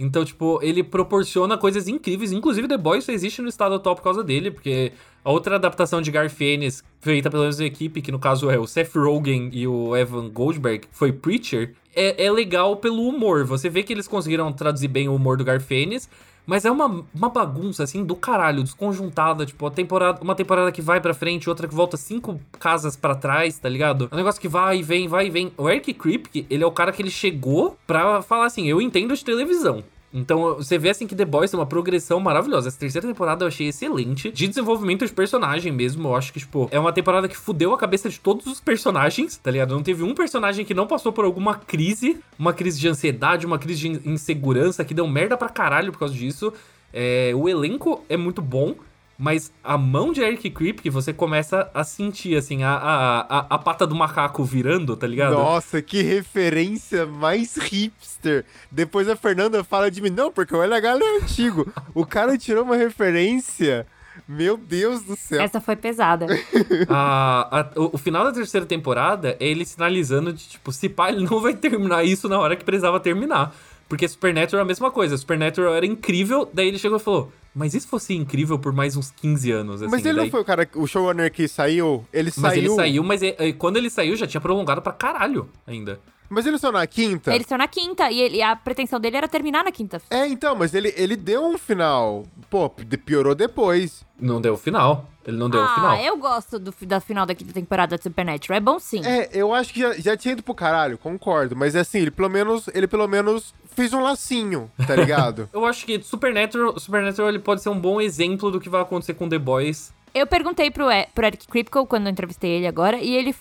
Então, 0.00 0.24
tipo, 0.24 0.58
ele 0.62 0.82
proporciona 0.82 1.56
coisas 1.56 1.86
incríveis. 1.86 2.32
Inclusive, 2.32 2.66
The 2.66 2.76
Boys 2.76 3.04
só 3.04 3.12
existe 3.12 3.40
no 3.40 3.48
estado 3.48 3.76
atual 3.76 3.94
por 3.94 4.02
causa 4.02 4.24
dele, 4.24 4.50
porque 4.50 4.92
a 5.24 5.30
outra 5.30 5.56
adaptação 5.56 6.02
de 6.02 6.10
Garfienes, 6.10 6.82
feita 7.00 7.30
pela 7.30 7.44
mesma 7.44 7.66
equipe, 7.66 8.02
que 8.02 8.10
no 8.10 8.18
caso 8.18 8.50
é 8.50 8.58
o 8.58 8.66
Seth 8.66 8.96
Rogen 8.96 9.50
e 9.52 9.66
o 9.66 9.96
Evan 9.96 10.28
Goldberg, 10.30 10.88
foi 10.90 11.12
Preacher, 11.12 11.74
é, 11.98 12.26
é 12.26 12.30
legal 12.30 12.76
pelo 12.76 13.02
humor. 13.08 13.44
Você 13.44 13.68
vê 13.68 13.82
que 13.82 13.92
eles 13.92 14.06
conseguiram 14.06 14.52
traduzir 14.52 14.88
bem 14.88 15.08
o 15.08 15.14
humor 15.16 15.36
do 15.36 15.44
Garfienes, 15.44 16.08
mas 16.46 16.64
é 16.64 16.70
uma, 16.70 17.04
uma 17.14 17.28
bagunça, 17.28 17.82
assim, 17.82 18.04
do 18.04 18.14
caralho, 18.14 18.62
desconjuntada. 18.62 19.44
Tipo, 19.44 19.66
a 19.66 19.70
temporada, 19.70 20.22
uma 20.22 20.34
temporada 20.34 20.70
que 20.72 20.80
vai 20.80 21.00
pra 21.00 21.12
frente, 21.12 21.48
outra 21.48 21.66
que 21.66 21.74
volta 21.74 21.96
cinco 21.96 22.40
casas 22.58 22.96
para 22.96 23.14
trás, 23.14 23.58
tá 23.58 23.68
ligado? 23.68 24.08
É 24.10 24.14
um 24.14 24.16
negócio 24.16 24.40
que 24.40 24.48
vai 24.48 24.78
e 24.78 24.82
vem, 24.82 25.08
vai 25.08 25.26
e 25.26 25.30
vem. 25.30 25.52
O 25.58 25.68
Eric 25.68 25.92
Kripke, 25.92 26.46
ele 26.48 26.62
é 26.62 26.66
o 26.66 26.72
cara 26.72 26.92
que 26.92 27.02
ele 27.02 27.10
chegou 27.10 27.76
pra 27.86 28.22
falar 28.22 28.46
assim: 28.46 28.66
eu 28.66 28.80
entendo 28.80 29.14
de 29.14 29.24
televisão. 29.24 29.82
Então, 30.12 30.56
você 30.56 30.78
vê 30.78 30.90
assim 30.90 31.06
que 31.06 31.14
The 31.14 31.24
Boys 31.24 31.50
tem 31.50 31.60
uma 31.60 31.66
progressão 31.66 32.18
maravilhosa. 32.18 32.68
Essa 32.68 32.78
terceira 32.78 33.06
temporada 33.06 33.44
eu 33.44 33.48
achei 33.48 33.68
excelente. 33.68 34.30
De 34.30 34.48
desenvolvimento 34.48 35.06
de 35.06 35.12
personagem 35.12 35.70
mesmo. 35.70 36.08
Eu 36.08 36.16
acho 36.16 36.32
que, 36.32 36.40
tipo, 36.40 36.68
é 36.70 36.78
uma 36.78 36.92
temporada 36.92 37.28
que 37.28 37.36
fudeu 37.36 37.74
a 37.74 37.78
cabeça 37.78 38.08
de 38.08 38.18
todos 38.18 38.46
os 38.46 38.60
personagens, 38.60 39.36
tá 39.36 39.50
ligado? 39.50 39.74
Não 39.74 39.82
teve 39.82 40.02
um 40.02 40.14
personagem 40.14 40.64
que 40.64 40.72
não 40.72 40.86
passou 40.86 41.12
por 41.12 41.24
alguma 41.24 41.54
crise, 41.56 42.18
uma 42.38 42.52
crise 42.52 42.80
de 42.80 42.88
ansiedade, 42.88 43.46
uma 43.46 43.58
crise 43.58 43.88
de 43.88 44.08
insegurança, 44.08 44.84
que 44.84 44.94
deu 44.94 45.06
merda 45.06 45.36
pra 45.36 45.48
caralho 45.48 45.92
por 45.92 45.98
causa 45.98 46.14
disso. 46.14 46.52
É, 46.92 47.32
o 47.34 47.48
elenco 47.48 48.02
é 48.08 48.16
muito 48.16 48.40
bom. 48.40 48.74
Mas 49.18 49.52
a 49.64 49.76
mão 49.76 50.12
de 50.12 50.20
Eric 50.20 50.48
Creep, 50.48 50.78
que 50.78 50.88
você 50.88 51.12
começa 51.12 51.68
a 51.74 51.82
sentir, 51.82 52.36
assim, 52.36 52.62
a, 52.62 52.70
a, 52.70 53.20
a, 53.20 53.38
a, 53.50 53.58
pata 53.58 53.84
do 53.84 53.92
macaco 53.92 54.44
virando, 54.44 54.96
tá 54.96 55.08
ligado? 55.08 55.32
Nossa, 55.32 55.82
que 55.82 56.02
referência 56.02 57.04
mais 57.04 57.56
hipster. 57.56 58.44
Depois 58.70 59.08
a 59.08 59.16
Fernanda 59.16 59.64
fala 59.64 59.90
de 59.90 60.00
mim, 60.00 60.10
não, 60.10 60.30
porque 60.30 60.54
o 60.54 60.62
LH 60.62 61.00
é 61.02 61.16
antigo. 61.20 61.66
o 61.92 62.06
cara 62.06 62.38
tirou 62.38 62.62
uma 62.62 62.76
referência. 62.76 63.88
Meu 64.28 64.56
Deus 64.56 65.02
do 65.02 65.16
céu. 65.16 65.40
Essa 65.40 65.60
foi 65.60 65.74
pesada. 65.74 66.26
a, 66.88 67.60
a, 67.60 67.80
o, 67.80 67.90
o, 67.94 67.98
final 67.98 68.22
da 68.22 68.30
terceira 68.30 68.66
temporada 68.66 69.36
é 69.40 69.46
ele 69.48 69.64
sinalizando 69.64 70.32
de, 70.32 70.48
tipo, 70.48 70.70
se 70.70 70.88
pá, 70.88 71.10
ele 71.10 71.28
não 71.28 71.40
vai 71.40 71.56
terminar 71.56 72.04
isso 72.04 72.28
na 72.28 72.38
hora 72.38 72.54
que 72.54 72.64
precisava 72.64 73.00
terminar. 73.00 73.52
Porque 73.88 74.06
Supernatural 74.06 74.60
é 74.60 74.64
a 74.64 74.66
mesma 74.66 74.90
coisa. 74.90 75.16
Supernatural 75.16 75.74
era 75.74 75.86
incrível, 75.86 76.48
daí 76.52 76.68
ele 76.68 76.78
chegou 76.78 76.98
e 76.98 77.02
falou: 77.02 77.32
Mas 77.58 77.72
se 77.72 77.80
fosse 77.80 78.14
incrível 78.14 78.56
por 78.56 78.72
mais 78.72 78.96
uns 78.96 79.10
15 79.10 79.50
anos? 79.50 79.82
Assim, 79.82 79.90
mas 79.90 80.06
ele 80.06 80.14
daí... 80.14 80.24
não 80.26 80.30
foi 80.30 80.40
o 80.40 80.44
cara, 80.44 80.68
o 80.76 80.86
showrunner 80.86 81.32
que 81.32 81.48
saiu? 81.48 82.06
Ele 82.12 82.28
mas 82.28 82.34
saiu. 82.34 82.46
Mas 82.46 82.56
ele 82.56 82.68
saiu, 82.68 83.02
mas 83.02 83.22
ele, 83.22 83.52
quando 83.54 83.76
ele 83.78 83.90
saiu 83.90 84.14
já 84.14 84.28
tinha 84.28 84.40
prolongado 84.40 84.80
pra 84.80 84.92
caralho 84.92 85.48
ainda. 85.66 85.98
Mas 86.28 86.46
ele 86.46 86.58
saiu 86.58 86.72
na 86.72 86.86
quinta? 86.86 87.34
Ele 87.34 87.44
saiu 87.44 87.58
na 87.58 87.68
quinta, 87.68 88.10
e, 88.10 88.20
ele, 88.20 88.42
a 88.42 88.54
pretensão 88.54 89.00
dele 89.00 89.16
era 89.16 89.28
terminar 89.28 89.64
na 89.64 89.72
quinta. 89.72 90.00
É, 90.10 90.26
então, 90.26 90.54
mas 90.54 90.74
ele, 90.74 90.92
ele 90.96 91.16
deu 91.16 91.44
um 91.44 91.56
final. 91.56 92.24
Pô, 92.50 92.68
piorou 92.70 93.34
depois. 93.34 94.04
Não 94.20 94.40
deu 94.40 94.54
o 94.54 94.56
final. 94.56 95.08
Ele 95.26 95.36
não 95.36 95.50
deu 95.50 95.60
ah, 95.60 95.64
o 95.64 95.74
final. 95.74 95.90
Ah, 95.90 96.02
eu 96.02 96.16
gosto 96.16 96.58
do, 96.58 96.74
da 96.82 97.00
final 97.00 97.26
da 97.26 97.34
quinta 97.34 97.52
temporada 97.52 97.96
de 97.96 98.02
Supernatural. 98.02 98.56
É 98.56 98.60
bom 98.60 98.78
sim. 98.78 99.04
É, 99.04 99.28
eu 99.32 99.52
acho 99.52 99.72
que 99.74 99.80
já, 99.80 99.92
já 99.92 100.16
tinha 100.16 100.32
ido 100.32 100.42
pro 100.42 100.54
caralho, 100.54 100.96
concordo. 100.96 101.54
Mas 101.54 101.76
assim, 101.76 101.98
ele 101.98 102.10
pelo 102.10 102.30
menos, 102.30 102.66
ele 102.74 102.86
pelo 102.86 103.06
menos 103.06 103.54
fez 103.76 103.92
um 103.92 104.00
lacinho, 104.00 104.70
tá 104.86 104.96
ligado? 104.96 105.48
eu 105.52 105.64
acho 105.66 105.84
que 105.84 106.02
Supernatural, 106.02 106.78
Supernatural 106.78 107.28
ele 107.28 107.38
pode 107.38 107.62
ser 107.62 107.68
um 107.68 107.78
bom 107.78 108.00
exemplo 108.00 108.50
do 108.50 108.58
que 108.58 108.68
vai 108.68 108.80
acontecer 108.80 109.14
com 109.14 109.28
The 109.28 109.38
Boys. 109.38 109.92
Eu 110.14 110.26
perguntei 110.26 110.70
pro, 110.70 110.86
pro 111.14 111.26
Eric 111.26 111.46
Kripke 111.46 111.86
quando 111.86 112.06
eu 112.06 112.10
entrevistei 112.10 112.50
ele 112.50 112.66
agora, 112.66 112.98
e 112.98 113.14
ele 113.14 113.34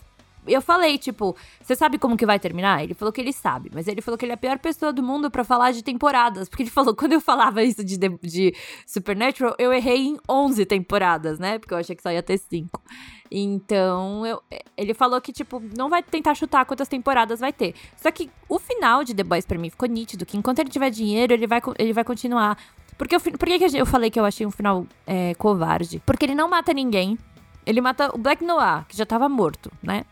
eu 0.47 0.61
falei, 0.61 0.97
tipo, 0.97 1.35
você 1.61 1.75
sabe 1.75 1.97
como 1.97 2.17
que 2.17 2.25
vai 2.25 2.39
terminar? 2.39 2.83
Ele 2.83 2.93
falou 2.93 3.11
que 3.11 3.21
ele 3.21 3.33
sabe, 3.33 3.69
mas 3.73 3.87
ele 3.87 4.01
falou 4.01 4.17
que 4.17 4.25
ele 4.25 4.31
é 4.31 4.35
a 4.35 4.37
pior 4.37 4.57
pessoa 4.59 4.93
do 4.93 5.03
mundo 5.03 5.29
para 5.29 5.43
falar 5.43 5.71
de 5.71 5.83
temporadas. 5.83 6.49
Porque 6.49 6.63
ele 6.63 6.69
falou, 6.71 6.95
quando 6.95 7.13
eu 7.13 7.21
falava 7.21 7.63
isso 7.63 7.83
de, 7.83 7.97
de 7.97 8.53
Supernatural, 8.85 9.55
eu 9.57 9.73
errei 9.73 10.07
em 10.07 10.17
11 10.29 10.65
temporadas, 10.65 11.39
né? 11.39 11.59
Porque 11.59 11.73
eu 11.73 11.77
achei 11.77 11.95
que 11.95 12.03
só 12.03 12.11
ia 12.11 12.23
ter 12.23 12.37
5. 12.37 12.81
Então, 13.29 14.25
eu, 14.25 14.41
ele 14.75 14.93
falou 14.93 15.19
que, 15.19 15.33
tipo, 15.33 15.61
não 15.77 15.89
vai 15.89 16.01
tentar 16.01 16.33
chutar 16.33 16.65
quantas 16.65 16.87
temporadas 16.87 17.39
vai 17.39 17.51
ter. 17.51 17.75
Só 17.97 18.09
que 18.11 18.29
o 18.47 18.57
final 18.57 19.03
de 19.03 19.13
The 19.13 19.23
Boys 19.23 19.45
pra 19.45 19.57
mim 19.57 19.69
ficou 19.69 19.87
nítido, 19.87 20.25
que 20.25 20.37
enquanto 20.37 20.59
ele 20.59 20.69
tiver 20.69 20.89
dinheiro, 20.89 21.33
ele 21.33 21.47
vai, 21.47 21.61
ele 21.77 21.93
vai 21.93 22.03
continuar. 22.03 22.57
Porque 22.97 23.15
eu, 23.15 23.19
por 23.19 23.47
que, 23.47 23.59
que 23.59 23.77
eu 23.77 23.85
falei 23.85 24.09
que 24.09 24.19
eu 24.19 24.25
achei 24.25 24.45
um 24.45 24.51
final 24.51 24.87
é, 25.05 25.35
covarde? 25.35 26.01
Porque 26.05 26.25
ele 26.25 26.35
não 26.35 26.49
mata 26.49 26.73
ninguém. 26.73 27.17
Ele 27.65 27.81
mata 27.81 28.09
o 28.15 28.17
Black 28.17 28.43
Noir, 28.43 28.85
que 28.87 28.97
já 28.97 29.05
tava 29.05 29.27
morto, 29.27 29.71
né? 29.83 30.05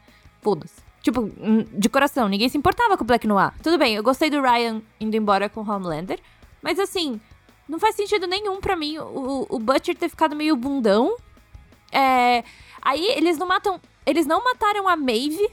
Foda-se. 0.45 0.75
Tipo, 1.01 1.21
hum, 1.21 1.65
de 1.73 1.89
coração, 1.89 2.29
ninguém 2.29 2.47
se 2.49 2.55
importava 2.55 2.95
com 2.95 3.03
o 3.03 3.07
Black 3.07 3.25
Noir. 3.25 3.51
Tudo 3.63 3.79
bem, 3.79 3.95
eu 3.95 4.03
gostei 4.03 4.29
do 4.29 4.39
Ryan 4.39 4.79
indo 5.01 5.17
embora 5.17 5.49
com 5.49 5.61
Homelander, 5.61 6.19
mas 6.61 6.77
assim, 6.77 7.19
não 7.67 7.79
faz 7.79 7.95
sentido 7.95 8.27
nenhum 8.27 8.61
para 8.61 8.75
mim 8.75 8.99
o, 8.99 9.47
o 9.49 9.57
Butcher 9.57 9.97
ter 9.97 10.07
ficado 10.07 10.35
meio 10.35 10.55
bundão. 10.55 11.17
É, 11.91 12.43
aí 12.79 13.07
eles 13.17 13.39
não 13.39 13.47
matam. 13.47 13.81
Eles 14.05 14.27
não 14.27 14.43
mataram 14.43 14.87
a 14.87 14.95
Maeve. 14.95 15.49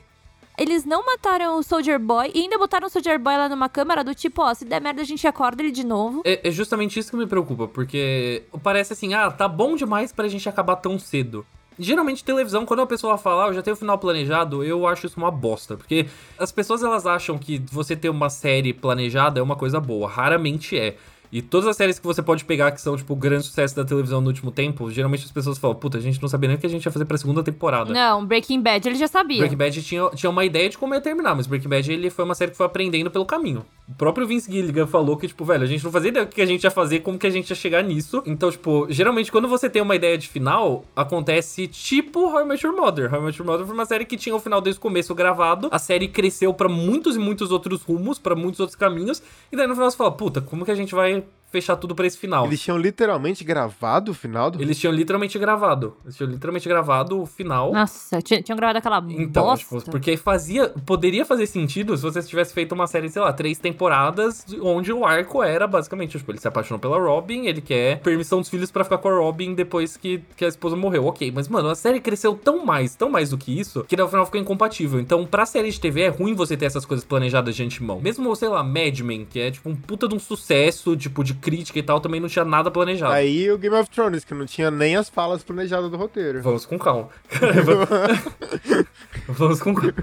Eles 0.58 0.84
não 0.84 1.06
mataram 1.06 1.56
o 1.56 1.62
Soldier 1.62 1.98
Boy 1.98 2.30
e 2.34 2.42
ainda 2.42 2.58
botaram 2.58 2.86
o 2.86 2.90
Soldier 2.90 3.18
Boy 3.18 3.34
lá 3.34 3.48
numa 3.48 3.70
câmera 3.70 4.04
do 4.04 4.14
tipo, 4.14 4.42
ó, 4.42 4.52
se 4.52 4.66
der 4.66 4.82
merda 4.82 5.00
a 5.00 5.04
gente 5.04 5.26
acorda 5.26 5.62
ele 5.62 5.72
de 5.72 5.86
novo. 5.86 6.20
É, 6.26 6.46
é 6.46 6.50
justamente 6.50 7.00
isso 7.00 7.10
que 7.10 7.16
me 7.16 7.26
preocupa, 7.26 7.66
porque 7.66 8.44
parece 8.62 8.92
assim, 8.92 9.14
ah, 9.14 9.30
tá 9.30 9.48
bom 9.48 9.74
demais 9.74 10.12
pra 10.12 10.28
gente 10.28 10.46
acabar 10.50 10.76
tão 10.76 10.98
cedo. 10.98 11.46
Geralmente, 11.78 12.24
televisão, 12.24 12.64
quando 12.66 12.82
a 12.82 12.86
pessoa 12.86 13.16
fala, 13.18 13.44
ah, 13.44 13.48
eu 13.48 13.54
já 13.54 13.62
tenho 13.62 13.74
o 13.74 13.78
final 13.78 13.98
planejado, 13.98 14.62
eu 14.62 14.86
acho 14.86 15.06
isso 15.06 15.18
uma 15.18 15.30
bosta. 15.30 15.76
Porque 15.76 16.06
as 16.38 16.52
pessoas, 16.52 16.82
elas 16.82 17.06
acham 17.06 17.38
que 17.38 17.62
você 17.70 17.96
ter 17.96 18.08
uma 18.08 18.30
série 18.30 18.72
planejada 18.72 19.40
é 19.40 19.42
uma 19.42 19.56
coisa 19.56 19.80
boa. 19.80 20.08
Raramente 20.08 20.78
é. 20.78 20.96
E 21.32 21.40
todas 21.40 21.66
as 21.66 21.76
séries 21.78 21.98
que 21.98 22.04
você 22.04 22.22
pode 22.22 22.44
pegar 22.44 22.70
que 22.72 22.80
são, 22.80 22.94
tipo, 22.94 23.14
o 23.14 23.16
grande 23.16 23.46
sucesso 23.46 23.74
da 23.74 23.86
televisão 23.86 24.20
no 24.20 24.26
último 24.26 24.50
tempo, 24.50 24.90
geralmente 24.90 25.24
as 25.24 25.32
pessoas 25.32 25.56
falam, 25.56 25.74
puta, 25.74 25.96
a 25.96 26.00
gente 26.00 26.20
não 26.20 26.28
sabia 26.28 26.46
nem 26.46 26.58
o 26.58 26.60
que 26.60 26.66
a 26.66 26.68
gente 26.68 26.84
ia 26.84 26.92
fazer 26.92 27.06
pra 27.06 27.16
segunda 27.16 27.42
temporada. 27.42 27.90
Não, 27.90 28.26
Breaking 28.26 28.60
Bad 28.60 28.86
ele 28.86 28.98
já 28.98 29.08
sabia. 29.08 29.38
Breaking 29.38 29.56
Bad 29.56 29.82
tinha, 29.82 30.10
tinha 30.10 30.28
uma 30.28 30.44
ideia 30.44 30.68
de 30.68 30.76
como 30.76 30.92
ia 30.94 31.00
terminar, 31.00 31.34
mas 31.34 31.46
Breaking 31.46 31.70
Bad 31.70 31.90
ele 31.90 32.10
foi 32.10 32.26
uma 32.26 32.34
série 32.34 32.50
que 32.50 32.56
foi 32.58 32.66
aprendendo 32.66 33.10
pelo 33.10 33.24
caminho. 33.24 33.64
O 33.88 33.94
próprio 33.94 34.26
Vince 34.26 34.50
Gilligan 34.50 34.86
falou 34.86 35.16
que, 35.16 35.26
tipo, 35.26 35.44
velho, 35.44 35.64
a 35.64 35.66
gente 35.66 35.84
não 35.84 35.90
fazia 35.90 36.10
ideia 36.10 36.24
do 36.24 36.32
que 36.32 36.40
a 36.40 36.46
gente 36.46 36.62
ia 36.62 36.70
fazer, 36.70 37.00
como 37.00 37.18
que 37.18 37.26
a 37.26 37.30
gente 37.30 37.50
ia 37.50 37.56
chegar 37.56 37.82
nisso. 37.82 38.22
Então, 38.24 38.50
tipo, 38.50 38.86
geralmente 38.88 39.30
quando 39.30 39.48
você 39.48 39.68
tem 39.68 39.82
uma 39.82 39.96
ideia 39.96 40.16
de 40.16 40.28
final, 40.28 40.84
acontece 40.94 41.66
tipo 41.66 42.20
How 42.20 42.42
I 42.42 42.44
Met 42.44 42.64
Your 42.64 42.76
Mother. 42.76 43.12
How 43.12 43.20
I 43.20 43.24
Met 43.24 43.38
Your 43.38 43.46
Mother 43.46 43.66
foi 43.66 43.74
uma 43.74 43.84
série 43.84 44.04
que 44.04 44.16
tinha 44.16 44.34
o 44.34 44.40
final 44.40 44.60
desde 44.60 44.78
o 44.78 44.82
começo 44.82 45.14
gravado, 45.14 45.68
a 45.70 45.78
série 45.78 46.08
cresceu 46.08 46.54
pra 46.54 46.68
muitos 46.68 47.16
e 47.16 47.18
muitos 47.18 47.50
outros 47.50 47.82
rumos, 47.82 48.18
pra 48.18 48.36
muitos 48.36 48.60
outros 48.60 48.76
caminhos, 48.76 49.22
e 49.50 49.56
daí 49.56 49.66
no 49.66 49.74
final 49.74 49.90
você 49.90 49.96
fala, 49.96 50.12
puta, 50.12 50.40
como 50.40 50.64
que 50.64 50.70
a 50.70 50.76
gente 50.76 50.94
vai 50.94 51.24
fechar 51.52 51.76
tudo 51.76 51.94
pra 51.94 52.06
esse 52.06 52.16
final. 52.18 52.46
Eles 52.46 52.60
tinham 52.60 52.78
literalmente 52.78 53.44
gravado 53.44 54.10
o 54.10 54.14
final 54.14 54.50
do. 54.50 54.60
Eles 54.60 54.78
tinham 54.78 54.92
literalmente 54.92 55.38
gravado. 55.38 55.94
Eles 56.04 56.16
tinham 56.16 56.30
literalmente 56.30 56.68
gravado 56.68 57.20
o 57.20 57.26
final. 57.26 57.72
Nossa, 57.72 58.20
tinham, 58.22 58.56
gravado 58.56 58.78
aquela 58.78 59.04
Então, 59.10 59.44
bosta. 59.44 59.78
tipo, 59.78 59.90
porque 59.90 60.16
fazia. 60.16 60.70
Poderia 60.86 61.24
fazer 61.26 61.46
sentido 61.46 61.96
se 61.96 62.02
você 62.02 62.22
tivesse 62.22 62.52
feito 62.54 62.72
uma 62.72 62.86
série, 62.86 63.08
sei 63.10 63.20
lá, 63.20 63.32
três 63.32 63.58
temporadas, 63.58 64.44
onde 64.60 64.92
o 64.92 65.04
arco 65.04 65.42
era 65.42 65.66
basicamente, 65.66 66.16
tipo, 66.18 66.30
ele 66.30 66.38
se 66.38 66.48
apaixonou 66.48 66.78
pela 66.80 66.98
Robin, 66.98 67.46
ele 67.46 67.60
quer 67.60 68.00
permissão 68.00 68.40
dos 68.40 68.48
filhos 68.48 68.70
pra 68.70 68.84
ficar 68.84 68.98
com 68.98 69.08
a 69.08 69.16
Robin 69.18 69.54
depois 69.54 69.96
que, 69.96 70.22
que 70.36 70.44
a 70.44 70.48
esposa 70.48 70.74
morreu. 70.74 71.06
Ok, 71.06 71.30
mas, 71.34 71.48
mano, 71.48 71.68
a 71.68 71.74
série 71.74 72.00
cresceu 72.00 72.34
tão 72.34 72.64
mais, 72.64 72.94
tão 72.94 73.10
mais 73.10 73.30
do 73.30 73.36
que 73.38 73.58
isso, 73.58 73.84
que 73.84 73.96
no 73.96 74.08
final 74.08 74.24
ficou 74.24 74.40
incompatível. 74.40 74.98
Então, 74.98 75.26
pra 75.26 75.44
série 75.44 75.70
de 75.70 75.78
TV 75.78 76.02
é 76.02 76.08
ruim 76.08 76.34
você 76.34 76.56
ter 76.56 76.64
essas 76.66 76.86
coisas 76.86 77.04
planejadas 77.04 77.54
de 77.54 77.62
antemão. 77.62 78.00
Mesmo, 78.00 78.34
sei 78.34 78.48
lá, 78.48 78.62
Mad 78.62 78.98
Men, 79.00 79.26
que 79.28 79.38
é 79.40 79.50
tipo 79.50 79.68
um 79.68 79.76
puta 79.76 80.08
de 80.08 80.14
um 80.14 80.18
sucesso, 80.18 80.96
tipo, 80.96 81.22
de 81.22 81.34
crítica 81.42 81.78
e 81.78 81.82
tal, 81.82 82.00
também 82.00 82.20
não 82.20 82.28
tinha 82.28 82.44
nada 82.44 82.70
planejado. 82.70 83.12
Aí 83.12 83.50
o 83.50 83.58
Game 83.58 83.76
of 83.76 83.90
Thrones, 83.90 84.24
que 84.24 84.32
não 84.32 84.46
tinha 84.46 84.70
nem 84.70 84.96
as 84.96 85.08
falas 85.08 85.42
planejadas 85.42 85.90
do 85.90 85.96
roteiro. 85.96 86.40
Vamos 86.40 86.64
com 86.64 86.78
calma. 86.78 87.08
Vamos 89.28 89.60
com 89.60 89.74
calma. 89.74 89.94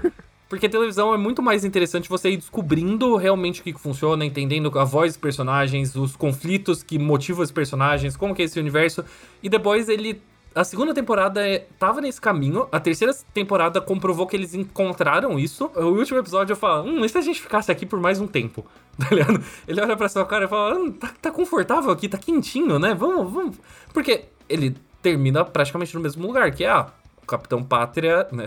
Porque 0.50 0.66
a 0.66 0.68
televisão 0.68 1.14
é 1.14 1.16
muito 1.16 1.40
mais 1.40 1.64
interessante 1.64 2.08
você 2.08 2.30
ir 2.30 2.36
descobrindo 2.36 3.14
realmente 3.14 3.60
o 3.60 3.64
que 3.64 3.72
que 3.72 3.80
funciona, 3.80 4.24
entendendo 4.24 4.76
a 4.80 4.84
voz 4.84 5.12
dos 5.12 5.20
personagens, 5.20 5.94
os 5.94 6.16
conflitos 6.16 6.82
que 6.82 6.98
motivam 6.98 7.44
os 7.44 7.52
personagens, 7.52 8.16
como 8.16 8.34
que 8.34 8.42
é 8.42 8.46
esse 8.46 8.58
universo. 8.58 9.04
E 9.40 9.48
depois 9.48 9.88
ele. 9.88 10.20
A 10.52 10.64
segunda 10.64 10.92
temporada 10.92 11.46
é, 11.46 11.66
tava 11.78 12.00
nesse 12.00 12.20
caminho, 12.20 12.68
a 12.72 12.80
terceira 12.80 13.14
temporada 13.32 13.80
comprovou 13.80 14.26
que 14.26 14.34
eles 14.34 14.52
encontraram 14.52 15.38
isso. 15.38 15.70
O 15.76 15.84
último 15.84 16.18
episódio 16.18 16.52
eu 16.52 16.56
falo, 16.56 16.88
hum, 16.88 17.04
e 17.04 17.08
se 17.08 17.16
a 17.16 17.20
gente 17.20 17.40
ficasse 17.40 17.70
aqui 17.70 17.86
por 17.86 18.00
mais 18.00 18.20
um 18.20 18.26
tempo? 18.26 18.64
Tá 19.00 19.14
ligado? 19.14 19.42
Ele 19.66 19.80
olha 19.80 19.96
pra 19.96 20.10
sua 20.10 20.26
cara 20.26 20.44
e 20.44 20.48
fala, 20.48 20.74
hum, 20.74 20.92
tá, 20.92 21.10
tá 21.22 21.30
confortável 21.30 21.90
aqui, 21.90 22.06
tá 22.06 22.18
quentinho, 22.18 22.78
né? 22.78 22.92
Vamos, 22.92 23.32
vamos. 23.32 23.56
Porque 23.94 24.26
ele 24.46 24.76
termina 25.00 25.42
praticamente 25.42 25.94
no 25.94 26.02
mesmo 26.02 26.26
lugar, 26.26 26.50
que 26.52 26.64
é 26.64 26.68
ah, 26.68 26.88
o 27.22 27.26
Capitão 27.26 27.64
Pátria, 27.64 28.28
né? 28.30 28.44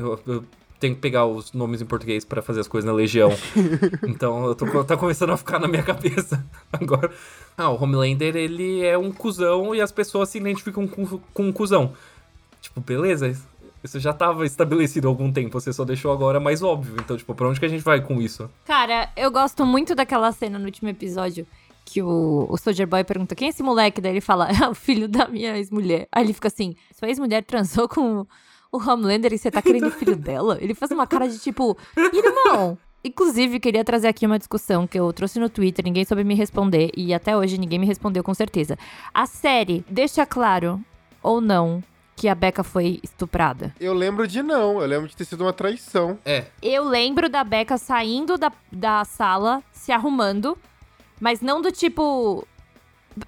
Tenho 0.83 0.95
que 0.95 0.99
pegar 0.99 1.25
os 1.25 1.53
nomes 1.53 1.81
em 1.81 1.85
português 1.85 2.25
pra 2.25 2.41
fazer 2.41 2.59
as 2.59 2.67
coisas 2.67 2.85
na 2.85 2.93
Legião. 2.93 3.31
então 4.05 4.47
eu 4.47 4.53
tô, 4.53 4.83
tá 4.83 4.97
começando 4.97 5.29
a 5.29 5.37
ficar 5.37 5.57
na 5.57 5.65
minha 5.65 5.81
cabeça 5.81 6.45
agora. 6.73 7.09
Ah, 7.57 7.69
o 7.69 7.81
Homelander, 7.81 8.35
ele 8.35 8.83
é 8.83 8.97
um 8.97 9.09
cuzão 9.09 9.73
e 9.73 9.79
as 9.79 9.93
pessoas 9.93 10.27
se 10.27 10.39
identificam 10.39 10.85
com, 10.85 11.05
com 11.33 11.43
um 11.43 11.53
cuzão. 11.53 11.93
Tipo, 12.59 12.81
beleza, 12.81 13.33
isso 13.81 13.97
já 13.97 14.11
tava 14.11 14.45
estabelecido 14.45 15.07
há 15.07 15.09
algum 15.09 15.31
tempo, 15.31 15.57
você 15.57 15.71
só 15.71 15.85
deixou 15.85 16.11
agora 16.11 16.37
mais 16.37 16.61
óbvio. 16.61 16.97
Então, 16.99 17.15
tipo, 17.15 17.33
pra 17.33 17.47
onde 17.47 17.61
que 17.61 17.65
a 17.65 17.69
gente 17.69 17.81
vai 17.81 18.01
com 18.01 18.21
isso? 18.21 18.49
Cara, 18.65 19.07
eu 19.15 19.31
gosto 19.31 19.65
muito 19.65 19.95
daquela 19.95 20.33
cena 20.33 20.59
no 20.59 20.65
último 20.65 20.89
episódio 20.89 21.47
que 21.85 22.01
o, 22.01 22.45
o 22.49 22.57
Soldier 22.57 22.85
Boy 22.85 23.05
pergunta 23.05 23.35
quem 23.35 23.47
é 23.47 23.51
esse 23.51 23.63
moleque? 23.63 24.01
Daí 24.01 24.11
ele 24.11 24.19
fala, 24.19 24.49
é 24.51 24.67
o 24.67 24.75
filho 24.75 25.07
da 25.07 25.29
minha 25.29 25.55
ex-mulher. 25.55 26.09
Aí 26.11 26.25
ele 26.25 26.33
fica 26.33 26.49
assim, 26.49 26.75
sua 26.93 27.07
ex-mulher 27.07 27.41
transou 27.45 27.87
com 27.87 28.27
o 28.73 28.77
Homelander 28.77 29.31
e 29.31 29.37
você 29.37 29.51
tá 29.51 29.61
querendo 29.61 29.87
o 29.87 29.91
filho 29.91 30.15
dela? 30.15 30.57
Ele 30.59 30.73
faz 30.73 30.91
uma 30.91 31.05
cara 31.05 31.29
de 31.29 31.37
tipo, 31.37 31.77
irmão. 32.11 32.77
Inclusive, 33.05 33.59
queria 33.59 33.83
trazer 33.83 34.07
aqui 34.07 34.25
uma 34.25 34.39
discussão 34.39 34.87
que 34.87 34.97
eu 34.99 35.11
trouxe 35.13 35.37
no 35.39 35.49
Twitter, 35.49 35.85
ninguém 35.85 36.05
soube 36.05 36.23
me 36.23 36.33
responder, 36.33 36.89
e 36.95 37.13
até 37.13 37.35
hoje 37.37 37.57
ninguém 37.57 37.77
me 37.77 37.85
respondeu 37.85 38.23
com 38.23 38.33
certeza. 38.33 38.77
A 39.13 39.25
série 39.25 39.85
deixa 39.89 40.25
claro 40.25 40.81
ou 41.21 41.39
não 41.39 41.83
que 42.15 42.27
a 42.29 42.35
Becca 42.35 42.63
foi 42.63 42.99
estuprada? 43.03 43.75
Eu 43.79 43.93
lembro 43.93 44.27
de 44.27 44.41
não, 44.41 44.81
eu 44.81 44.87
lembro 44.87 45.07
de 45.09 45.15
ter 45.15 45.25
sido 45.25 45.41
uma 45.41 45.51
traição. 45.53 46.17
É, 46.23 46.45
Eu 46.61 46.83
lembro 46.85 47.27
da 47.29 47.43
Becca 47.43 47.77
saindo 47.77 48.37
da, 48.37 48.51
da 48.71 49.03
sala, 49.03 49.61
se 49.71 49.91
arrumando, 49.91 50.57
mas 51.19 51.41
não 51.41 51.61
do 51.61 51.71
tipo. 51.71 52.47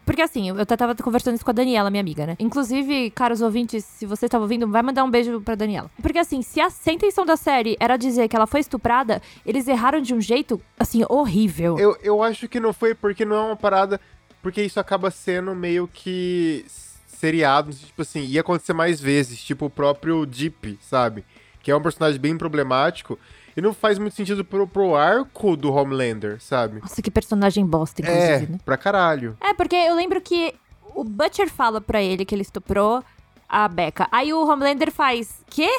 Porque 0.05 0.21
assim, 0.21 0.49
eu 0.49 0.59
até 0.59 0.75
tava 0.75 0.95
conversando 0.95 1.36
isso 1.36 1.45
com 1.45 1.51
a 1.51 1.53
Daniela, 1.53 1.89
minha 1.89 2.01
amiga, 2.01 2.25
né? 2.25 2.36
Inclusive, 2.39 3.09
caros 3.11 3.41
ouvintes, 3.41 3.83
se 3.83 4.05
você 4.05 4.25
estava 4.25 4.43
ouvindo, 4.43 4.67
vai 4.67 4.81
mandar 4.81 5.03
um 5.03 5.11
beijo 5.11 5.41
pra 5.41 5.55
Daniela. 5.55 5.89
Porque 6.01 6.19
assim, 6.19 6.41
se 6.41 6.59
a, 6.59 6.69
se 6.69 6.89
a 6.89 6.93
intenção 6.93 7.25
da 7.25 7.38
série 7.38 7.75
era 7.79 7.97
dizer 7.97 8.27
que 8.27 8.36
ela 8.36 8.47
foi 8.47 8.59
estuprada, 8.59 9.21
eles 9.45 9.67
erraram 9.67 10.01
de 10.01 10.13
um 10.13 10.21
jeito, 10.21 10.61
assim, 10.79 11.03
horrível. 11.09 11.77
Eu, 11.79 11.97
eu 12.01 12.23
acho 12.23 12.47
que 12.47 12.59
não 12.59 12.73
foi 12.73 12.93
porque 12.95 13.25
não 13.25 13.36
é 13.36 13.41
uma 13.41 13.55
parada. 13.55 13.99
Porque 14.45 14.61
isso 14.61 14.79
acaba 14.79 15.09
sendo 15.09 15.55
meio 15.55 15.89
que 15.91 16.63
seriado, 17.07 17.73
tipo 17.73 18.03
assim, 18.03 18.19
ia 18.25 18.41
acontecer 18.41 18.73
mais 18.73 19.01
vezes, 19.01 19.43
tipo 19.43 19.65
o 19.65 19.69
próprio 19.71 20.23
Deep, 20.23 20.77
sabe? 20.81 21.25
Que 21.63 21.71
é 21.71 21.75
um 21.75 21.81
personagem 21.81 22.21
bem 22.21 22.38
problemático. 22.38 23.17
E 23.55 23.61
não 23.61 23.73
faz 23.73 23.97
muito 23.97 24.15
sentido 24.15 24.43
pro, 24.43 24.67
pro 24.67 24.95
arco 24.95 25.55
do 25.55 25.71
Homelander, 25.73 26.41
sabe? 26.41 26.81
Nossa, 26.81 27.01
que 27.01 27.09
personagem 27.09 27.65
bosta, 27.65 28.01
inclusive, 28.01 28.45
É, 28.45 28.47
né? 28.47 28.59
pra 28.65 28.75
caralho. 28.77 29.37
É, 29.39 29.53
porque 29.53 29.75
eu 29.75 29.95
lembro 29.95 30.19
que 30.19 30.53
o 30.93 31.03
Butcher 31.03 31.49
fala 31.49 31.79
pra 31.79 32.01
ele 32.01 32.25
que 32.25 32.35
ele 32.35 32.41
estuprou 32.41 33.03
a 33.47 33.67
Becca. 33.67 34.07
Aí 34.11 34.33
o 34.33 34.45
Homelander 34.45 34.91
faz, 34.91 35.29
quê? 35.49 35.69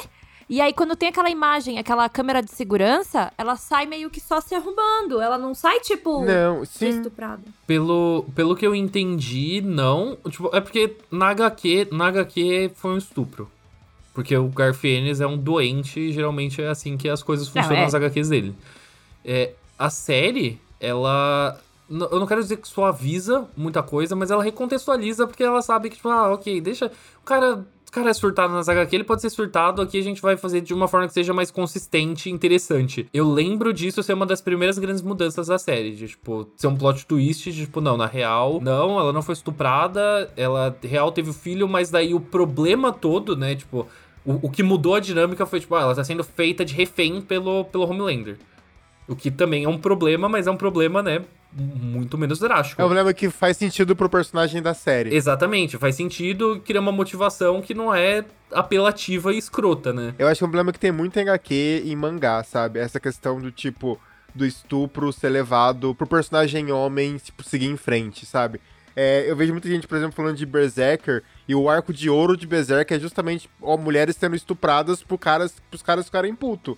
E 0.49 0.61
aí, 0.61 0.71
quando 0.71 0.95
tem 0.95 1.09
aquela 1.09 1.29
imagem, 1.29 1.77
aquela 1.77 2.07
câmera 2.07 2.41
de 2.41 2.49
segurança, 2.51 3.33
ela 3.37 3.57
sai 3.57 3.85
meio 3.85 4.09
que 4.09 4.21
só 4.21 4.39
se 4.39 4.55
arrumando. 4.55 5.19
Ela 5.21 5.37
não 5.37 5.53
sai, 5.53 5.81
tipo, 5.81 6.23
Não, 6.23 6.63
sim. 6.63 6.87
estuprada. 6.87 7.41
pelo, 7.67 8.25
pelo 8.33 8.55
que 8.55 8.65
eu 8.65 8.73
entendi, 8.73 9.61
não. 9.61 10.17
Tipo, 10.29 10.49
é 10.55 10.61
porque 10.61 10.95
na 11.11 11.27
HQ, 11.31 11.89
na 11.91 12.07
HQ 12.07 12.71
foi 12.75 12.91
um 12.91 12.97
estupro. 12.97 13.51
Porque 14.17 14.35
o 14.35 14.47
Garfienes 14.47 15.21
é 15.21 15.27
um 15.27 15.37
doente 15.37 15.99
e 15.99 16.11
geralmente 16.11 16.59
é 16.59 16.67
assim 16.69 16.97
que 16.97 17.07
as 17.07 17.21
coisas 17.21 17.47
funcionam 17.49 17.77
é. 17.77 17.81
nas 17.83 17.93
HQs 17.93 18.29
dele. 18.29 18.55
É, 19.23 19.51
a 19.77 19.91
série, 19.91 20.59
ela. 20.79 21.55
Eu 21.87 22.19
não 22.19 22.25
quero 22.25 22.41
dizer 22.41 22.57
que 22.57 22.67
suaviza 22.67 23.47
muita 23.55 23.83
coisa, 23.83 24.15
mas 24.15 24.31
ela 24.31 24.43
recontextualiza 24.43 25.27
porque 25.27 25.43
ela 25.43 25.61
sabe 25.61 25.91
que, 25.91 25.97
tipo, 25.97 26.09
ah, 26.09 26.33
ok, 26.33 26.59
deixa. 26.59 26.91
O 27.21 27.25
cara. 27.25 27.63
O 27.87 27.91
cara 27.91 28.09
é 28.09 28.13
surtado 28.13 28.53
nas 28.53 28.67
HQ, 28.67 28.93
ele 28.93 29.03
pode 29.05 29.21
ser 29.21 29.29
surtado, 29.29 29.81
aqui 29.81 29.97
a 29.97 30.03
gente 30.03 30.21
vai 30.21 30.35
fazer 30.35 30.59
de 30.59 30.73
uma 30.73 30.89
forma 30.89 31.07
que 31.07 31.13
seja 31.13 31.33
mais 31.33 31.49
consistente 31.49 32.27
e 32.27 32.31
interessante. 32.31 33.07
Eu 33.13 33.31
lembro 33.31 33.71
disso 33.71 34.03
ser 34.03 34.11
uma 34.11 34.25
das 34.25 34.41
primeiras 34.41 34.77
grandes 34.77 35.01
mudanças 35.01 35.47
da 35.47 35.57
série, 35.57 35.95
de, 35.95 36.09
tipo, 36.09 36.49
ser 36.57 36.67
um 36.67 36.75
plot 36.75 37.05
twist, 37.05 37.49
de, 37.49 37.61
tipo, 37.61 37.79
não, 37.79 37.95
na 37.95 38.05
real, 38.05 38.59
não, 38.61 38.99
ela 38.99 39.13
não 39.13 39.21
foi 39.21 39.33
estuprada, 39.33 40.29
ela, 40.35 40.77
real, 40.83 41.13
teve 41.13 41.29
o 41.29 41.33
filho, 41.33 41.65
mas 41.67 41.89
daí 41.89 42.13
o 42.13 42.19
problema 42.19 42.91
todo, 42.91 43.37
né, 43.37 43.55
tipo, 43.55 43.87
o, 44.27 44.47
o 44.47 44.49
que 44.51 44.61
mudou 44.61 44.93
a 44.93 44.99
dinâmica 44.99 45.45
foi, 45.45 45.61
tipo, 45.61 45.73
ah, 45.73 45.81
ela 45.83 45.95
tá 45.95 46.03
sendo 46.03 46.23
feita 46.23 46.65
de 46.65 46.73
refém 46.73 47.21
pelo, 47.21 47.63
pelo 47.63 47.89
Homelander. 47.89 48.37
O 49.07 49.15
que 49.15 49.31
também 49.31 49.63
é 49.63 49.69
um 49.69 49.77
problema, 49.77 50.27
mas 50.27 50.47
é 50.47 50.51
um 50.51 50.57
problema, 50.57 51.01
né, 51.01 51.23
muito 51.53 52.17
menos 52.17 52.37
drástico. 52.39 52.81
É 52.81 52.83
um 52.83 52.89
problema 52.89 53.13
que 53.13 53.29
faz 53.29 53.55
sentido 53.55 53.95
pro 53.95 54.09
personagem 54.09 54.61
da 54.61 54.73
série. 54.73 55.15
Exatamente, 55.15 55.77
faz 55.77 55.95
sentido 55.95 56.61
criar 56.65 56.81
uma 56.81 56.91
motivação 56.91 57.61
que 57.61 57.73
não 57.73 57.95
é 57.95 58.25
apelativa 58.51 59.33
e 59.33 59.37
escrota, 59.37 59.93
né? 59.93 60.13
Eu 60.19 60.27
acho 60.27 60.39
que 60.39 60.43
é 60.43 60.47
um 60.47 60.49
problema 60.49 60.73
que 60.73 60.79
tem 60.79 60.91
muito 60.91 61.17
em 61.17 61.21
HQ 61.21 61.83
e 61.85 61.91
em 61.93 61.95
mangá, 61.95 62.43
sabe? 62.43 62.79
Essa 62.79 62.99
questão 62.99 63.39
do 63.39 63.49
tipo, 63.49 63.97
do 64.35 64.45
estupro 64.45 65.13
ser 65.13 65.29
levado 65.29 65.95
pro 65.95 66.05
personagem 66.05 66.69
homem, 66.69 67.15
tipo, 67.15 67.43
seguir 67.43 67.67
em 67.67 67.77
frente, 67.77 68.25
sabe? 68.25 68.59
É, 68.99 69.29
eu 69.29 69.35
vejo 69.35 69.51
muita 69.53 69.69
gente, 69.69 69.87
por 69.87 69.95
exemplo, 69.95 70.15
falando 70.15 70.35
de 70.35 70.43
Berserker, 70.43 71.21
e 71.47 71.53
o 71.53 71.69
arco 71.69 71.93
de 71.93 72.09
ouro 72.09 72.35
de 72.35 72.47
Berserker 72.47 72.97
é 72.97 72.99
justamente 72.99 73.47
ó, 73.61 73.77
mulheres 73.77 74.15
sendo 74.15 74.35
estupradas 74.35 75.03
por 75.03 75.19
caras, 75.19 75.53
pros 75.69 75.83
caras 75.83 76.05
ficarem 76.05 76.33
puto, 76.33 76.75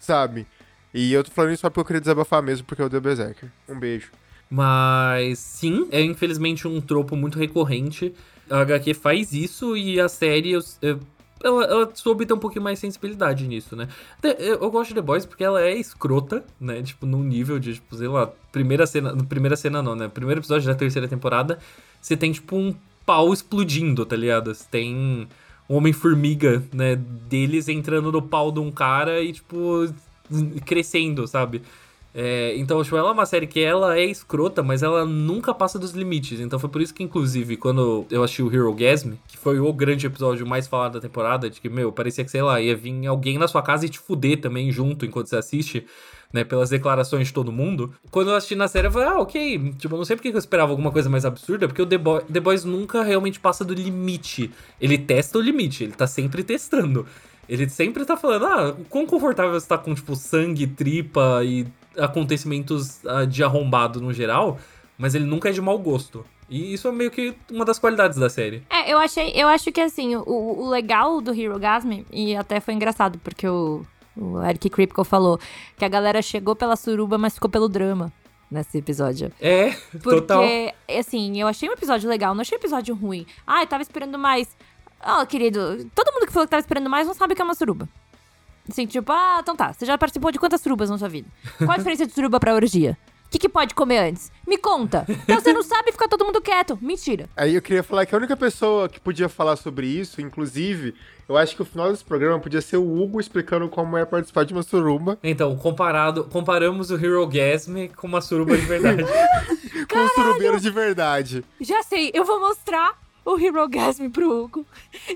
sabe? 0.00 0.46
E 0.94 1.12
eu 1.12 1.22
tô 1.22 1.30
falando 1.30 1.52
isso 1.52 1.60
só 1.60 1.68
porque 1.68 1.80
eu 1.80 1.84
queria 1.84 2.00
desabafar 2.00 2.42
mesmo, 2.42 2.66
porque 2.66 2.80
eu 2.80 2.88
dei 2.88 3.00
Berserker. 3.00 3.50
Um 3.68 3.78
beijo. 3.78 4.10
Mas 4.48 5.38
sim, 5.40 5.88
é 5.90 6.00
infelizmente 6.00 6.66
um 6.66 6.80
tropo 6.80 7.14
muito 7.16 7.38
recorrente. 7.38 8.14
A 8.50 8.60
HQ 8.60 8.94
faz 8.94 9.32
isso 9.34 9.76
e 9.76 10.00
a 10.00 10.08
série. 10.08 10.52
eu- 10.52 10.60
eu- 10.80 11.00
ela, 11.42 11.64
ela 11.64 11.90
soube 11.94 12.26
ter 12.26 12.34
um 12.34 12.38
pouquinho 12.38 12.62
mais 12.62 12.78
sensibilidade 12.78 13.46
nisso, 13.46 13.74
né? 13.76 13.88
Eu 14.38 14.70
gosto 14.70 14.88
de 14.90 14.94
The 14.94 15.02
Boys 15.02 15.26
porque 15.26 15.44
ela 15.44 15.60
é 15.60 15.76
escrota, 15.76 16.44
né? 16.60 16.82
Tipo, 16.82 17.06
num 17.06 17.22
nível 17.22 17.58
de, 17.58 17.74
tipo, 17.74 17.96
sei 17.96 18.08
lá, 18.08 18.30
primeira 18.50 18.86
cena. 18.86 19.16
Primeira 19.24 19.56
cena 19.56 19.82
não, 19.82 19.94
né? 19.94 20.08
Primeiro 20.08 20.40
episódio 20.40 20.66
da 20.66 20.74
terceira 20.74 21.08
temporada, 21.08 21.58
você 22.00 22.16
tem, 22.16 22.32
tipo, 22.32 22.56
um 22.56 22.74
pau 23.04 23.32
explodindo, 23.32 24.06
tá 24.06 24.16
ligado? 24.16 24.54
Você 24.54 24.64
tem 24.70 24.94
um 24.96 25.26
Homem-Formiga, 25.68 26.62
né? 26.72 26.96
Deles 26.96 27.68
entrando 27.68 28.12
no 28.12 28.22
pau 28.22 28.52
de 28.52 28.60
um 28.60 28.70
cara 28.70 29.20
e, 29.22 29.32
tipo, 29.32 29.92
crescendo, 30.64 31.26
sabe? 31.26 31.62
É, 32.14 32.54
então, 32.56 32.82
tipo, 32.82 32.96
ela 32.96 33.08
é 33.08 33.12
uma 33.12 33.24
série 33.24 33.46
que 33.46 33.60
ela 33.60 33.96
é 33.96 34.04
escrota, 34.04 34.62
mas 34.62 34.82
ela 34.82 35.06
nunca 35.06 35.54
passa 35.54 35.78
dos 35.78 35.92
limites. 35.92 36.40
Então 36.40 36.58
foi 36.58 36.68
por 36.68 36.82
isso 36.82 36.92
que, 36.92 37.02
inclusive, 37.02 37.56
quando 37.56 38.06
eu 38.10 38.22
assisti 38.22 38.42
o 38.42 38.52
Hero 38.52 38.72
Gasm, 38.74 39.14
que 39.26 39.38
foi 39.38 39.58
o 39.58 39.72
grande 39.72 40.06
episódio 40.06 40.46
mais 40.46 40.66
falado 40.66 40.94
da 40.94 41.00
temporada, 41.00 41.48
de 41.48 41.60
que, 41.60 41.68
meu, 41.68 41.90
parecia 41.90 42.24
que, 42.24 42.30
sei 42.30 42.42
lá, 42.42 42.60
ia 42.60 42.76
vir 42.76 43.06
alguém 43.06 43.38
na 43.38 43.48
sua 43.48 43.62
casa 43.62 43.86
e 43.86 43.88
te 43.88 43.98
fuder 43.98 44.40
também 44.40 44.70
junto 44.70 45.06
enquanto 45.06 45.28
você 45.28 45.36
assiste. 45.36 45.86
Né, 46.32 46.44
pelas 46.44 46.70
declarações 46.70 47.26
de 47.26 47.34
todo 47.34 47.52
mundo. 47.52 47.92
Quando 48.10 48.30
eu 48.30 48.34
assisti 48.34 48.54
na 48.54 48.66
série, 48.66 48.86
eu 48.86 48.90
falei, 48.90 49.06
ah, 49.06 49.18
ok. 49.18 49.74
Tipo, 49.76 49.94
eu 49.94 49.98
não 49.98 50.04
sei 50.06 50.16
porque 50.16 50.30
eu 50.30 50.38
esperava 50.38 50.72
alguma 50.72 50.90
coisa 50.90 51.10
mais 51.10 51.26
absurda, 51.26 51.68
porque 51.68 51.82
o 51.82 51.84
The, 51.84 51.98
Boy, 51.98 52.22
The 52.22 52.40
Boys 52.40 52.64
nunca 52.64 53.02
realmente 53.02 53.38
passa 53.38 53.66
do 53.66 53.74
limite. 53.74 54.50
Ele 54.80 54.96
testa 54.96 55.36
o 55.36 55.42
limite, 55.42 55.84
ele 55.84 55.92
tá 55.92 56.06
sempre 56.06 56.42
testando. 56.42 57.06
Ele 57.46 57.68
sempre 57.68 58.06
tá 58.06 58.16
falando, 58.16 58.46
ah, 58.46 58.74
quão 58.88 59.04
confortável 59.04 59.52
você 59.52 59.68
tá 59.68 59.76
com, 59.76 59.94
tipo, 59.94 60.16
sangue, 60.16 60.66
tripa 60.66 61.42
e 61.44 61.66
acontecimentos 61.98 63.00
uh, 63.04 63.26
de 63.26 63.42
arrombado 63.42 64.00
no 64.00 64.12
geral, 64.12 64.58
mas 64.96 65.14
ele 65.14 65.24
nunca 65.24 65.48
é 65.48 65.52
de 65.52 65.60
mau 65.60 65.78
gosto. 65.78 66.24
E 66.48 66.74
isso 66.74 66.86
é 66.86 66.92
meio 66.92 67.10
que 67.10 67.34
uma 67.50 67.64
das 67.64 67.78
qualidades 67.78 68.18
da 68.18 68.28
série. 68.28 68.62
É, 68.68 68.92
eu 68.92 68.98
achei, 68.98 69.32
eu 69.34 69.48
acho 69.48 69.72
que 69.72 69.80
assim, 69.80 70.14
o, 70.16 70.22
o 70.26 70.68
legal 70.68 71.20
do 71.20 71.32
Hero 71.32 71.58
Gasm, 71.58 72.04
e 72.12 72.36
até 72.36 72.60
foi 72.60 72.74
engraçado, 72.74 73.18
porque 73.20 73.48
o, 73.48 73.86
o 74.16 74.42
Eric 74.42 74.68
Kripke 74.68 75.04
falou 75.04 75.40
que 75.76 75.84
a 75.84 75.88
galera 75.88 76.20
chegou 76.20 76.54
pela 76.54 76.76
suruba, 76.76 77.16
mas 77.16 77.34
ficou 77.34 77.48
pelo 77.48 77.68
drama 77.68 78.12
nesse 78.50 78.78
episódio. 78.78 79.32
É, 79.40 79.70
porque, 79.92 80.20
total. 80.20 80.42
assim, 80.98 81.40
eu 81.40 81.48
achei 81.48 81.68
um 81.70 81.72
episódio 81.72 82.08
legal, 82.08 82.34
não 82.34 82.42
achei 82.42 82.56
um 82.56 82.60
episódio 82.60 82.94
ruim. 82.94 83.26
Ah, 83.46 83.62
eu 83.62 83.66
tava 83.66 83.82
esperando 83.82 84.18
mais. 84.18 84.54
Ó, 85.02 85.22
oh, 85.22 85.26
querido, 85.26 85.88
todo 85.94 86.12
mundo 86.12 86.26
que 86.26 86.32
falou 86.32 86.46
que 86.46 86.50
tava 86.50 86.60
esperando 86.60 86.90
mais 86.90 87.06
não 87.06 87.14
sabe 87.14 87.32
o 87.32 87.36
que 87.36 87.40
é 87.40 87.44
uma 87.44 87.54
suruba. 87.54 87.88
Assim, 88.68 88.86
tipo, 88.86 89.10
ah, 89.12 89.38
então 89.40 89.56
tá. 89.56 89.72
Você 89.72 89.84
já 89.84 89.98
participou 89.98 90.30
de 90.30 90.38
quantas 90.38 90.60
surubas 90.60 90.88
na 90.88 90.98
sua 90.98 91.08
vida? 91.08 91.28
Qual 91.58 91.72
a 91.72 91.76
diferença 91.76 92.06
de 92.06 92.12
suruba 92.12 92.38
pra 92.38 92.54
orgia? 92.54 92.96
O 93.26 93.30
que, 93.32 93.38
que 93.38 93.48
pode 93.48 93.74
comer 93.74 93.98
antes? 93.98 94.30
Me 94.46 94.58
conta. 94.58 95.06
Então 95.08 95.40
você 95.40 95.54
não 95.54 95.62
sabe 95.62 95.90
ficar 95.90 96.06
todo 96.06 96.22
mundo 96.22 96.40
quieto. 96.40 96.78
Mentira. 96.82 97.30
Aí 97.34 97.54
eu 97.54 97.62
queria 97.62 97.82
falar 97.82 98.04
que 98.04 98.14
a 98.14 98.18
única 98.18 98.36
pessoa 98.36 98.90
que 98.90 99.00
podia 99.00 99.26
falar 99.26 99.56
sobre 99.56 99.86
isso, 99.86 100.20
inclusive, 100.20 100.94
eu 101.26 101.38
acho 101.38 101.56
que 101.56 101.62
o 101.62 101.64
final 101.64 101.90
desse 101.90 102.04
programa 102.04 102.38
podia 102.38 102.60
ser 102.60 102.76
o 102.76 103.02
Hugo 103.02 103.18
explicando 103.18 103.70
como 103.70 103.96
é 103.96 104.04
participar 104.04 104.44
de 104.44 104.52
uma 104.52 104.62
suruba. 104.62 105.18
Então, 105.22 105.56
comparado, 105.56 106.24
comparamos 106.24 106.90
o 106.90 106.94
Hero 106.94 107.26
Gasm 107.26 107.88
com 107.96 108.06
uma 108.06 108.20
suruba 108.20 108.54
de 108.54 108.66
verdade. 108.66 109.02
com 109.90 109.98
um 109.98 110.08
surubeiro 110.08 110.60
de 110.60 110.70
verdade. 110.70 111.42
Já 111.58 111.82
sei, 111.82 112.10
eu 112.12 112.26
vou 112.26 112.38
mostrar 112.38 113.00
o 113.24 113.38
Hero 113.38 113.66
Gasm 113.66 114.10
pro 114.10 114.30
Hugo 114.30 114.66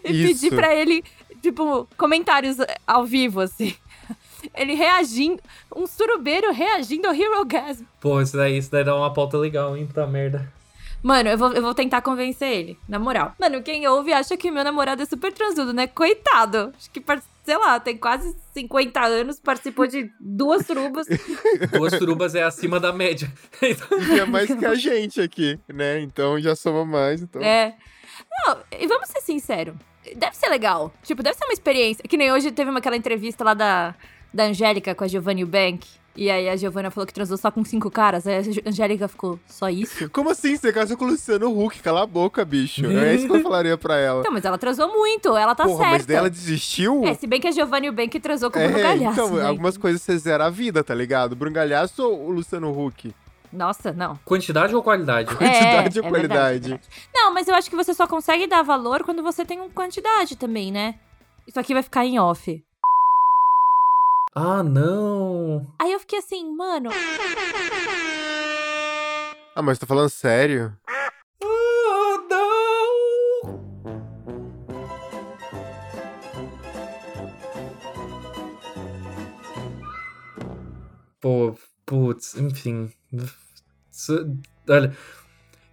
e 0.05 0.11
isso. 0.11 0.41
pedir 0.43 0.57
pra 0.57 0.75
ele 0.75 1.05
tipo, 1.47 1.89
comentários 1.97 2.57
ao 2.87 3.05
vivo, 3.05 3.41
assim. 3.41 3.75
Ele 4.55 4.75
reagindo, 4.75 5.41
um 5.75 5.87
surubeiro 5.87 6.53
reagindo 6.53 7.07
ao 7.07 7.15
Hero 7.15 7.45
Gasm. 7.45 7.85
Pô, 8.01 8.21
isso 8.21 8.37
daí, 8.37 8.59
isso 8.59 8.71
daí 8.71 8.85
dá 8.85 8.97
uma 8.97 9.13
pauta 9.13 9.37
legal, 9.37 9.77
hein, 9.77 9.89
pra 9.93 10.07
merda. 10.07 10.53
Mano, 11.03 11.29
eu 11.29 11.39
vou, 11.39 11.53
eu 11.53 11.63
vou 11.63 11.75
tentar 11.75 12.03
convencer 12.03 12.49
ele, 12.49 12.79
na 12.89 12.99
moral. 12.99 13.33
Mano, 13.39 13.63
quem 13.63 13.87
ouve 13.87 14.13
acha 14.13 14.37
que 14.37 14.51
meu 14.51 14.65
namorado 14.65 15.03
é 15.03 15.07
super 15.07 15.33
transudo, 15.33 15.73
né? 15.73 15.87
Coitado. 15.87 16.73
Acho 16.77 16.91
que, 16.91 17.03
sei 17.45 17.57
lá, 17.57 17.79
tem 17.79 17.97
quase 17.97 18.35
50 18.55 19.01
anos, 19.01 19.39
participou 19.39 19.87
de 19.87 20.11
duas 20.19 20.67
surubas. 20.67 21.07
duas 21.71 21.95
surubas 21.95 22.35
é 22.35 22.43
acima 22.43 22.81
da 22.81 22.93
média. 22.93 23.31
e 23.63 24.19
é 24.19 24.25
mais 24.25 24.53
que 24.53 24.67
a 24.67 24.75
gente 24.75 25.21
aqui, 25.21 25.61
né? 25.69 26.01
Então 26.01 26.41
já 26.41 26.57
soma 26.57 26.85
mais. 26.85 27.23
Então... 27.23 27.41
É. 27.41 27.77
Não, 28.47 28.59
e 28.81 28.87
vamos 28.87 29.09
ser 29.09 29.21
sinceros 29.21 29.77
deve 30.15 30.37
ser 30.37 30.49
legal. 30.49 30.93
Tipo, 31.03 31.23
deve 31.23 31.37
ser 31.37 31.45
uma 31.45 31.53
experiência. 31.53 32.05
Que 32.07 32.17
nem 32.17 32.33
hoje 32.33 32.53
teve 32.53 32.71
uma, 32.71 32.79
aquela 32.79 32.97
entrevista 32.97 33.43
lá 33.43 33.55
da, 33.55 33.95
da 34.33 34.45
Angélica 34.45 34.95
com 34.95 35.05
a 35.05 35.09
Giovanni 35.09 35.45
Bank. 35.45 35.87
E 36.17 36.31
aí 36.31 36.49
a 36.49 36.57
Giovanna 36.57 36.91
falou 36.91 37.07
que 37.07 37.13
transou 37.13 37.37
só 37.37 37.51
com 37.51 37.63
cinco 37.63 37.91
caras. 37.91 38.27
Aí 38.27 38.37
a 38.37 38.69
Angélica 38.69 39.07
ficou, 39.07 39.39
só 39.47 39.69
isso? 39.69 40.09
Como 40.11 40.31
assim? 40.31 40.57
Você 40.57 40.73
casou 40.73 40.97
com 40.97 41.05
o 41.05 41.09
Luciano 41.09 41.51
Huck? 41.63 41.81
Cala 41.83 42.05
a 42.05 42.07
boca, 42.07 42.43
bicho. 42.45 42.87
é 42.87 43.15
isso 43.15 43.27
que 43.27 43.37
eu 43.37 43.43
falaria 43.43 43.77
pra 43.77 43.99
ela. 43.99 44.21
Então, 44.21 44.33
mas 44.33 44.45
ela 44.45 44.57
transou 44.57 44.89
muito, 44.89 45.37
ela 45.37 45.55
tá 45.55 45.65
Porra, 45.65 45.77
certa. 45.77 45.93
mas 45.93 46.07
dela 46.07 46.31
desistiu? 46.31 47.05
É, 47.05 47.13
se 47.13 47.27
bem 47.27 47.39
que 47.39 47.49
a 47.49 47.53
Giovanni 47.53 47.91
Bank 47.91 48.19
transou 48.19 48.51
com 48.51 48.59
o 48.59 48.63
é, 48.63 48.69
Bruno 48.69 48.83
Galhaço. 48.83 49.21
Então, 49.21 49.35
né? 49.35 49.45
algumas 49.45 49.77
coisas 49.77 50.01
você 50.01 50.17
zera 50.17 50.47
a 50.47 50.51
vida, 50.51 50.83
tá 50.83 50.95
ligado? 50.95 51.37
Bruno 51.37 51.55
Galhaço 51.55 52.03
ou 52.03 52.29
o 52.29 52.31
Luciano 52.31 52.71
Huck? 52.71 53.15
Nossa, 53.57 53.91
não. 53.91 54.17
Quantidade 54.23 54.75
ou 54.75 54.83
qualidade? 54.83 55.33
É, 55.33 55.35
quantidade 55.35 55.99
é, 55.99 56.03
ou 56.03 56.09
qualidade? 56.11 56.69
Verdade, 56.69 56.91
é 57.15 57.19
não, 57.19 57.33
mas 57.33 57.49
eu 57.49 57.55
acho 57.55 57.71
que 57.71 57.77
você 57.77 57.95
só 57.95 58.07
consegue 58.07 58.47
dar 58.47 58.63
valor 58.63 59.03
quando 59.03 59.23
você 59.23 59.47
tem 59.47 59.59
uma 59.59 59.71
quantidade 59.71 60.37
também, 60.37 60.71
né? 60.71 60.97
Isso 61.47 61.59
aqui 61.59 61.73
vai 61.73 61.83
ficar 61.83 62.05
em 62.05 62.19
off. 62.19 62.63
Ah, 64.35 64.63
não. 64.63 65.67
Aí 65.79 65.91
eu 65.91 66.01
fiquei 66.01 66.19
assim, 66.19 66.55
mano. 66.55 66.91
Ah, 69.55 69.63
mas 69.63 69.79
tá 69.79 69.87
falando 69.87 70.11
sério? 70.11 70.77
Ah, 70.91 71.09
não! 72.29 73.57
Pô, 81.23 81.57
putz, 81.87 82.35
enfim. 82.37 82.93
Olha. 84.69 84.93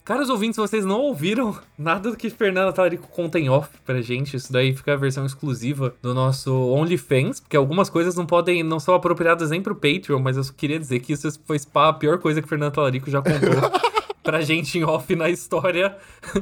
Caros 0.06 0.30
ouvintes, 0.30 0.58
vocês 0.58 0.84
não 0.84 1.00
ouviram 1.00 1.58
nada 1.80 2.12
do 2.12 2.18
que 2.18 2.30
Fernanda 2.30 2.74
Talarico 2.74 3.08
conta 3.08 3.40
em 3.40 3.50
off 3.50 3.70
pra 3.86 4.02
gente. 4.02 4.36
Isso 4.36 4.52
daí 4.52 4.76
fica 4.76 4.94
a 4.94 4.98
versão 4.98 5.26
exclusiva 5.26 5.96
do 6.02 6.14
nosso 6.14 6.54
OnlyFans, 6.54 7.40
porque 7.40 7.56
algumas 7.56 7.90
coisas 7.90 8.14
não 8.16 8.26
podem, 8.26 8.64
não 8.64 8.82
são 8.82 8.94
apropriadas 8.96 9.50
nem 9.50 9.62
pro 9.62 9.76
Patreon, 9.76 10.20
mas 10.20 10.36
eu 10.36 10.44
queria 10.54 10.78
dizer 10.78 11.00
que 11.00 11.14
isso 11.14 11.40
foi 11.46 11.58
a 11.76 11.94
pior 11.94 12.20
coisa 12.20 12.42
que 12.42 12.50
Fernanda 12.50 12.72
Talarico 12.72 13.10
já 13.10 13.22
contou. 13.22 13.94
pra 14.22 14.42
gente 14.42 14.78
em 14.78 14.84
off 14.84 15.16
na 15.16 15.30
história. 15.30 15.96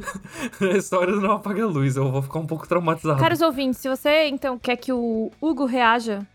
na 0.61 0.77
história 0.77 1.13
do 1.13 1.21
Não 1.21 1.33
Apaga 1.33 1.65
Luz. 1.65 1.97
Eu 1.97 2.11
vou 2.11 2.21
ficar 2.21 2.39
um 2.39 2.47
pouco 2.47 2.67
traumatizado. 2.67 3.19
Caros 3.19 3.41
ouvintes, 3.41 3.79
se 3.79 3.89
você 3.89 4.27
então 4.27 4.57
quer 4.57 4.75
que 4.75 4.93
o 4.93 5.31
Hugo 5.41 5.65
reaja. 5.65 6.25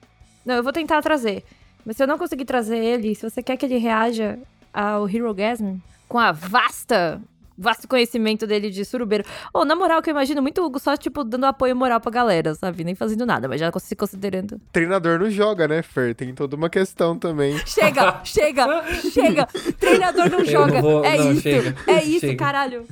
Não, 0.44 0.54
eu 0.56 0.62
vou 0.62 0.72
tentar 0.72 1.00
trazer. 1.02 1.44
Mas 1.84 1.96
se 1.96 2.02
eu 2.02 2.06
não 2.06 2.18
conseguir 2.18 2.44
trazer 2.44 2.78
ele, 2.78 3.14
se 3.14 3.28
você 3.28 3.42
quer 3.42 3.56
que 3.56 3.64
ele 3.64 3.78
reaja 3.78 4.38
ao 4.76 5.08
Hero 5.08 5.32
Gasm, 5.32 5.78
com 6.06 6.18
a 6.18 6.32
vasta 6.32 7.20
vasto 7.58 7.88
conhecimento 7.88 8.46
dele 8.46 8.70
de 8.70 8.84
surubeiro. 8.84 9.24
Ou, 9.52 9.62
oh, 9.62 9.64
na 9.64 9.74
moral, 9.74 10.02
que 10.02 10.10
eu 10.10 10.12
imagino 10.12 10.42
muito 10.42 10.60
o 10.60 10.66
Hugo 10.66 10.78
só, 10.78 10.94
tipo, 10.94 11.24
dando 11.24 11.46
apoio 11.46 11.74
moral 11.74 11.98
pra 11.98 12.10
galera, 12.10 12.54
sabe? 12.54 12.84
Nem 12.84 12.94
fazendo 12.94 13.24
nada, 13.24 13.48
mas 13.48 13.58
já 13.58 13.72
se 13.78 13.96
considerando. 13.96 14.60
Treinador 14.70 15.18
não 15.18 15.30
joga, 15.30 15.66
né, 15.66 15.80
Fer? 15.80 16.14
Tem 16.14 16.34
toda 16.34 16.54
uma 16.54 16.68
questão 16.68 17.18
também. 17.18 17.56
Chega, 17.66 18.20
chega, 18.24 18.84
chega! 19.10 19.46
Treinador 19.80 20.28
não 20.28 20.44
joga. 20.44 20.74
Não 20.74 20.82
vou... 20.82 21.04
É 21.04 21.16
não, 21.16 21.32
isso, 21.32 21.40
chega, 21.40 21.74
é 21.86 22.02
isso, 22.02 22.20
chega. 22.20 22.36
caralho. 22.36 22.86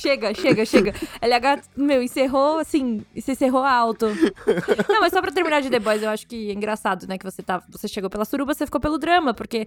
Chega, 0.00 0.34
chega, 0.34 0.66
chega. 0.66 0.94
LH, 1.22 1.62
meu, 1.74 2.02
encerrou 2.02 2.58
assim, 2.58 3.02
se 3.18 3.32
encerrou 3.32 3.64
alto. 3.64 4.06
Não, 4.88 5.00
mas 5.00 5.12
só 5.12 5.20
pra 5.22 5.32
terminar 5.32 5.62
de 5.62 5.70
The 5.70 5.78
Boys, 5.78 6.02
eu 6.02 6.10
acho 6.10 6.26
que 6.26 6.50
é 6.50 6.52
engraçado, 6.52 7.06
né? 7.06 7.16
Que 7.16 7.24
você 7.24 7.42
tá. 7.42 7.62
Você 7.70 7.88
chegou 7.88 8.10
pela 8.10 8.24
suruba, 8.26 8.52
você 8.52 8.66
ficou 8.66 8.80
pelo 8.80 8.98
drama, 8.98 9.32
porque 9.32 9.66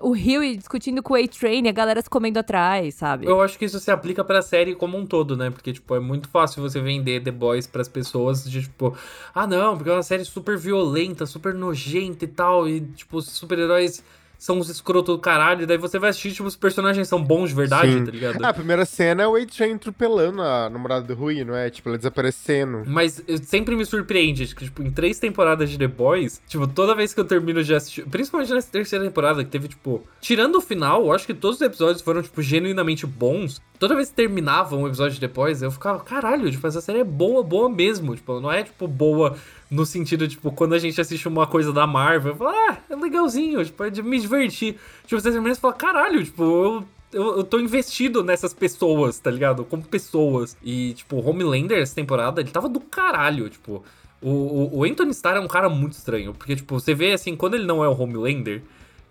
o 0.00 0.12
Rio 0.12 0.42
discutindo 0.56 1.02
com 1.02 1.14
o 1.14 1.16
A-Train 1.16 1.64
e 1.64 1.68
a 1.68 1.72
galera 1.72 2.00
se 2.00 2.10
comendo 2.10 2.38
atrás, 2.38 2.94
sabe? 2.94 3.26
Eu 3.26 3.40
acho 3.40 3.58
que 3.58 3.64
isso 3.64 3.78
se 3.78 3.90
aplica 3.90 4.24
pra 4.24 4.42
série 4.42 4.74
como 4.74 4.96
um 4.98 5.06
todo, 5.06 5.36
né? 5.36 5.50
Porque, 5.50 5.72
tipo, 5.72 5.94
é 5.94 6.00
muito 6.00 6.28
fácil 6.28 6.62
você 6.62 6.80
vender 6.80 7.22
The 7.22 7.30
Boys 7.30 7.66
pras 7.66 7.88
pessoas 7.88 8.44
de, 8.48 8.62
tipo, 8.62 8.96
ah, 9.34 9.46
não, 9.46 9.76
porque 9.76 9.90
é 9.90 9.92
uma 9.92 10.02
série 10.02 10.24
super 10.24 10.56
violenta, 10.56 11.26
super 11.26 11.54
nojenta 11.54 12.24
e 12.24 12.28
tal, 12.28 12.68
e, 12.68 12.80
tipo, 12.80 13.20
super-heróis 13.20 14.02
são 14.42 14.58
uns 14.58 14.68
escrotos 14.68 15.14
do 15.14 15.20
caralho, 15.20 15.62
e 15.62 15.66
daí 15.66 15.78
você 15.78 16.00
vai 16.00 16.10
assistir, 16.10 16.32
tipo, 16.32 16.48
os 16.48 16.56
personagens 16.56 17.06
são 17.06 17.22
bons 17.22 17.50
de 17.50 17.54
verdade, 17.54 17.92
Sim. 17.92 18.04
tá 18.04 18.10
ligado? 18.10 18.44
Ah, 18.44 18.48
a 18.48 18.52
primeira 18.52 18.84
cena 18.84 19.22
é 19.22 19.26
o 19.28 19.36
A-Train 19.36 19.74
atropelando 19.74 20.42
a 20.42 20.68
namorada 20.68 21.06
do 21.06 21.14
Rui, 21.14 21.44
não 21.44 21.54
é? 21.54 21.70
Tipo, 21.70 21.90
ela 21.90 21.96
desaparecendo. 21.96 22.82
Mas 22.84 23.22
sempre 23.44 23.76
me 23.76 23.86
surpreende, 23.86 24.52
que, 24.52 24.64
tipo, 24.64 24.82
em 24.82 24.90
três 24.90 25.20
temporadas 25.20 25.70
de 25.70 25.78
The 25.78 25.86
Boys, 25.86 26.42
tipo, 26.48 26.66
toda 26.66 26.92
vez 26.92 27.14
que 27.14 27.20
eu 27.20 27.24
termino 27.24 27.62
de 27.62 27.72
assistir, 27.72 28.04
principalmente 28.06 28.52
nessa 28.52 28.68
terceira 28.68 29.04
temporada, 29.04 29.44
que 29.44 29.50
teve, 29.50 29.68
tipo, 29.68 30.02
tirando 30.20 30.56
o 30.56 30.60
final, 30.60 31.04
eu 31.04 31.12
acho 31.12 31.24
que 31.24 31.34
todos 31.34 31.58
os 31.58 31.62
episódios 31.62 32.02
foram, 32.02 32.20
tipo, 32.20 32.42
genuinamente 32.42 33.06
bons. 33.06 33.62
Toda 33.78 33.94
vez 33.94 34.08
que 34.08 34.16
terminava 34.16 34.74
um 34.74 34.88
episódio 34.88 35.14
de 35.14 35.20
The 35.20 35.28
Boys, 35.28 35.62
eu 35.62 35.70
ficava, 35.70 36.00
caralho, 36.00 36.50
tipo, 36.50 36.66
essa 36.66 36.80
série 36.80 36.98
é 36.98 37.04
boa, 37.04 37.44
boa 37.44 37.68
mesmo. 37.68 38.16
Tipo, 38.16 38.40
não 38.40 38.50
é, 38.50 38.64
tipo, 38.64 38.88
boa 38.88 39.36
no 39.72 39.86
sentido, 39.86 40.28
tipo, 40.28 40.52
quando 40.52 40.74
a 40.74 40.78
gente 40.78 41.00
assiste 41.00 41.26
uma 41.26 41.46
coisa 41.46 41.72
da 41.72 41.86
Marvel, 41.86 42.32
eu 42.32 42.36
falo, 42.36 42.50
ah, 42.50 42.76
é 42.90 42.94
legalzinho, 42.94 43.64
tipo, 43.64 43.82
é 43.82 43.88
de 43.88 44.02
me 44.02 44.20
divertir. 44.20 44.76
Tipo, 45.06 45.18
você 45.18 45.32
termina 45.32 45.54
e 45.54 45.56
fala, 45.56 45.72
caralho, 45.72 46.22
tipo, 46.22 46.42
eu, 46.42 46.84
eu, 47.10 47.36
eu 47.38 47.44
tô 47.44 47.58
investido 47.58 48.22
nessas 48.22 48.52
pessoas, 48.52 49.18
tá 49.18 49.30
ligado? 49.30 49.64
Como 49.64 49.82
pessoas. 49.82 50.58
E, 50.62 50.92
tipo, 50.92 51.26
Homelander, 51.26 51.78
essa 51.78 51.94
temporada, 51.94 52.42
ele 52.42 52.50
tava 52.50 52.68
do 52.68 52.80
caralho, 52.80 53.48
tipo. 53.48 53.82
O, 54.20 54.28
o, 54.28 54.78
o 54.78 54.84
Anthony 54.84 55.10
Starr 55.12 55.38
é 55.38 55.40
um 55.40 55.48
cara 55.48 55.70
muito 55.70 55.94
estranho, 55.94 56.34
porque, 56.34 56.54
tipo, 56.54 56.78
você 56.78 56.94
vê, 56.94 57.12
assim, 57.12 57.34
quando 57.34 57.54
ele 57.54 57.64
não 57.64 57.82
é 57.82 57.88
o 57.88 57.98
Homelander, 57.98 58.62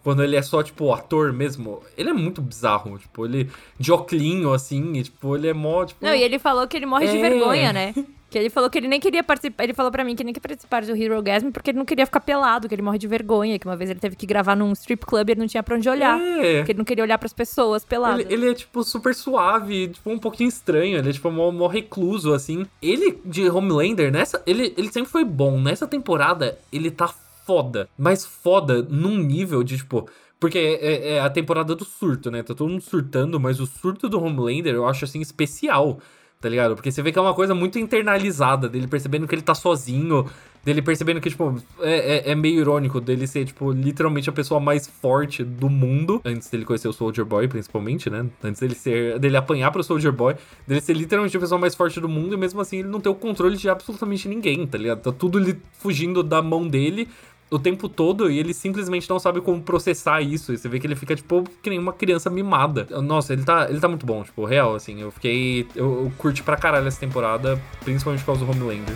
quando 0.03 0.23
ele 0.23 0.35
é 0.35 0.43
só, 0.43 0.61
tipo, 0.61 0.93
ator 0.93 1.33
mesmo, 1.33 1.81
ele 1.97 2.11
é 2.11 2.13
muito 2.13 2.39
bizarro, 2.39 2.99
tipo, 2.99 3.25
ele 3.25 3.49
de 3.79 3.91
oclinho, 3.91 4.53
assim, 4.53 4.93
e, 4.93 5.03
tipo, 5.03 5.35
ele 5.35 5.47
é 5.47 5.53
mó, 5.53 5.83
tipo... 5.85 6.05
Não, 6.05 6.13
e 6.13 6.21
ele 6.21 6.37
falou 6.37 6.67
que 6.67 6.77
ele 6.77 6.85
morre 6.85 7.07
é... 7.07 7.11
de 7.11 7.17
vergonha, 7.17 7.73
né? 7.73 7.95
Que 8.31 8.37
ele 8.39 8.49
falou 8.49 8.69
que 8.69 8.77
ele 8.77 8.87
nem 8.87 8.97
queria 8.99 9.21
participar. 9.23 9.65
Ele 9.65 9.73
falou 9.73 9.91
pra 9.91 10.05
mim 10.05 10.15
que 10.15 10.23
nem 10.23 10.33
queria 10.33 10.47
participar 10.47 10.83
do 10.85 10.95
Hero 10.95 11.21
Gasm 11.21 11.51
porque 11.51 11.69
ele 11.71 11.77
não 11.77 11.85
queria 11.85 12.05
ficar 12.05 12.21
pelado, 12.21 12.69
que 12.69 12.73
ele 12.73 12.81
morre 12.81 12.97
de 12.97 13.05
vergonha. 13.05 13.59
Que 13.59 13.67
uma 13.67 13.75
vez 13.75 13.89
ele 13.89 13.99
teve 13.99 14.15
que 14.15 14.25
gravar 14.25 14.55
num 14.55 14.71
strip 14.71 15.05
club 15.05 15.27
e 15.27 15.31
ele 15.33 15.41
não 15.41 15.47
tinha 15.47 15.61
pra 15.61 15.75
onde 15.75 15.89
olhar. 15.89 16.17
É. 16.17 16.59
Porque 16.59 16.71
ele 16.71 16.77
não 16.77 16.85
queria 16.85 17.03
olhar 17.03 17.17
pras 17.17 17.33
pessoas 17.33 17.83
peladas. 17.83 18.21
Ele, 18.25 18.33
ele 18.33 18.49
é, 18.49 18.53
tipo, 18.53 18.83
super 18.85 19.13
suave, 19.13 19.89
tipo, 19.89 20.09
um 20.09 20.17
pouquinho 20.17 20.47
estranho. 20.47 20.97
Ele 20.97 21.09
é, 21.09 21.11
tipo, 21.11 21.29
mó, 21.29 21.51
mó 21.51 21.67
recluso, 21.67 22.33
assim. 22.33 22.65
Ele, 22.81 23.19
de 23.25 23.49
Homelander, 23.49 24.09
nessa. 24.13 24.41
Ele, 24.47 24.73
ele 24.77 24.89
sempre 24.91 25.11
foi 25.11 25.25
bom. 25.25 25.59
Nessa 25.59 25.85
temporada, 25.85 26.57
ele 26.71 26.89
tá 26.89 27.13
foda. 27.45 27.89
Mas 27.97 28.25
foda 28.25 28.81
num 28.81 29.17
nível 29.17 29.61
de, 29.61 29.75
tipo. 29.75 30.07
Porque 30.39 30.57
é, 30.57 30.73
é- 30.85 31.09
é 31.15 31.19
a 31.19 31.29
temporada 31.29 31.75
do 31.75 31.83
surto, 31.83 32.31
né? 32.31 32.41
Tá 32.43 32.55
todo 32.55 32.69
mundo 32.69 32.81
surtando, 32.81 33.39
mas 33.41 33.59
o 33.59 33.65
surto 33.67 34.07
do 34.07 34.23
Homelander 34.23 34.73
eu 34.73 34.87
acho, 34.87 35.03
assim, 35.03 35.19
especial. 35.19 35.99
Tá 36.41 36.49
ligado? 36.49 36.75
Porque 36.75 36.91
você 36.91 37.03
vê 37.03 37.11
que 37.11 37.19
é 37.19 37.21
uma 37.21 37.35
coisa 37.35 37.53
muito 37.53 37.77
internalizada, 37.77 38.67
dele 38.67 38.87
percebendo 38.87 39.27
que 39.27 39.35
ele 39.35 39.43
tá 39.43 39.53
sozinho, 39.53 40.25
dele 40.65 40.81
percebendo 40.81 41.21
que, 41.21 41.29
tipo, 41.29 41.55
é, 41.81 42.29
é- 42.29 42.31
é 42.31 42.35
meio 42.35 42.59
irônico 42.61 42.99
dele 42.99 43.27
ser, 43.27 43.45
tipo, 43.45 43.71
literalmente 43.71 44.27
a 44.27 44.33
pessoa 44.33 44.59
mais 44.59 44.87
forte 44.87 45.43
do 45.43 45.69
mundo. 45.69 46.19
Antes 46.25 46.49
dele 46.49 46.65
conhecer 46.65 46.87
o 46.87 46.93
Soldier 46.93 47.25
Boy, 47.25 47.47
principalmente, 47.47 48.09
né? 48.09 48.25
Antes 48.43 48.59
dele 48.59 48.73
ser. 48.73 49.19
dele 49.19 49.37
apanhar 49.37 49.69
pro 49.71 49.83
Soldier 49.83 50.11
Boy, 50.11 50.35
dele 50.67 50.81
ser 50.81 50.93
literalmente 50.93 51.37
a 51.37 51.39
pessoa 51.39 51.59
mais 51.59 51.75
forte 51.75 51.99
do 51.99 52.09
mundo, 52.09 52.33
e 52.33 52.37
mesmo 52.37 52.59
assim 52.59 52.79
ele 52.79 52.87
não 52.89 52.99
ter 52.99 53.09
o 53.09 53.15
controle 53.15 53.55
de 53.55 53.69
absolutamente 53.69 54.27
ninguém, 54.27 54.65
tá 54.65 54.79
ligado? 54.79 54.99
Tá 55.01 55.11
tudo 55.11 55.39
fugindo 55.73 56.23
da 56.23 56.41
mão 56.41 56.67
dele 56.67 57.07
o 57.51 57.59
tempo 57.59 57.89
todo 57.89 58.31
e 58.31 58.39
ele 58.39 58.53
simplesmente 58.53 59.09
não 59.09 59.19
sabe 59.19 59.41
como 59.41 59.61
processar 59.61 60.21
isso. 60.21 60.53
E 60.53 60.57
você 60.57 60.69
vê 60.69 60.79
que 60.79 60.87
ele 60.87 60.95
fica, 60.95 61.13
tipo, 61.13 61.43
que 61.61 61.69
nem 61.69 61.77
uma 61.77 61.91
criança 61.91 62.29
mimada. 62.29 62.87
Nossa, 63.01 63.33
ele 63.33 63.43
tá, 63.43 63.67
ele 63.69 63.79
tá 63.79 63.89
muito 63.89 64.05
bom, 64.05 64.23
tipo, 64.23 64.45
real, 64.45 64.73
assim. 64.73 65.01
Eu 65.01 65.11
fiquei. 65.11 65.67
Eu, 65.75 66.05
eu 66.05 66.13
curti 66.17 66.41
pra 66.41 66.55
caralho 66.55 66.87
essa 66.87 66.99
temporada, 66.99 67.61
principalmente 67.83 68.21
por 68.21 68.27
causa 68.27 68.45
do 68.45 68.51
Homelander. 68.51 68.95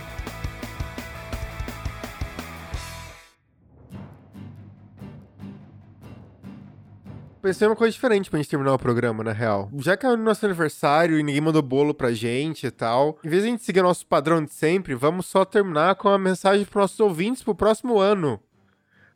Pensei 7.46 7.68
uma 7.68 7.76
coisa 7.76 7.94
diferente 7.94 8.28
pra 8.28 8.40
gente 8.40 8.50
terminar 8.50 8.74
o 8.74 8.80
programa, 8.80 9.24
na 9.24 9.32
real. 9.32 9.70
Já 9.78 9.96
que 9.96 10.04
é 10.04 10.10
o 10.10 10.18
nosso 10.18 10.44
aniversário 10.48 11.20
e 11.20 11.22
ninguém 11.22 11.40
mandou 11.40 11.62
bolo 11.62 11.94
pra 11.94 12.12
gente 12.12 12.66
e 12.66 12.72
tal, 12.72 13.20
em 13.24 13.30
vez 13.30 13.44
de 13.44 13.48
a 13.48 13.52
gente 13.52 13.64
seguir 13.64 13.82
o 13.82 13.84
nosso 13.84 14.04
padrão 14.08 14.44
de 14.44 14.52
sempre, 14.52 14.96
vamos 14.96 15.28
só 15.28 15.46
terminar 15.46 15.94
com 15.94 16.08
uma 16.08 16.18
mensagem 16.18 16.66
pros 16.66 16.82
nossos 16.82 17.00
ouvintes 17.00 17.44
pro 17.44 17.54
próximo 17.54 18.00
ano. 18.00 18.40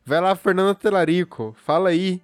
Vai 0.04 0.20
lá, 0.20 0.36
Fernanda 0.36 0.76
Telarico, 0.76 1.56
fala 1.58 1.88
aí. 1.88 2.22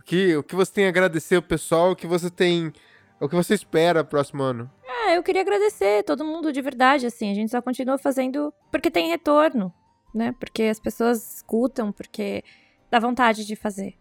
O 0.00 0.02
que, 0.02 0.36
o 0.36 0.42
que 0.42 0.56
você 0.56 0.72
tem 0.72 0.86
a 0.86 0.88
agradecer 0.88 1.36
ao 1.36 1.42
pessoal, 1.42 1.92
o 1.92 1.96
que 1.96 2.08
você 2.08 2.28
tem. 2.28 2.72
O 3.20 3.28
que 3.28 3.36
você 3.36 3.54
espera 3.54 4.02
pro 4.02 4.10
próximo 4.10 4.42
ano? 4.42 4.68
Ah, 4.84 5.14
eu 5.14 5.22
queria 5.22 5.42
agradecer 5.42 6.02
todo 6.02 6.24
mundo 6.24 6.52
de 6.52 6.60
verdade, 6.60 7.06
assim. 7.06 7.30
A 7.30 7.34
gente 7.34 7.52
só 7.52 7.62
continua 7.62 7.98
fazendo 7.98 8.52
porque 8.72 8.90
tem 8.90 9.10
retorno, 9.10 9.72
né? 10.12 10.34
Porque 10.40 10.64
as 10.64 10.80
pessoas 10.80 11.36
escutam, 11.36 11.92
porque 11.92 12.42
dá 12.90 12.98
vontade 12.98 13.46
de 13.46 13.54
fazer. 13.54 13.94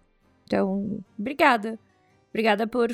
Então, 0.46 1.00
obrigada. 1.18 1.80
Obrigada 2.30 2.68
por 2.68 2.90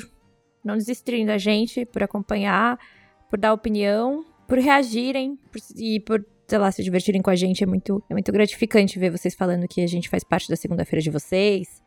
não 0.64 0.76
desistirem 0.76 1.26
da 1.26 1.36
gente, 1.38 1.84
por 1.84 2.02
acompanhar, 2.02 2.78
por 3.28 3.38
dar 3.38 3.52
opinião, 3.52 4.24
por 4.46 4.58
reagirem 4.58 5.36
por- 5.50 5.60
e 5.76 5.98
por, 6.00 6.24
sei 6.46 6.58
lá, 6.58 6.70
se 6.70 6.82
divertirem 6.82 7.20
com 7.22 7.30
a 7.30 7.34
gente. 7.36 7.62
É 7.64 7.66
muito, 7.66 8.02
é 8.08 8.14
muito 8.14 8.30
gratificante 8.32 8.98
ver 8.98 9.10
vocês 9.10 9.34
falando 9.34 9.66
que 9.68 9.80
a 9.82 9.86
gente 9.86 10.08
faz 10.08 10.22
parte 10.24 10.48
da 10.48 10.56
segunda-feira 10.56 11.02
de 11.02 11.10
vocês. 11.10 11.82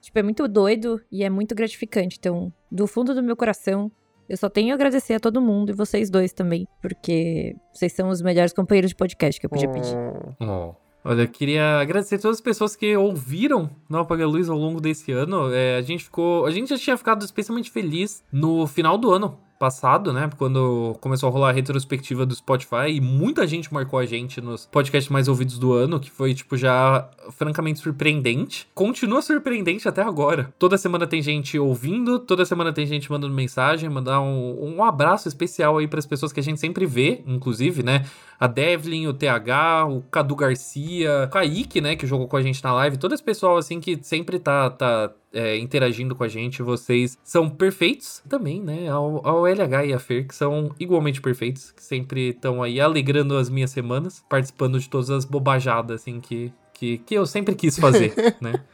Tipo, 0.00 0.18
é 0.18 0.22
muito 0.22 0.46
doido 0.48 1.00
e 1.10 1.22
é 1.24 1.28
muito 1.30 1.54
gratificante. 1.54 2.16
Então, 2.18 2.52
do 2.70 2.86
fundo 2.86 3.14
do 3.14 3.22
meu 3.22 3.36
coração, 3.36 3.90
eu 4.28 4.36
só 4.36 4.48
tenho 4.48 4.70
a 4.72 4.74
agradecer 4.74 5.14
a 5.14 5.20
todo 5.20 5.42
mundo 5.42 5.70
e 5.70 5.74
vocês 5.74 6.08
dois 6.08 6.32
também, 6.32 6.66
porque 6.80 7.54
vocês 7.74 7.92
são 7.92 8.08
os 8.08 8.22
melhores 8.22 8.52
companheiros 8.52 8.90
de 8.92 8.96
podcast 8.96 9.38
que 9.40 9.44
eu 9.46 9.50
podia 9.50 9.68
pedir. 9.68 9.96
Oh. 10.40 10.74
Olha, 11.02 11.22
eu 11.22 11.28
queria 11.28 11.80
agradecer 11.80 12.16
a 12.16 12.18
todas 12.18 12.36
as 12.36 12.42
pessoas 12.42 12.76
que 12.76 12.94
ouviram 12.96 13.70
Não 13.88 14.00
Apaga 14.00 14.26
Luz 14.26 14.48
ao 14.48 14.58
longo 14.58 14.80
desse 14.80 15.12
ano. 15.12 15.52
É, 15.52 15.76
a 15.76 15.82
gente 15.82 16.04
ficou. 16.04 16.44
A 16.44 16.50
gente 16.50 16.68
já 16.68 16.78
tinha 16.78 16.96
ficado 16.96 17.24
especialmente 17.24 17.70
feliz 17.70 18.22
no 18.30 18.66
final 18.66 18.98
do 18.98 19.10
ano 19.12 19.38
passado, 19.60 20.10
né? 20.10 20.30
Quando 20.38 20.96
começou 21.02 21.28
a 21.28 21.32
rolar 21.32 21.50
a 21.50 21.52
retrospectiva 21.52 22.24
do 22.24 22.34
Spotify 22.34 22.88
e 22.88 22.98
muita 22.98 23.46
gente 23.46 23.72
marcou 23.72 23.98
a 23.98 24.06
gente 24.06 24.40
nos 24.40 24.64
podcasts 24.64 25.10
mais 25.10 25.28
ouvidos 25.28 25.58
do 25.58 25.74
ano, 25.74 26.00
que 26.00 26.10
foi, 26.10 26.32
tipo, 26.32 26.56
já 26.56 27.06
francamente 27.32 27.78
surpreendente. 27.78 28.66
Continua 28.74 29.20
surpreendente 29.20 29.86
até 29.86 30.00
agora. 30.00 30.50
Toda 30.58 30.78
semana 30.78 31.06
tem 31.06 31.20
gente 31.20 31.58
ouvindo, 31.58 32.18
toda 32.18 32.46
semana 32.46 32.72
tem 32.72 32.86
gente 32.86 33.12
mandando 33.12 33.34
mensagem, 33.34 33.90
mandar 33.90 34.22
um, 34.22 34.76
um 34.76 34.82
abraço 34.82 35.28
especial 35.28 35.76
aí 35.76 35.86
para 35.86 35.98
as 35.98 36.06
pessoas 36.06 36.32
que 36.32 36.40
a 36.40 36.42
gente 36.42 36.58
sempre 36.58 36.86
vê, 36.86 37.22
inclusive, 37.26 37.82
né? 37.82 38.06
A 38.38 38.46
Devlin, 38.46 39.08
o 39.08 39.12
TH, 39.12 39.84
o 39.84 40.00
Cadu 40.10 40.34
Garcia, 40.34 41.24
o 41.24 41.28
Kaique, 41.28 41.82
né, 41.82 41.94
que 41.94 42.06
jogou 42.06 42.26
com 42.26 42.38
a 42.38 42.42
gente 42.42 42.64
na 42.64 42.72
live, 42.72 42.96
todo 42.96 43.12
esse 43.12 43.22
pessoal, 43.22 43.58
assim, 43.58 43.78
que 43.78 43.98
sempre 44.02 44.38
tá, 44.38 44.70
tá 44.70 45.12
é, 45.32 45.56
interagindo 45.56 46.14
com 46.14 46.24
a 46.24 46.28
gente, 46.28 46.62
vocês 46.62 47.18
são 47.22 47.48
perfeitos 47.48 48.22
também, 48.28 48.60
né, 48.62 48.88
ao, 48.88 49.26
ao 49.26 49.46
LH 49.46 49.86
e 49.86 49.92
a 49.92 49.98
Fer, 49.98 50.26
que 50.26 50.34
são 50.34 50.74
igualmente 50.78 51.20
perfeitos, 51.20 51.70
que 51.70 51.82
sempre 51.82 52.30
estão 52.30 52.62
aí 52.62 52.80
alegrando 52.80 53.36
as 53.36 53.48
minhas 53.48 53.70
semanas, 53.70 54.24
participando 54.28 54.78
de 54.78 54.88
todas 54.88 55.10
as 55.10 55.24
bobajadas, 55.24 56.02
assim, 56.02 56.20
que, 56.20 56.52
que, 56.74 56.98
que 56.98 57.14
eu 57.14 57.26
sempre 57.26 57.54
quis 57.54 57.78
fazer, 57.78 58.14
né. 58.40 58.64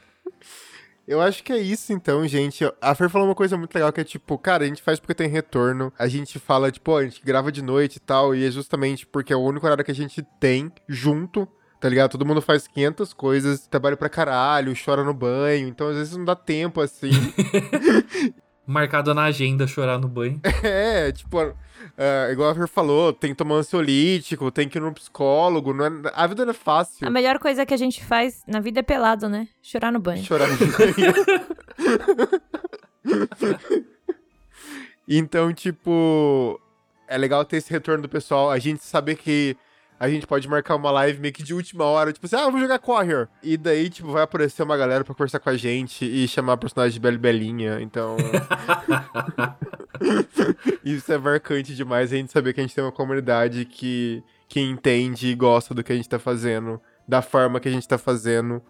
Eu 1.07 1.21
acho 1.21 1.45
que 1.45 1.53
é 1.53 1.59
isso 1.59 1.93
então, 1.93 2.27
gente. 2.27 2.65
A 2.81 2.93
Fer 2.93 3.09
falou 3.09 3.29
uma 3.29 3.35
coisa 3.35 3.57
muito 3.57 3.73
legal 3.73 3.93
que 3.93 4.01
é 4.01 4.05
tipo, 4.05 4.37
cara, 4.37 4.65
a 4.65 4.67
gente 4.67 4.83
faz 4.83 4.99
porque 4.99 5.15
tem 5.15 5.29
retorno. 5.29 5.93
A 5.97 6.09
gente 6.09 6.37
fala, 6.41 6.73
tipo, 6.73 6.97
a 6.97 7.05
gente 7.05 7.23
grava 7.25 7.53
de 7.53 7.63
noite 7.63 7.97
e 7.97 8.01
tal, 8.01 8.35
e 8.35 8.45
é 8.45 8.51
justamente 8.51 9.07
porque 9.07 9.33
é 9.33 9.37
o 9.37 9.41
único 9.41 9.65
horário 9.65 9.85
que 9.85 9.91
a 9.93 9.95
gente 9.95 10.27
tem 10.41 10.73
junto. 10.89 11.47
Tá 11.79 11.89
ligado? 11.89 12.11
Todo 12.13 12.25
mundo 12.25 12.41
faz 12.41 12.67
500 12.67 13.13
coisas, 13.13 13.67
trabalha 13.67 13.97
pra 13.97 14.09
caralho, 14.09 14.75
chora 14.83 15.05
no 15.05 15.13
banho, 15.13 15.69
então 15.69 15.89
às 15.89 15.97
vezes 15.97 16.17
não 16.17 16.25
dá 16.25 16.35
tempo 16.35 16.81
assim. 16.81 17.11
Marcado 18.67 19.15
na 19.15 19.25
agenda 19.25 19.67
chorar 19.67 19.99
no 19.99 20.09
banho. 20.09 20.41
é, 20.65 21.13
tipo, 21.13 21.39
é, 21.97 22.29
igual 22.33 22.51
a 22.51 22.55
Fer 22.55 22.67
falou, 22.67 23.13
tem 23.13 23.31
que 23.31 23.37
tomar 23.37 23.57
ansiolítico, 23.57 24.51
tem 24.51 24.69
que 24.69 24.79
ir 24.79 24.81
no 24.81 24.93
psicólogo, 24.93 25.73
não 25.73 25.85
é, 25.85 25.91
a 26.15 26.27
vida 26.27 26.45
não 26.45 26.51
é 26.51 26.55
fácil. 26.55 27.07
A 27.07 27.11
melhor 27.11 27.39
coisa 27.39 27.65
que 27.65 27.75
a 27.75 27.77
gente 27.77 28.05
faz 28.05 28.43
na 28.47 28.59
vida 28.59 28.81
é 28.81 28.83
pelado, 28.83 29.29
né? 29.29 29.47
Chorar 29.63 29.93
no 29.93 30.01
banho. 30.01 30.25
Chorar 30.25 30.49
no 30.49 30.57
banho. 30.57 31.15
então, 35.07 35.53
tipo, 35.53 36.61
é 37.07 37.17
legal 37.17 37.45
ter 37.45 37.59
esse 37.59 37.71
retorno 37.71 38.03
do 38.03 38.09
pessoal, 38.09 38.51
a 38.51 38.59
gente 38.59 38.83
saber 38.83 39.17
que 39.17 39.57
a 39.99 40.09
gente 40.09 40.27
pode 40.27 40.49
marcar 40.49 40.77
uma 40.77 40.91
live 40.91 41.21
meio 41.21 41.33
que 41.33 41.43
de 41.43 41.55
última 41.55 41.85
hora, 41.85 42.13
tipo 42.13 42.27
assim, 42.27 42.37
ah, 42.37 42.45
vamos 42.45 42.61
jogar 42.61 42.79
Corrier. 42.79 43.29
E 43.43 43.57
daí, 43.57 43.89
tipo, 43.89 44.11
vai 44.13 44.23
aparecer 44.23 44.63
uma 44.63 44.77
galera 44.77 45.05
pra 45.05 45.15
conversar 45.15 45.39
com 45.41 45.51
a 45.51 45.57
gente 45.57 46.05
e 46.05 46.27
chamar 46.29 46.55
a 46.55 46.57
personagem 46.57 46.95
de 46.95 47.01
Bela 47.01 47.15
e 47.15 47.19
Belinha, 47.19 47.81
então... 47.81 48.17
Isso 50.85 51.13
é 51.13 51.19
marcante 51.19 51.75
demais, 51.75 52.13
a 52.13 52.17
gente 52.17 52.33
saber 52.33 52.53
que 52.53 52.61
a 52.61 52.63
gente 52.63 52.75
tem 52.75 52.85
uma 52.85 52.93
comunidade 52.93 53.65
que, 53.65 54.23
que 54.49 54.61
entende 54.61 55.29
e 55.29 55.35
gosta 55.35 55.75
do 55.75 55.83
que 55.83 55.93
a 55.93 55.97
gente 55.97 56.09
tá 56.09 56.19
fazendo, 56.19 56.81
da 57.07 57.23
forma 57.23 57.61
que 57.61 57.69
a 57.69 57.73
gente 57.73 57.87
tá 57.89 57.99
fazendo, 57.99 58.63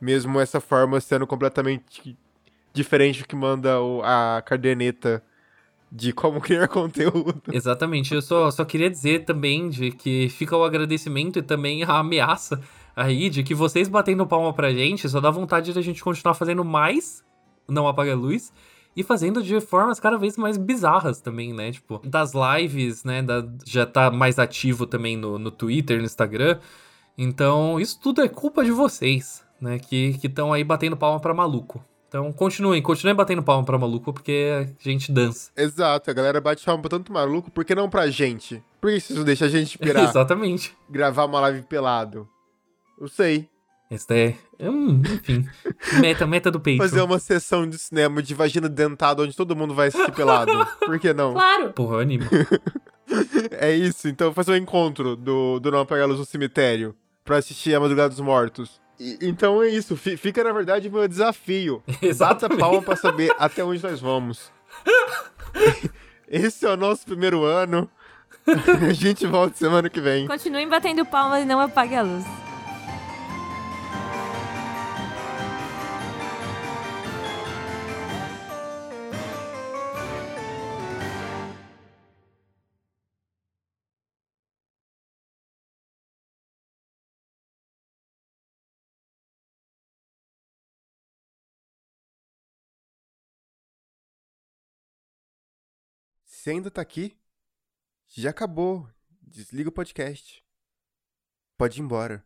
mesmo 0.00 0.38
essa 0.40 0.60
forma 0.60 1.00
sendo 1.00 1.26
completamente 1.26 2.16
diferente 2.72 3.22
do 3.22 3.28
que 3.28 3.36
manda 3.36 3.80
o- 3.80 4.02
a 4.02 4.42
caderneta 4.44 5.22
de 5.94 6.12
como 6.12 6.40
criar 6.40 6.66
conteúdo. 6.68 7.40
Exatamente, 7.52 8.12
eu 8.12 8.20
só, 8.20 8.50
só 8.50 8.64
queria 8.64 8.90
dizer 8.90 9.24
também 9.24 9.68
de 9.68 9.92
que 9.92 10.28
fica 10.28 10.56
o 10.56 10.64
agradecimento 10.64 11.38
e 11.38 11.42
também 11.42 11.84
a 11.84 11.98
ameaça 11.98 12.60
aí 12.96 13.30
de 13.30 13.44
que 13.44 13.54
vocês 13.54 13.88
batendo 13.88 14.26
palma 14.26 14.52
pra 14.52 14.72
gente 14.72 15.08
só 15.08 15.20
dá 15.20 15.30
vontade 15.30 15.72
da 15.72 15.80
gente 15.80 16.02
continuar 16.02 16.34
fazendo 16.34 16.64
mais, 16.64 17.24
não 17.68 17.86
apaga 17.86 18.12
a 18.12 18.16
luz, 18.16 18.52
e 18.96 19.02
fazendo 19.02 19.42
de 19.42 19.60
formas 19.60 19.98
cada 19.98 20.16
vez 20.16 20.36
mais 20.36 20.56
bizarras 20.56 21.20
também, 21.20 21.52
né? 21.52 21.72
Tipo, 21.72 22.00
das 22.04 22.32
lives, 22.34 23.02
né? 23.02 23.22
Da, 23.22 23.44
já 23.64 23.84
tá 23.86 24.10
mais 24.10 24.38
ativo 24.38 24.86
também 24.86 25.16
no, 25.16 25.38
no 25.38 25.50
Twitter, 25.50 25.98
no 25.98 26.04
Instagram. 26.04 26.58
Então, 27.18 27.80
isso 27.80 27.98
tudo 28.00 28.22
é 28.22 28.28
culpa 28.28 28.64
de 28.64 28.70
vocês, 28.70 29.44
né? 29.60 29.80
Que 29.80 30.16
estão 30.22 30.52
aí 30.52 30.62
batendo 30.62 30.96
palma 30.96 31.18
pra 31.18 31.34
maluco. 31.34 31.84
Então, 32.14 32.32
continuem, 32.32 32.80
continuem 32.80 33.16
batendo 33.16 33.42
palma 33.42 33.64
pra 33.64 33.76
maluco, 33.76 34.12
porque 34.12 34.48
a 34.52 34.88
gente 34.88 35.10
dança. 35.10 35.50
Exato, 35.56 36.08
a 36.08 36.14
galera 36.14 36.40
bate 36.40 36.64
palma 36.64 36.80
pra 36.80 36.90
tanto 36.90 37.12
maluco, 37.12 37.50
por 37.50 37.64
que 37.64 37.74
não 37.74 37.90
pra 37.90 38.08
gente? 38.08 38.62
Por 38.80 38.88
que 38.88 38.98
isso 38.98 39.24
deixa 39.24 39.46
a 39.46 39.48
gente 39.48 39.76
pirar, 39.82 40.04
Exatamente. 40.04 40.72
gravar 40.88 41.24
uma 41.24 41.40
live 41.40 41.62
pelado? 41.62 42.28
Eu 43.00 43.08
sei. 43.08 43.48
Esta 43.90 44.14
é. 44.14 44.36
hum, 44.60 45.02
enfim. 45.04 45.44
Meta, 46.00 46.24
meta 46.24 46.52
do 46.52 46.60
peito. 46.60 46.80
Fazer 46.84 47.02
uma 47.02 47.18
sessão 47.18 47.68
de 47.68 47.76
cinema 47.76 48.22
de 48.22 48.32
vagina 48.32 48.68
dentada 48.68 49.24
onde 49.24 49.36
todo 49.36 49.56
mundo 49.56 49.74
vai 49.74 49.88
assistir 49.88 50.12
pelado. 50.12 50.52
Por 50.86 51.00
que 51.00 51.12
não? 51.12 51.32
Claro! 51.32 51.72
Porra, 51.72 52.00
anime. 52.02 52.26
É 53.50 53.72
isso, 53.72 54.06
então 54.06 54.32
fazer 54.32 54.52
um 54.52 54.56
encontro 54.56 55.16
do, 55.16 55.58
do 55.58 55.68
Não 55.68 55.80
Apagar 55.80 56.06
Luz 56.06 56.20
no 56.20 56.24
Cemitério 56.24 56.94
pra 57.24 57.38
assistir 57.38 57.74
A 57.74 57.80
Madrugada 57.80 58.10
dos 58.10 58.20
Mortos. 58.20 58.83
Então 59.20 59.62
é 59.62 59.68
isso, 59.68 59.96
fi- 59.96 60.16
fica 60.16 60.42
na 60.44 60.52
verdade 60.52 60.88
o 60.88 60.92
meu 60.92 61.06
desafio. 61.08 61.82
Bata 61.88 62.06
Exatamente. 62.06 62.60
palma 62.60 62.82
pra 62.82 62.96
saber 62.96 63.34
até 63.38 63.64
onde 63.64 63.82
nós 63.82 64.00
vamos. 64.00 64.52
Esse 66.28 66.64
é 66.66 66.70
o 66.70 66.76
nosso 66.76 67.04
primeiro 67.04 67.44
ano. 67.44 67.88
a 68.88 68.92
gente 68.92 69.26
volta 69.26 69.56
semana 69.56 69.88
que 69.88 70.00
vem. 70.00 70.26
Continuem 70.26 70.68
batendo 70.68 71.04
palmas 71.04 71.42
e 71.42 71.46
não 71.46 71.60
apague 71.60 71.94
a 71.94 72.02
luz. 72.02 72.24
Você 96.44 96.50
ainda 96.50 96.70
tá 96.70 96.82
aqui? 96.82 97.18
Já 98.06 98.28
acabou. 98.28 98.86
Desliga 99.22 99.70
o 99.70 99.72
podcast. 99.72 100.44
Pode 101.56 101.80
ir 101.80 101.82
embora. 101.82 102.22